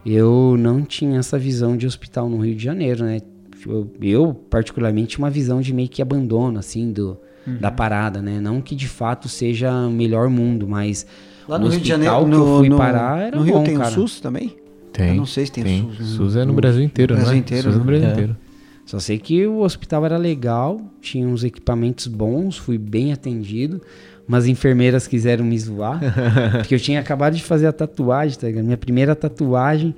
[0.06, 3.20] Eu não tinha essa visão de hospital no Rio de Janeiro, né?
[3.68, 7.18] Eu, eu, particularmente, tinha uma visão de meio que abandono, assim, do,
[7.60, 8.40] da parada, né?
[8.40, 11.06] Não que de fato seja o melhor mundo, mas
[11.48, 13.44] Lá o no Rio de hospital Janeiro, que eu no, fui no, parar era no
[13.44, 13.90] Rio bom, tem cara.
[13.90, 14.56] o SUS também?
[14.94, 15.10] Tem.
[15.10, 15.82] Eu não sei se tem, tem.
[15.84, 16.00] SUS.
[16.00, 17.24] no- SUS é no no- Brasil inteiro, no né?
[17.26, 17.92] Brasil inteiro, SUS é no né?
[17.92, 18.12] Brasil É.
[18.12, 18.38] inteiro.
[18.86, 23.82] Só sei que o hospital era legal, tinha uns equipamentos bons, fui bem atendido.
[24.28, 26.00] Umas enfermeiras quiseram me zoar,
[26.60, 28.66] porque eu tinha acabado de fazer a tatuagem, tá ligado?
[28.66, 29.96] Minha primeira tatuagem.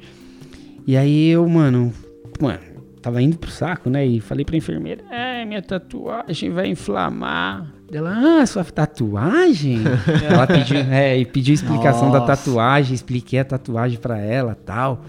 [0.86, 1.92] E aí eu, mano,
[2.42, 2.60] mano,
[3.04, 4.06] tava indo pro saco, né?
[4.06, 7.72] E falei pra enfermeira: É, minha tatuagem vai inflamar.
[7.92, 9.82] Ela, ah, sua tatuagem?
[10.28, 12.38] ela pediu, é, e pediu explicação da Nossa.
[12.38, 15.04] tatuagem, expliquei a tatuagem pra ela tal.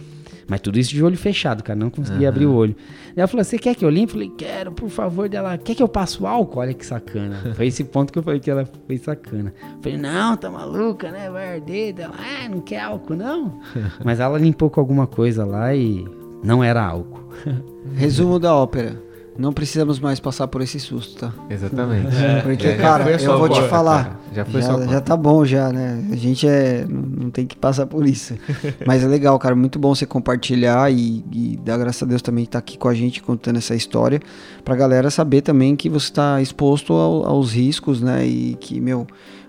[0.47, 2.77] Mas tudo isso de olho fechado, cara, não consegui abrir o olho.
[3.17, 4.13] Ela falou: Você quer que eu limpe?
[4.13, 5.27] Eu falei: Quero, por favor.
[5.27, 6.61] Dela, quer que eu passe o álcool?
[6.61, 7.55] Olha que sacana.
[7.55, 9.55] Foi esse ponto que eu falei que ela foi sacana.
[9.63, 11.31] Eu falei: Não, tá maluca, né?
[11.31, 11.95] Vai arder.
[11.97, 13.61] Ela, ah, não quer álcool, não?
[14.05, 16.05] Mas ela limpou com alguma coisa lá e
[16.45, 17.25] não era álcool.
[17.97, 19.03] Resumo da ópera.
[19.37, 21.35] Não precisamos mais passar por esse susto, tá?
[21.51, 22.07] Exatamente.
[22.45, 24.05] Porque, É, já cara, eu vou te falar.
[24.05, 24.17] cara.
[24.33, 26.07] Já foi já, já tá bom já, né?
[26.13, 28.35] A gente é, não, tem que passar por isso.
[28.87, 29.57] Mas é legal, cara.
[29.57, 32.95] Muito bom você compartilhar e, e dar graças a Deus também estar aqui com a
[32.95, 34.21] gente contando essa história.
[34.65, 38.25] Pra galera saber também que você tá exposto ao- aos riscos, né?
[38.25, 39.05] E que, meu,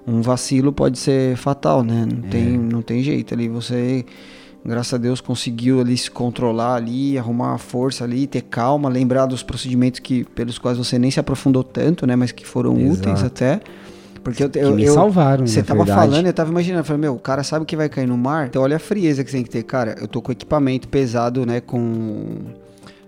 [0.07, 2.07] um vacilo pode ser fatal, né?
[2.11, 3.47] Não, tem, não tem jeito ali.
[3.49, 4.03] Você
[4.65, 9.25] graças a Deus conseguiu ali se controlar ali, arrumar a força ali, ter calma, lembrar
[9.27, 13.19] dos procedimentos que pelos quais você nem se aprofundou tanto, né, mas que foram úteis
[13.19, 13.25] Exato.
[13.25, 13.59] até.
[14.23, 16.07] Porque eu, Que eu, me eu- salvaram, você tava verdade.
[16.09, 18.47] falando, eu tava imaginando, eu falei, meu, o cara sabe que vai cair no mar,
[18.47, 19.95] então olha a frieza que você tem que ter, cara.
[20.01, 22.37] Eu tô com equipamento pesado, né, com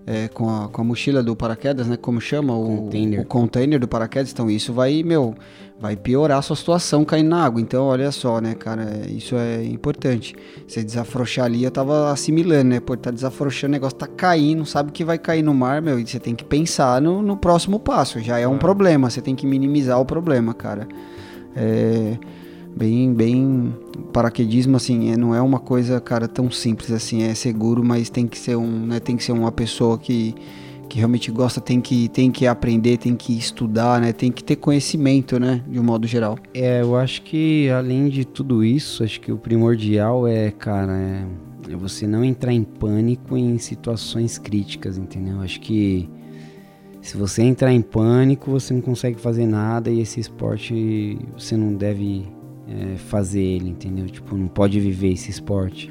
[0.08, 3.20] é, com, a, com a mochila do paraquedas, né, como chama o Container.
[3.20, 5.36] o container do paraquedas, então isso vai, meu,
[5.78, 7.60] vai piorar a sua situação caindo na água.
[7.60, 10.34] Então, olha só, né, cara, isso é importante.
[10.66, 12.80] Você desafrouxar ali, eu tava assimilando, né?
[12.80, 16.08] Pô, tá desafrouxando, o negócio tá caindo, sabe que vai cair no mar, meu, e
[16.08, 18.22] você tem que pensar no, no próximo passo.
[18.22, 20.88] Já é um problema, você tem que minimizar o problema, cara.
[21.54, 22.18] É.
[22.78, 23.76] Bem, bem,
[24.14, 28.28] paraquedismo assim, é, não é uma coisa, cara, tão simples assim, é seguro, mas tem
[28.28, 30.36] que ser um, né, tem que ser uma pessoa que,
[30.88, 34.58] que realmente gosta, tem que, tem que aprender, tem que estudar, né, tem que ter
[34.58, 36.38] conhecimento, né, de um modo geral.
[36.54, 41.26] É, eu acho que além de tudo isso, acho que o primordial é, cara, é,
[41.74, 45.42] é você não entrar em pânico em situações críticas, entendeu?
[45.42, 46.08] Acho que
[47.02, 51.74] se você entrar em pânico, você não consegue fazer nada e esse esporte você não
[51.74, 52.37] deve
[52.68, 54.06] é, fazer ele, entendeu?
[54.08, 55.90] Tipo, não pode viver esse esporte.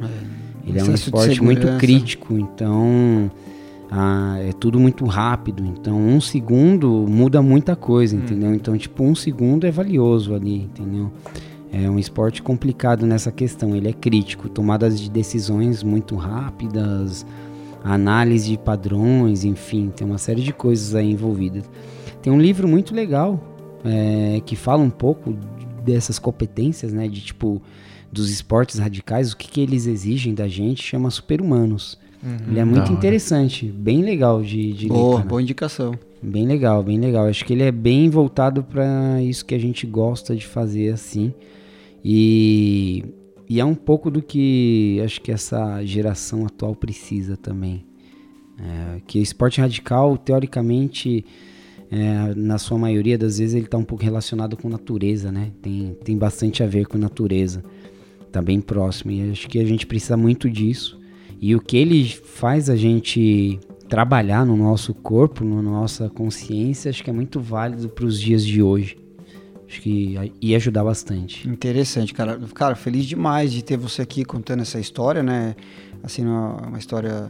[0.67, 3.31] Ele é um esporte muito crítico, então
[3.91, 5.65] ah, é tudo muito rápido.
[5.65, 8.53] Então, um segundo muda muita coisa, entendeu?
[8.53, 11.11] Então, tipo, um segundo é valioso ali, entendeu?
[11.73, 13.75] É um esporte complicado nessa questão.
[13.77, 17.25] Ele é crítico, tomadas de decisões muito rápidas,
[17.85, 21.69] análise de padrões, enfim, tem uma série de coisas aí envolvidas.
[22.23, 23.41] Tem um livro muito legal
[23.85, 25.33] é, que fala um pouco
[25.87, 27.09] dessas competências, né?
[27.09, 27.63] De tipo
[28.13, 31.99] dos esportes radicais, o que, que eles exigem da gente, chama Super-Humanos.
[32.49, 35.29] Ele é muito interessante, bem legal de, de ler, Boa, cara.
[35.29, 35.95] boa indicação.
[36.21, 37.27] Bem legal, bem legal.
[37.27, 41.33] Acho que ele é bem voltado para isso que a gente gosta de fazer assim.
[42.05, 43.05] E,
[43.49, 47.85] e é um pouco do que acho que essa geração atual precisa também.
[48.59, 51.25] É, que o esporte radical, teoricamente,
[51.91, 55.53] é, na sua maioria das vezes, ele está um pouco relacionado com natureza, né?
[55.63, 57.63] Tem, tem bastante a ver com natureza.
[58.33, 59.13] Tá bem próximo.
[59.13, 60.99] E acho que a gente precisa muito disso.
[61.41, 67.05] E o que ele faz a gente trabalhar no nosso corpo, na nossa consciência, acho
[67.05, 68.99] que é muito válido para os dias de hoje.
[69.69, 71.49] Acho que ia ajudar bastante.
[71.49, 72.39] Interessante, cara.
[72.55, 75.57] Cara, feliz demais de ter você aqui contando essa história, né?
[76.03, 77.29] Assim, uma, uma história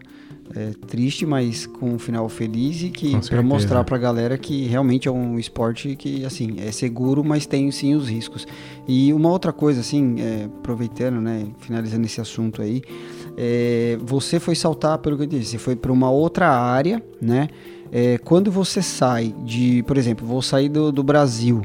[0.55, 5.09] é, triste, mas com um final feliz e que para mostrar pra galera que realmente
[5.09, 8.47] é um esporte que, assim, é seguro, mas tem sim os riscos.
[8.87, 12.83] E uma outra coisa, assim, é, aproveitando, né, finalizando esse assunto aí,
[13.37, 17.49] é, você foi saltar, pelo que eu disse, você foi para uma outra área, né?
[17.93, 21.63] É, quando você sai de, por exemplo, vou sair do, do Brasil,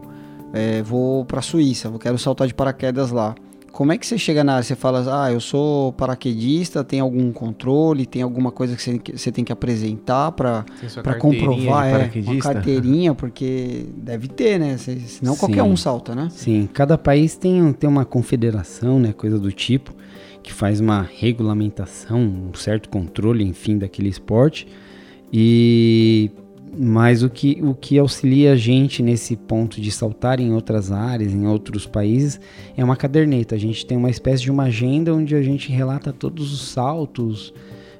[0.53, 3.35] é, vou para a Suíça, quero saltar de paraquedas lá.
[3.71, 4.63] Como é que você chega na área?
[4.63, 9.17] Você fala, ah, eu sou paraquedista, tem algum controle, tem alguma coisa que você, que
[9.17, 10.65] você tem que apresentar para
[11.19, 14.77] comprovar, é, uma carteirinha, porque deve ter, né?
[14.77, 15.69] Se- Senão qualquer Sim.
[15.69, 16.27] um salta, né?
[16.31, 19.93] Sim, cada país tem, tem uma confederação, né, coisa do tipo,
[20.43, 24.67] que faz uma regulamentação, um certo controle, enfim, daquele esporte.
[25.31, 26.29] E
[26.77, 31.33] mas o que, o que auxilia a gente nesse ponto de saltar em outras áreas,
[31.33, 32.39] em outros países,
[32.77, 33.55] é uma caderneta.
[33.55, 37.53] A gente tem uma espécie de uma agenda onde a gente relata todos os saltos,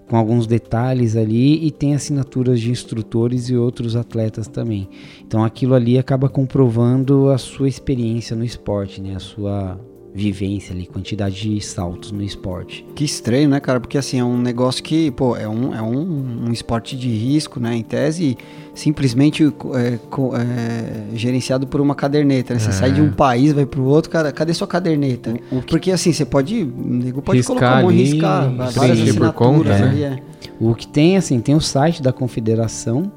[0.07, 4.89] com alguns detalhes ali, e tem assinaturas de instrutores e outros atletas também.
[5.25, 9.15] Então aquilo ali acaba comprovando a sua experiência no esporte, né?
[9.15, 9.79] A sua
[10.13, 12.85] vivência ali, quantidade de saltos no esporte.
[12.95, 13.79] Que estranho, né, cara?
[13.79, 17.59] Porque assim, é um negócio que, pô, é um, é um, um esporte de risco,
[17.59, 17.75] né?
[17.75, 18.37] Em tese,
[18.73, 19.99] simplesmente é,
[20.37, 22.59] é, gerenciado por uma caderneta, né?
[22.59, 22.73] Você É.
[22.73, 25.33] sai de um país, vai pro outro, cara, cadê sua caderneta?
[25.67, 29.73] Porque assim, você pode, o nego pode Riscar colocar a mão riscar várias por conta,
[29.73, 29.87] assinaturas né?
[29.87, 30.19] ali, é.
[30.59, 33.11] O que tem, assim, tem o site da confederação,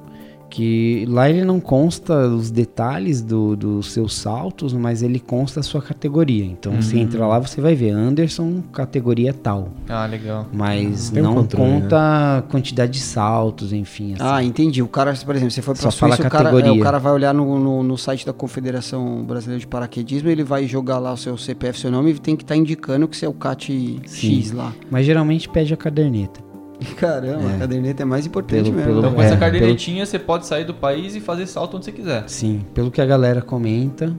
[0.54, 5.62] que lá ele não consta os detalhes do- dos seus saltos, mas ele consta a
[5.64, 6.44] sua categoria.
[6.44, 9.70] Então você entra lá, você vai ver Anderson, categoria tal.
[9.88, 10.46] Ah, legal.
[10.52, 14.14] Mas Tem um não controle, conta a quantidade de saltos, enfim.
[14.14, 14.22] Assim.
[14.22, 14.80] Ah, entendi.
[14.80, 16.80] O cara, por exemplo, você foi pra Só fala Suíça, o cara, é, categoria.
[16.80, 20.68] o cara vai olhar no, no, no site da Confederação Brasileira de Paraquedismo, ele vai
[20.68, 23.28] jogar lá o seu CPF, seu nome, e tem que estar indicando que você é
[23.28, 24.72] o CAT X lá.
[24.88, 26.40] Mas geralmente pede a caderneta.
[26.96, 28.86] Caramba, a caderneta é mais importante Pelo- mesmo.
[28.88, 31.84] pelo- Então com É, essa cadernetinha você pode sair do país e fazer salto onde
[31.86, 32.24] você quiser.
[32.28, 34.14] Sim, pelo que a galera comenta,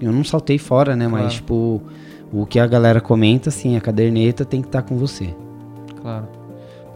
[0.00, 1.08] eu não saltei fora, né?
[1.08, 1.24] Claro.
[1.24, 1.82] Mas, tipo,
[2.32, 5.34] o que a galera comenta, sim, a caderneta tem que estar com você.
[6.00, 6.28] Claro.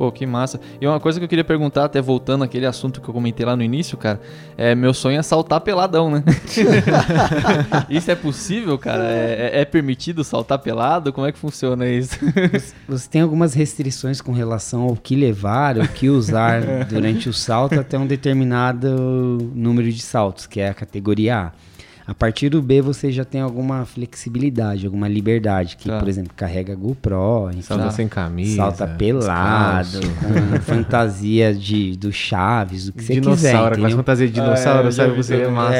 [0.01, 0.59] Pô, que massa.
[0.81, 3.55] E uma coisa que eu queria perguntar, até voltando àquele assunto que eu comentei lá
[3.55, 4.18] no início, cara,
[4.56, 6.24] é meu sonho é saltar peladão, né?
[7.90, 9.05] isso é possível, cara?
[9.05, 11.12] É, é- é permitido saltar pelado?
[11.12, 12.16] Como é que funciona isso?
[12.89, 17.78] Você tem algumas restrições com relação ao que levar, o que usar durante o salto
[17.78, 21.52] até um determinado número de saltos, que é a categoria A.
[22.10, 26.00] A partir do B você já tem alguma flexibilidade, alguma liberdade, que, Tá.
[26.00, 28.56] por exemplo, carrega GoPro, Salta sem camisa.
[28.56, 33.96] salta pelado, com fantasia de, do Chaves, o que você quiser, Dinossauro, aquelas entendeu?
[33.98, 35.22] fantasias de Ah, é, dinossauro, já sabe?
[35.22, 35.56] Seria também.
[35.56, 35.76] massa.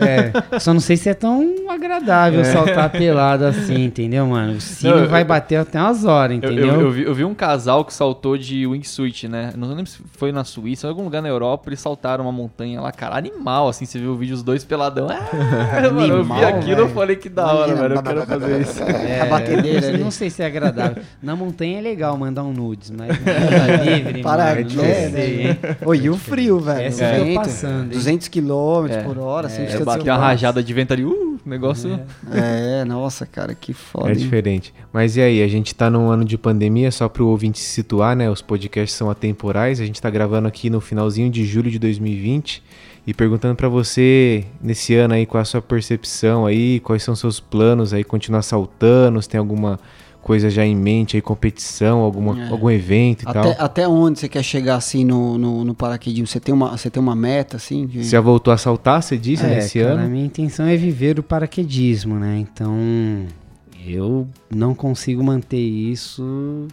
[0.00, 0.58] É, é.
[0.58, 4.54] Só não sei se é tão agradável saltar pelado assim, entendeu, mano?
[4.54, 6.66] O sino Não, eu- vai bater até umas horas, Eu, entendeu?
[6.74, 9.52] eu- eu vi, eu vi um casal que saltou de wingsuit, né?
[9.56, 11.68] Não lembro se foi na Suíça ou em algum lugar na Europa.
[11.68, 13.84] Eles saltaram uma montanha lá, cara, animal, assim.
[13.84, 15.08] Você viu o vídeo, os dois peladão.
[15.10, 15.20] Ah,
[15.92, 16.88] mano, eu vi Animal, aquilo eu velho.
[16.94, 17.94] falei que da hora, velho.
[17.94, 18.82] Eu quero fazer isso.
[18.82, 19.98] É, a batedeira eu ali.
[20.04, 21.02] não sei se é agradável.
[21.22, 23.08] Na montanha é legal mandar um nudes, mas
[23.84, 25.58] livre, Para mano, que não é, sei, hein?
[25.84, 26.80] Oi, e o frio, velho?
[26.86, 27.88] Essa o eu tô vento, passando, hein?
[27.90, 29.02] 200 km É.
[29.02, 31.63] por hora, assim, É, bateu uma rajada de vento ali, uh, negócio.
[32.32, 34.08] É, nossa, cara, que foda.
[34.08, 34.18] É hein?
[34.18, 34.74] diferente.
[34.92, 38.16] Mas e aí, a gente tá num ano de pandemia, só pro ouvinte se situar,
[38.16, 38.30] né?
[38.30, 39.80] Os podcasts são atemporais.
[39.80, 42.62] A gente tá gravando aqui no finalzinho de julho de 2020
[43.06, 47.38] e perguntando pra você, nesse ano aí, qual a sua percepção aí, quais são seus
[47.38, 49.78] planos aí, continuar saltando, se tem alguma
[50.24, 52.48] coisa já em mente aí, competição, alguma, É.
[52.50, 53.64] algum evento e Até, tal.
[53.64, 56.26] até onde você quer chegar, assim, no, no, no paraquedismo?
[56.26, 57.86] Você tem uma, você tem uma meta, assim?
[57.86, 60.10] de- Você já voltou a saltar, você disse, É, nesse cara, A ano?
[60.10, 62.38] minha intenção é viver o paraquedismo, né?
[62.38, 62.74] Então,
[63.86, 66.66] eu não consigo manter isso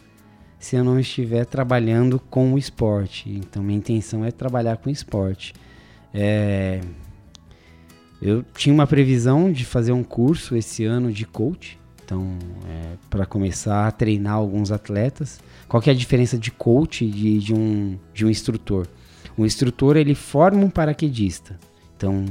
[0.57, 3.29] se eu não estiver trabalhando com o esporte.
[3.29, 5.53] Então, minha intenção é trabalhar com esporte.
[6.13, 6.79] É,
[8.21, 11.79] Eu tinha uma previsão de fazer um curso esse ano de coach.
[12.11, 12.27] Então,
[13.09, 15.39] para começar a treinar alguns atletas.
[15.65, 18.85] Qual que é a diferença de coach e de, de um, de um instrutor?
[19.37, 21.57] O instrutor, ele forma um paraquedista.
[21.95, 22.25] Então,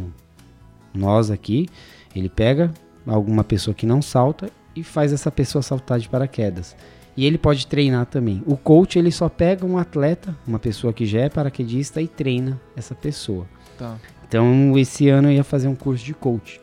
[0.92, 1.66] nós aqui,
[2.14, 2.70] ele pega
[3.06, 6.76] alguma pessoa que não salta e faz essa pessoa saltar de paraquedas.
[7.16, 8.42] E ele pode treinar também.
[8.46, 12.60] O coach, ele só pega um atleta, uma pessoa que já é paraquedista e treina
[12.76, 13.46] essa pessoa.
[13.78, 13.96] Tá.
[14.28, 16.60] Então, esse ano eu ia fazer um curso de coach.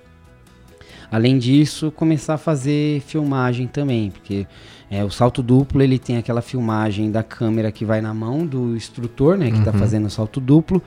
[1.11, 4.45] Além disso, começar a fazer filmagem também, porque
[4.91, 8.75] é, o salto duplo ele tem aquela filmagem da câmera que vai na mão do
[8.75, 10.81] instrutor, né, que está fazendo o salto duplo,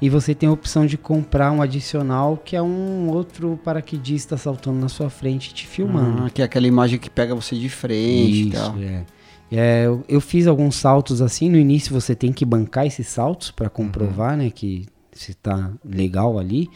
[0.00, 4.78] E você tem a opção de comprar um adicional que é um outro paraquedista saltando
[4.78, 6.24] na sua frente te filmando.
[6.24, 8.76] Ah, que é aquela imagem que pega você de frente e tal.
[8.78, 9.04] é.
[9.50, 11.48] É, eu, eu fiz alguns saltos assim.
[11.48, 16.38] No início você tem que bancar esses saltos para comprovar, né, que você tá legal
[16.38, 16.68] ali.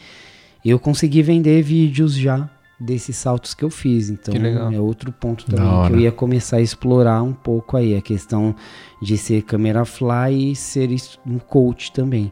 [0.63, 2.49] Eu consegui vender vídeos já
[2.81, 4.09] desses saltos que eu fiz.
[4.09, 8.01] Então é outro ponto também que eu ia começar a explorar um pouco aí a
[8.01, 8.55] questão
[9.01, 10.89] de ser câmera fly e ser
[11.25, 12.31] um coach também.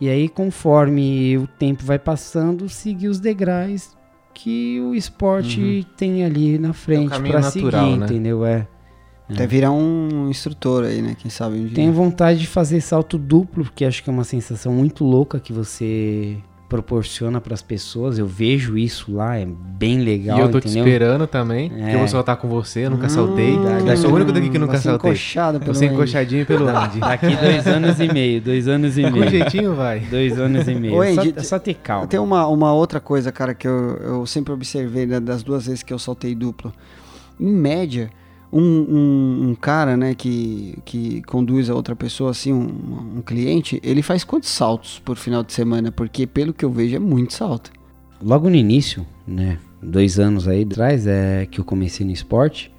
[0.00, 3.96] E aí conforme o tempo vai passando, seguir os degraus
[4.32, 8.06] que o esporte tem ali na frente caminho para seguir, né?
[8.06, 8.46] entendeu?
[8.46, 8.68] É.
[9.28, 11.14] Até virar um instrutor aí, né?
[11.18, 11.74] Quem sabe um dia.
[11.74, 15.52] Tenho vontade de fazer salto duplo, porque acho que é uma sensação muito louca que
[15.52, 16.38] você
[16.68, 18.18] proporciona para as pessoas.
[18.18, 20.84] Eu vejo isso lá, é bem legal, e eu tô te entendeu?
[20.86, 21.88] esperando também, É.
[21.88, 23.56] que eu vou soltar com você, eu nunca saltei.
[23.56, 25.10] Hum, eu sou o único daqui que nunca você saltei.
[25.10, 25.94] encoxado pelo Você Andy.
[25.94, 27.00] encoxadinho pelo Andy.
[27.00, 29.30] Daqui dois anos e meio, dois anos e Com meio.
[29.30, 30.00] jeitinho vai.
[30.00, 30.94] Dois anos e meio.
[30.94, 32.06] Ô, só, Andy, é só ter calma.
[32.06, 35.82] Tem uma, uma outra coisa, cara, que eu, eu sempre observei né, das duas vezes
[35.82, 36.72] que eu saltei duplo.
[37.40, 38.10] Em média,
[38.52, 43.80] um, um, um cara, né, que, que conduz a outra pessoa, assim, um, um cliente,
[43.82, 45.92] ele faz quantos saltos por final de semana?
[45.92, 47.70] Porque, pelo que eu vejo, é muito salto.
[48.22, 49.58] Logo no início, né?
[49.82, 52.72] Dois anos aí atrás, é que eu comecei no esporte,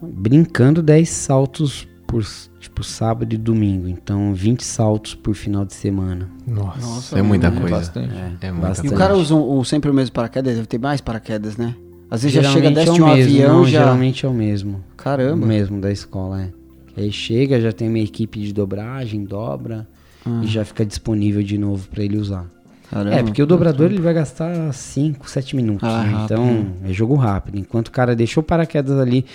[0.00, 2.24] brincando 10 saltos por
[2.60, 3.88] tipo sábado e domingo.
[3.88, 6.30] Então, 20 saltos por final de semana.
[6.46, 7.76] Nossa, Nossa, é muita é coisa.
[7.76, 8.14] Bastante.
[8.40, 8.86] É muita bastante.
[8.90, 10.54] E o cara usa um- o sempre o mesmo paraquedas?
[10.54, 11.74] Deve ter mais paraquedas, né?
[12.10, 13.78] Às vezes já chega, Geralmente desce é de um mesmo, avião, não, já...
[13.80, 14.84] Geralmente é o mesmo.
[14.96, 15.44] Caramba.
[15.44, 16.48] O mesmo da escola, é.
[16.96, 19.86] Aí chega, já tem uma equipe de dobragem, dobra
[20.26, 20.40] Ah.
[20.42, 22.46] e já fica disponível de novo pra ele usar.
[22.90, 23.16] Caramba.
[23.16, 26.20] É, porque o dobrador ele vai gastar 5, 7 minutos, Ah, né?
[26.24, 27.58] Então é jogo rápido.
[27.58, 29.26] Enquanto o cara deixou o paraquedas ali,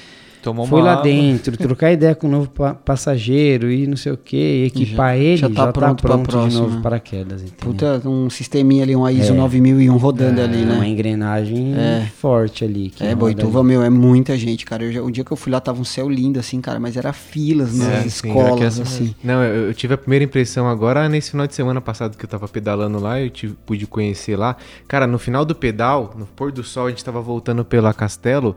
[0.44, 1.04] Tomou foi uma lá água.
[1.06, 5.38] dentro, trocar ideia com o novo pa- passageiro e não sei o que, equipar ele,
[5.38, 7.42] já já tá tá, pronto pra pronto, de novo paraquedas.
[7.42, 7.58] Entendeu?
[7.60, 9.36] Puta, um sisteminha ali, um ISO É.
[9.36, 10.76] 9001 rodando ali, É né?
[10.76, 12.06] uma engrenagem É.
[12.20, 12.90] forte ali.
[12.90, 14.84] que É, Boituva, meu, é muita gente, cara.
[14.84, 16.98] Eu já- o dia que eu fui lá tava um céu lindo, assim, cara, mas
[16.98, 19.16] era filas nas É, sim, escolas, era que assim.
[19.24, 22.30] Não, eu, eu tive a primeira impressão agora nesse final de semana passado que eu
[22.30, 24.58] tava pedalando lá, eu tive, pude conhecer lá.
[24.90, 28.56] Cara, no final do pedal, no pôr do sol, a gente tava voltando pela Castelo.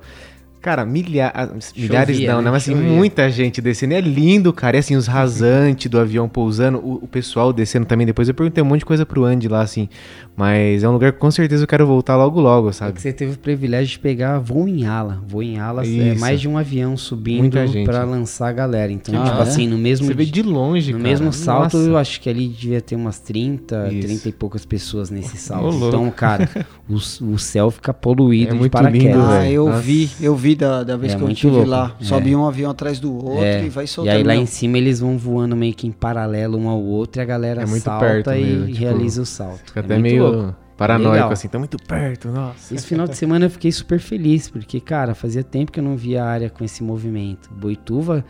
[0.61, 1.33] Cara, milha
[1.77, 2.43] milhares não, né?
[2.43, 2.51] né?
[2.51, 2.89] Mas assim, Chovia.
[2.89, 3.95] muita gente descendo.
[3.95, 4.77] É lindo, cara.
[4.77, 8.05] E assim, os rasantes do avião pousando, o, o pessoal descendo também.
[8.07, 9.89] Depois eu perguntei um monte de coisa pro Andy lá, assim.
[10.37, 12.93] Mas é um lugar que com certeza eu quero voltar logo, logo, É sabe?
[12.95, 15.23] que você teve o privilégio de pegar voo em ala.
[15.27, 18.91] Voo em ala é mais de um avião subindo pra lançar a galera.
[18.93, 19.43] Então, Ah, tipo é?
[19.43, 21.09] assim, no mesmo Você vê de longe, no cara.
[21.09, 21.89] mesmo salto, Nossa.
[21.91, 24.07] eu acho que ali devia ter umas 30, Isso.
[24.09, 25.75] 30 e poucas pessoas nesse salto.
[25.87, 26.49] Então, cara,
[26.89, 29.07] o, o céu fica poluído É de muito paraquedas.
[29.17, 29.81] lindo, Ah, eu Nossa.
[29.81, 31.69] vi, eu vi da, da vez É que eu estive louco.
[31.69, 31.97] lá.
[32.01, 32.05] É.
[32.05, 33.65] Sobe um avião atrás do outro É.
[33.65, 34.15] e vai E soltando.
[34.17, 37.23] aí lá em cima eles vão voando meio que em paralelo um ao outro e
[37.23, 39.61] a galera É muito salta perto e mesmo, tipo, realiza o salto.
[39.67, 40.55] Fica É até muito meio louco.
[40.77, 41.33] paranoico, Legal.
[41.33, 41.49] assim.
[41.49, 42.75] Tá muito perto, nossa.
[42.75, 45.97] Esse final de semana eu fiquei super feliz, porque, cara, fazia tempo que eu não
[45.97, 47.51] via a área com esse movimento.
[47.53, 48.25] Boituva,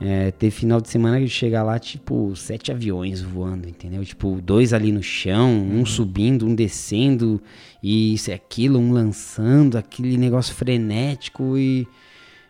[0.00, 4.02] é, teve final de semana que chega lá, tipo, sete aviões voando, entendeu?
[4.04, 7.40] Tipo, dois ali no chão, um subindo, um descendo,
[7.82, 11.86] e isso e aquilo, um lançando, aquele negócio frenético, e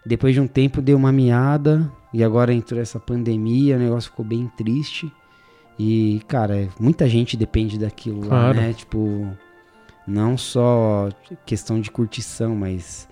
[0.06, 4.24] depois de um tempo deu uma miada, e agora entrou essa pandemia, o negócio ficou
[4.24, 5.10] bem triste.
[5.78, 8.56] E, cara, muita gente depende daquilo lá, Claro.
[8.60, 8.72] né?
[8.74, 9.26] Tipo,
[10.06, 11.08] não só
[11.46, 13.08] questão de curtição, mas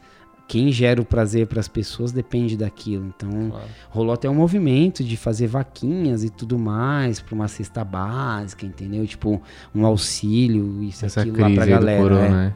[0.49, 3.07] quem gera o prazer para as pessoas depende daquilo.
[3.15, 3.66] Então, Claro.
[3.91, 9.07] rolou até um movimento de fazer vaquinhas e tudo mais para uma cesta básica, entendeu?
[9.07, 9.41] Tipo,
[9.75, 12.01] um auxílio, isso Essa aquilo lá pra galera.
[12.03, 12.31] corona, é.
[12.31, 12.55] né?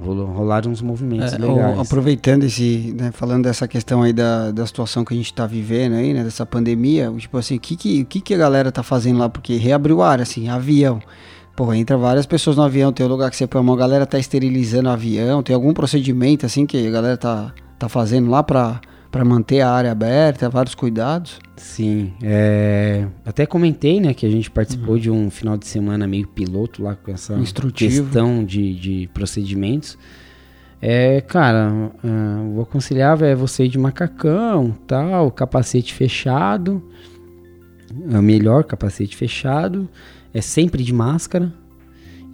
[0.00, 1.78] Rolou, rolaram uns movimentos É, legais.
[1.78, 5.46] o- aproveitando esse, né, falando dessa questão aí da, da situação que a gente tá
[5.46, 8.72] vivendo aí, né, dessa pandemia, tipo assim, o que que, o que que a galera
[8.72, 9.28] tá fazendo lá?
[9.28, 11.00] Porque reabriu a área, assim, avião.
[11.56, 13.78] Pô, entra várias pessoas no avião, tem um lugar que você põe a mão, a
[13.78, 18.28] galera tá esterilizando o avião, tem algum procedimento, assim, que a galera tá, tá fazendo
[18.28, 21.38] lá pra, pra manter a área aberta, vários cuidados?
[21.56, 26.26] Sim, é, até comentei, né, que a gente participou de um final de semana meio
[26.26, 28.02] piloto lá com essa Instrutivo.
[28.02, 29.96] questão de, de procedimentos.
[30.82, 36.82] É, cara, ah, o aconselhável é você ir de macacão, tal, capacete fechado,
[38.10, 39.88] é o melhor capacete fechado,
[40.34, 41.52] é sempre de máscara.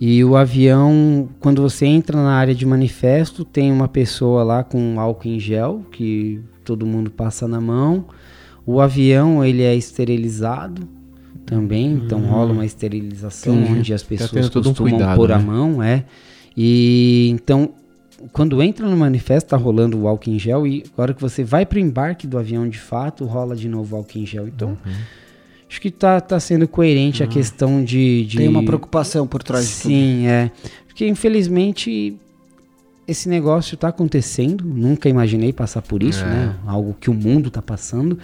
[0.00, 4.98] E o avião, quando você entra na área de manifesto, tem uma pessoa lá com
[4.98, 8.06] álcool em gel que todo mundo passa na mão.
[8.64, 10.88] O avião ele é esterilizado
[11.44, 13.78] também, então rola uma esterilização Entendi.
[13.78, 15.44] onde as pessoas tendo todo um costumam cuidado, pôr a né?
[15.44, 16.04] mão, é.
[16.56, 17.74] E então
[18.32, 21.64] quando entra no manifesto tá rolando o álcool em gel e agora que você vai
[21.64, 24.48] pro embarque do avião de fato rola de novo o álcool em gel.
[24.48, 24.78] Então
[25.70, 28.38] acho que tá, tá sendo coerente a questão de, de.
[28.38, 29.92] Tem uma preocupação por trás tudo.
[29.92, 30.50] Sim, é.
[30.88, 32.16] Porque infelizmente
[33.06, 34.64] esse negócio tá acontecendo.
[34.64, 36.26] Nunca imaginei passar por isso, É.
[36.28, 36.56] né?
[36.66, 38.18] Algo que o mundo tá passando.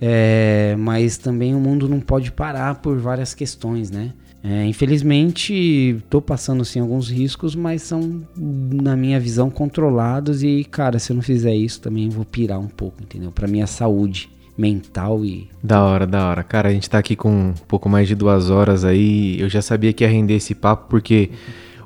[0.00, 4.12] É, mas também o mundo não pode parar por várias questões, né?
[4.44, 10.42] É, infelizmente, tô passando assim alguns riscos, mas são, na minha visão, controlados.
[10.42, 13.32] E, cara, se eu não fizer isso, também vou pirar um pouco, entendeu?
[13.32, 15.48] Pra minha saúde mental e.
[15.62, 16.42] Da hora, da hora.
[16.42, 19.38] Cara, a gente tá aqui com um pouco mais de duas horas aí.
[19.40, 21.30] Eu já sabia que ia render esse papo, porque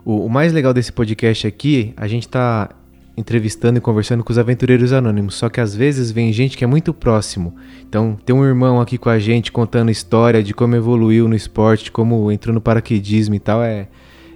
[0.05, 2.71] o, o mais legal desse podcast aqui, a gente tá
[3.17, 5.35] entrevistando e conversando com os aventureiros anônimos.
[5.35, 7.55] Só que às vezes vem gente que é muito próximo.
[7.89, 11.91] Então, tem um irmão aqui com a gente contando história de como evoluiu no esporte,
[11.91, 13.63] como entrou no paraquedismo e tal.
[13.63, 13.89] É,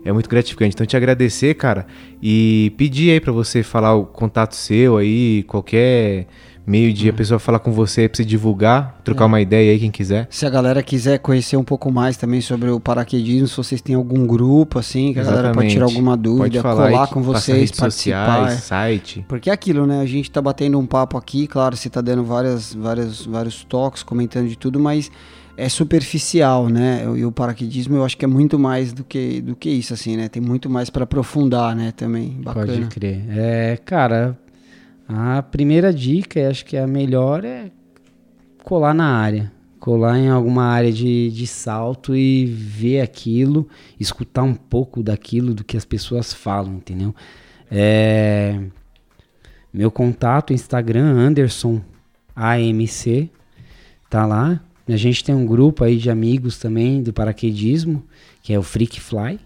[0.05, 0.75] é muito gratificante.
[0.75, 1.87] Então, te agradecer, cara,
[2.23, 6.27] e pedir aí pra você falar o contato seu aí, qualquer
[6.67, 9.91] meio de a pessoa falar com você pra você divulgar, trocar uma ideia aí, quem
[9.91, 10.27] quiser.
[10.31, 13.95] Se a galera quiser conhecer um pouco mais também sobre o paraquedismo, se vocês têm
[13.95, 15.97] algum grupo, assim, que a galera pode tirar Exatamente.
[15.97, 17.91] alguma dúvida, colar com vocês, participar.
[17.91, 18.57] sociais, é.
[18.57, 19.25] site.
[19.29, 20.01] Porque é aquilo, né?
[20.01, 24.03] A gente tá batendo um papo aqui, claro, você tá dando várias, várias, vários toques,
[24.03, 25.11] comentando de tudo, mas
[25.57, 27.05] é superficial, né?
[27.17, 30.17] E o paraquedismo eu acho que é muito mais do que, do que isso, assim,
[30.17, 30.29] né?
[30.29, 31.93] Tem muito mais pra aprofundar, né?
[31.97, 32.67] Também, bacana.
[32.67, 33.25] Pode crer.
[33.29, 34.37] É, cara,
[35.09, 37.71] a primeira dica, e acho que a melhor é
[38.63, 39.53] colar na área.
[39.79, 43.69] Colar em alguma área de, de salto e ver aquilo,
[44.01, 47.15] escutar um pouco daquilo do que as pessoas falam, entendeu?
[47.71, 48.59] É,
[49.73, 51.83] meu contato, Instagram, Anderson
[52.35, 53.31] AMC,
[54.09, 54.63] tá lá.
[54.89, 58.03] A gente tem um grupo aí de amigos também do paraquedismo,
[58.43, 59.39] que é o Freak Fly.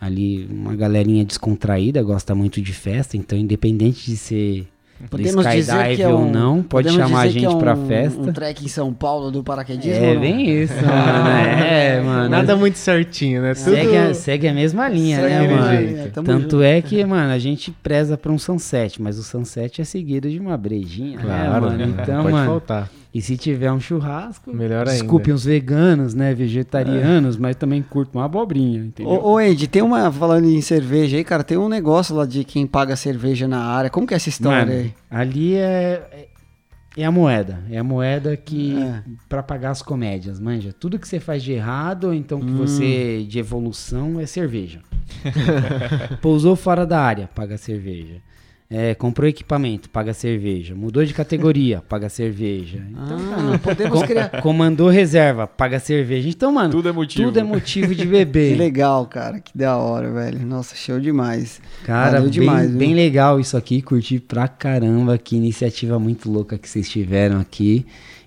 [0.00, 4.66] Ali, uma galerinha descontraída, gosta muito de festa, então independente de ser
[5.08, 7.52] Podemos dizer skydive que é ou um, não, pode podemos chamar a dizer que gente
[7.52, 8.20] é um, pra festa.
[8.20, 10.04] Um trek em São Paulo do paraquedismo?
[10.04, 11.28] é ou bem isso, mano.
[11.70, 12.28] É, mano.
[12.28, 13.54] Nada muito certinho, né?
[13.54, 13.70] Tudo...
[13.70, 16.10] Segue a, segue a mesma linha, Segue né, mano?
[16.12, 16.62] tamo Tanto junto.
[16.62, 20.38] é que, mano, a gente preza pra um sunset, mas o sunset é seguido de
[20.38, 21.82] uma brejinha, né, Claro, mano?
[21.82, 22.90] Então, pode mano, faltar.
[23.12, 24.92] E se tiver um churrasco, Melhor ainda.
[24.92, 29.12] desculpem os veganos, né, vegetarianos, mas também curto uma abobrinha, entendeu?
[29.12, 32.44] Ô, ô Ed, tem uma, falando em cerveja aí, cara, tem um negócio lá de
[32.44, 33.90] quem paga cerveja na área.
[33.90, 34.94] Como que é essa história Mano, aí?
[35.10, 36.28] ali é, é-
[36.96, 37.60] é a moeda.
[37.70, 38.76] É a moeda que.
[38.80, 39.02] É.
[39.28, 40.72] pra pagar as comédias, manja.
[40.72, 42.56] Tudo que você faz de errado, ou então que Hum.
[42.56, 43.24] você.
[43.28, 44.80] de evolução, é cerveja.
[46.20, 48.16] Pousou fora da área, paga cerveja.
[48.72, 50.76] É, comprou equipamento, paga cerveja.
[50.76, 52.78] Mudou de categoria, paga cerveja.
[52.88, 54.28] Então, Ah, mano, podemos com- criar.
[54.40, 56.28] comandou reserva, paga cerveja.
[56.28, 57.24] Então, mano, Tudo é motivo.
[57.24, 58.56] tudo é motivo de Que beber.
[58.56, 59.40] legal, cara.
[59.40, 60.46] Que da hora, velho.
[60.46, 61.60] Nossa, show demais.
[61.84, 62.78] Cara, Valeu bem, demais, viu?
[62.78, 67.84] bem legal isso aqui, curti pra caramba, que iniciativa muito louca que vocês tiveram aqui.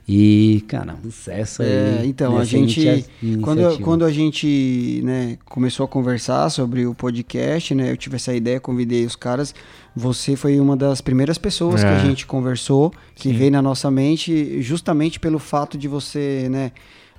[0.08, 1.70] E, cara, sucesso aí.
[1.70, 3.06] É, então, a gente.
[3.42, 7.90] Quando, quando a gente né, começou a conversar sobre o podcast, né?
[7.90, 9.56] Eu tive essa ideia, convidei os caras.
[9.96, 12.06] Você foi uma das primeiras pessoas que a É.
[12.06, 16.72] gente conversou, que veio na nossa mente, justamente pelo fato de você, né?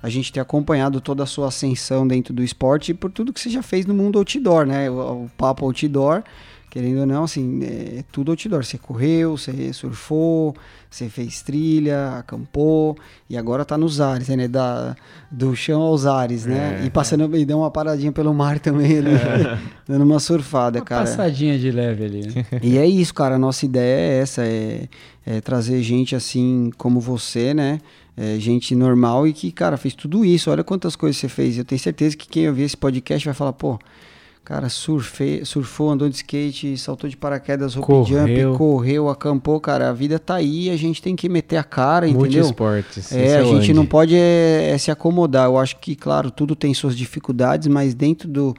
[0.03, 3.39] A gente ter acompanhado toda a sua ascensão dentro do esporte e por tudo que
[3.39, 4.87] você já fez no mundo outdoor, né?
[4.91, 6.21] O, o papo outdoor,
[6.75, 8.65] querendo ou não, assim, é tudo outdoor.
[8.65, 10.53] Você correu, você surfou,
[10.91, 12.97] você fez trilha, acampou
[13.29, 14.45] e agora tá nos ares, né?
[14.45, 14.93] Da,
[15.31, 16.81] do chão aos ares, né?
[16.81, 16.85] É.
[16.85, 19.11] e passando e deu uma paradinha pelo mar também ali,
[19.87, 21.05] dando uma surfada, Uma cara.
[21.05, 22.45] passadinha de leve ali, né?
[22.61, 23.35] E é isso, cara.
[23.35, 24.89] A nossa ideia é essa: é,
[25.25, 27.79] é trazer gente assim como você, né?
[28.17, 30.51] É, gente normal e que, cara, fez tudo isso.
[30.51, 31.57] Olha quantas coisas você fez.
[31.57, 33.79] Eu tenho certeza que quem ouvir esse podcast vai falar, pô,
[34.45, 38.27] cara, surfe, surfou, andou de skate, saltou de paraquedas, rope Correu.
[38.27, 39.89] jump, correu, acampou, cara.
[39.89, 42.21] A vida tá aí, a gente tem que meter a cara, entendeu?
[42.21, 42.97] Multiesportes.
[43.11, 45.47] esse É, a gente não pode é, é se acomodar.
[45.47, 48.55] Eu acho que, claro, tudo tem suas dificuldades, mas dentro do,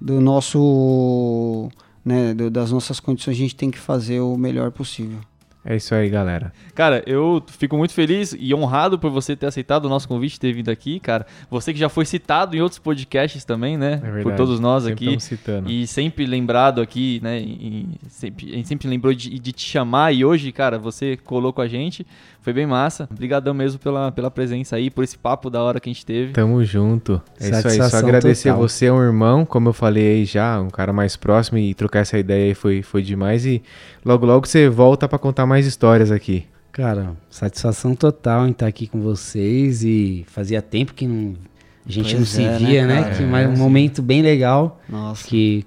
[0.00, 1.68] do nosso.
[2.04, 5.18] Né, do- das nossas condições, a gente tem que fazer o melhor possível.
[5.64, 6.52] É isso aí, galera.
[6.74, 10.52] Cara, eu fico muito feliz e honrado por você ter aceitado o nosso convite, ter
[10.52, 11.26] vindo aqui, cara.
[11.50, 13.94] Você que já foi citado em outros podcasts também, né?
[13.94, 14.22] É verdade.
[14.22, 15.18] por todos nós aqui.
[15.20, 15.70] citando.
[15.70, 17.40] E sempre lembrado aqui, né?
[17.40, 21.52] e sempre, a gente sempre lembrou de, de te chamar e hoje, cara, você colou
[21.52, 22.06] com a gente.
[22.40, 23.08] Foi bem massa.
[23.10, 26.32] Obrigadão mesmo pela, pela presença aí, por esse papo da hora que a gente teve.
[26.32, 27.20] Tamo junto.
[27.38, 27.62] É isso aí.
[27.62, 28.68] Só Satisfação agradecer total.
[28.68, 32.00] você, é um irmão, como eu falei aí já, um cara mais próximo e trocar
[32.00, 33.44] essa ideia aí foi, foi demais.
[33.44, 33.62] E
[34.04, 36.46] logo, logo você volta pra contar mais histórias aqui.
[36.72, 41.34] Cara, satisfação total em estar aqui com vocês e fazia tempo que não,
[41.84, 43.02] a gente Pois não se é, né, via, né?
[43.02, 43.14] cara?
[43.16, 45.26] Que mais um momento bem legal Nossa.
[45.26, 45.66] que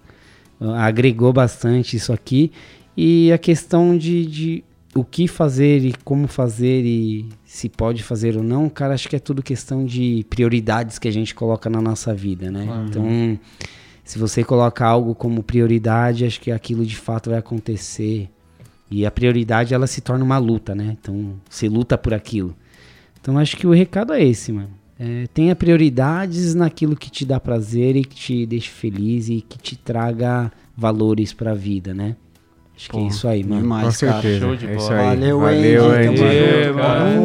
[0.60, 2.52] uh, agregou bastante isso aqui.
[2.96, 4.64] E a questão de, de
[4.94, 9.16] o que fazer e como fazer e se pode fazer ou não, cara, acho que
[9.16, 12.66] é tudo questão de prioridades que a gente coloca na nossa vida, né?
[12.90, 13.40] Então,
[14.04, 18.30] se você coloca algo como prioridade, acho que aquilo de fato vai acontecer.
[18.90, 20.98] E a prioridade ela se torna uma luta, né?
[21.00, 22.54] Então, você luta por aquilo.
[23.22, 24.72] Então, acho que o recado é esse, mano.
[25.00, 29.58] É, tenha prioridades naquilo que te dá prazer e que te deixe feliz e que
[29.58, 32.18] te traga valores pra vida, né?
[32.76, 33.62] Acho que é isso aí, mano.
[33.62, 34.22] Demais, Com cara.
[34.22, 34.40] certeza.
[34.46, 35.06] show de é isso aí.
[35.06, 36.72] Valeu, Valeu, Andy.
[36.74, 37.22] Valeu.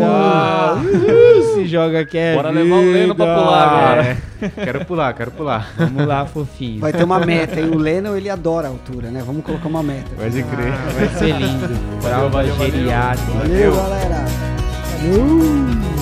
[0.77, 4.19] Uhul, se joga que é Bora levar o Leno pra pular agora.
[4.43, 5.73] É, quero pular, quero pular.
[5.79, 6.81] Vamos lá, fofinho.
[6.81, 7.71] Vai ter uma meta, hein?
[7.71, 9.23] O Leno, ele adora a altura, né?
[9.25, 10.11] Vamos colocar uma meta.
[10.15, 10.73] Pode crer.
[10.95, 11.69] Vai ser lindo.
[12.03, 13.33] Prova geriátrica.
[13.33, 14.25] Valeu, galera.
[15.01, 15.96] Valeu.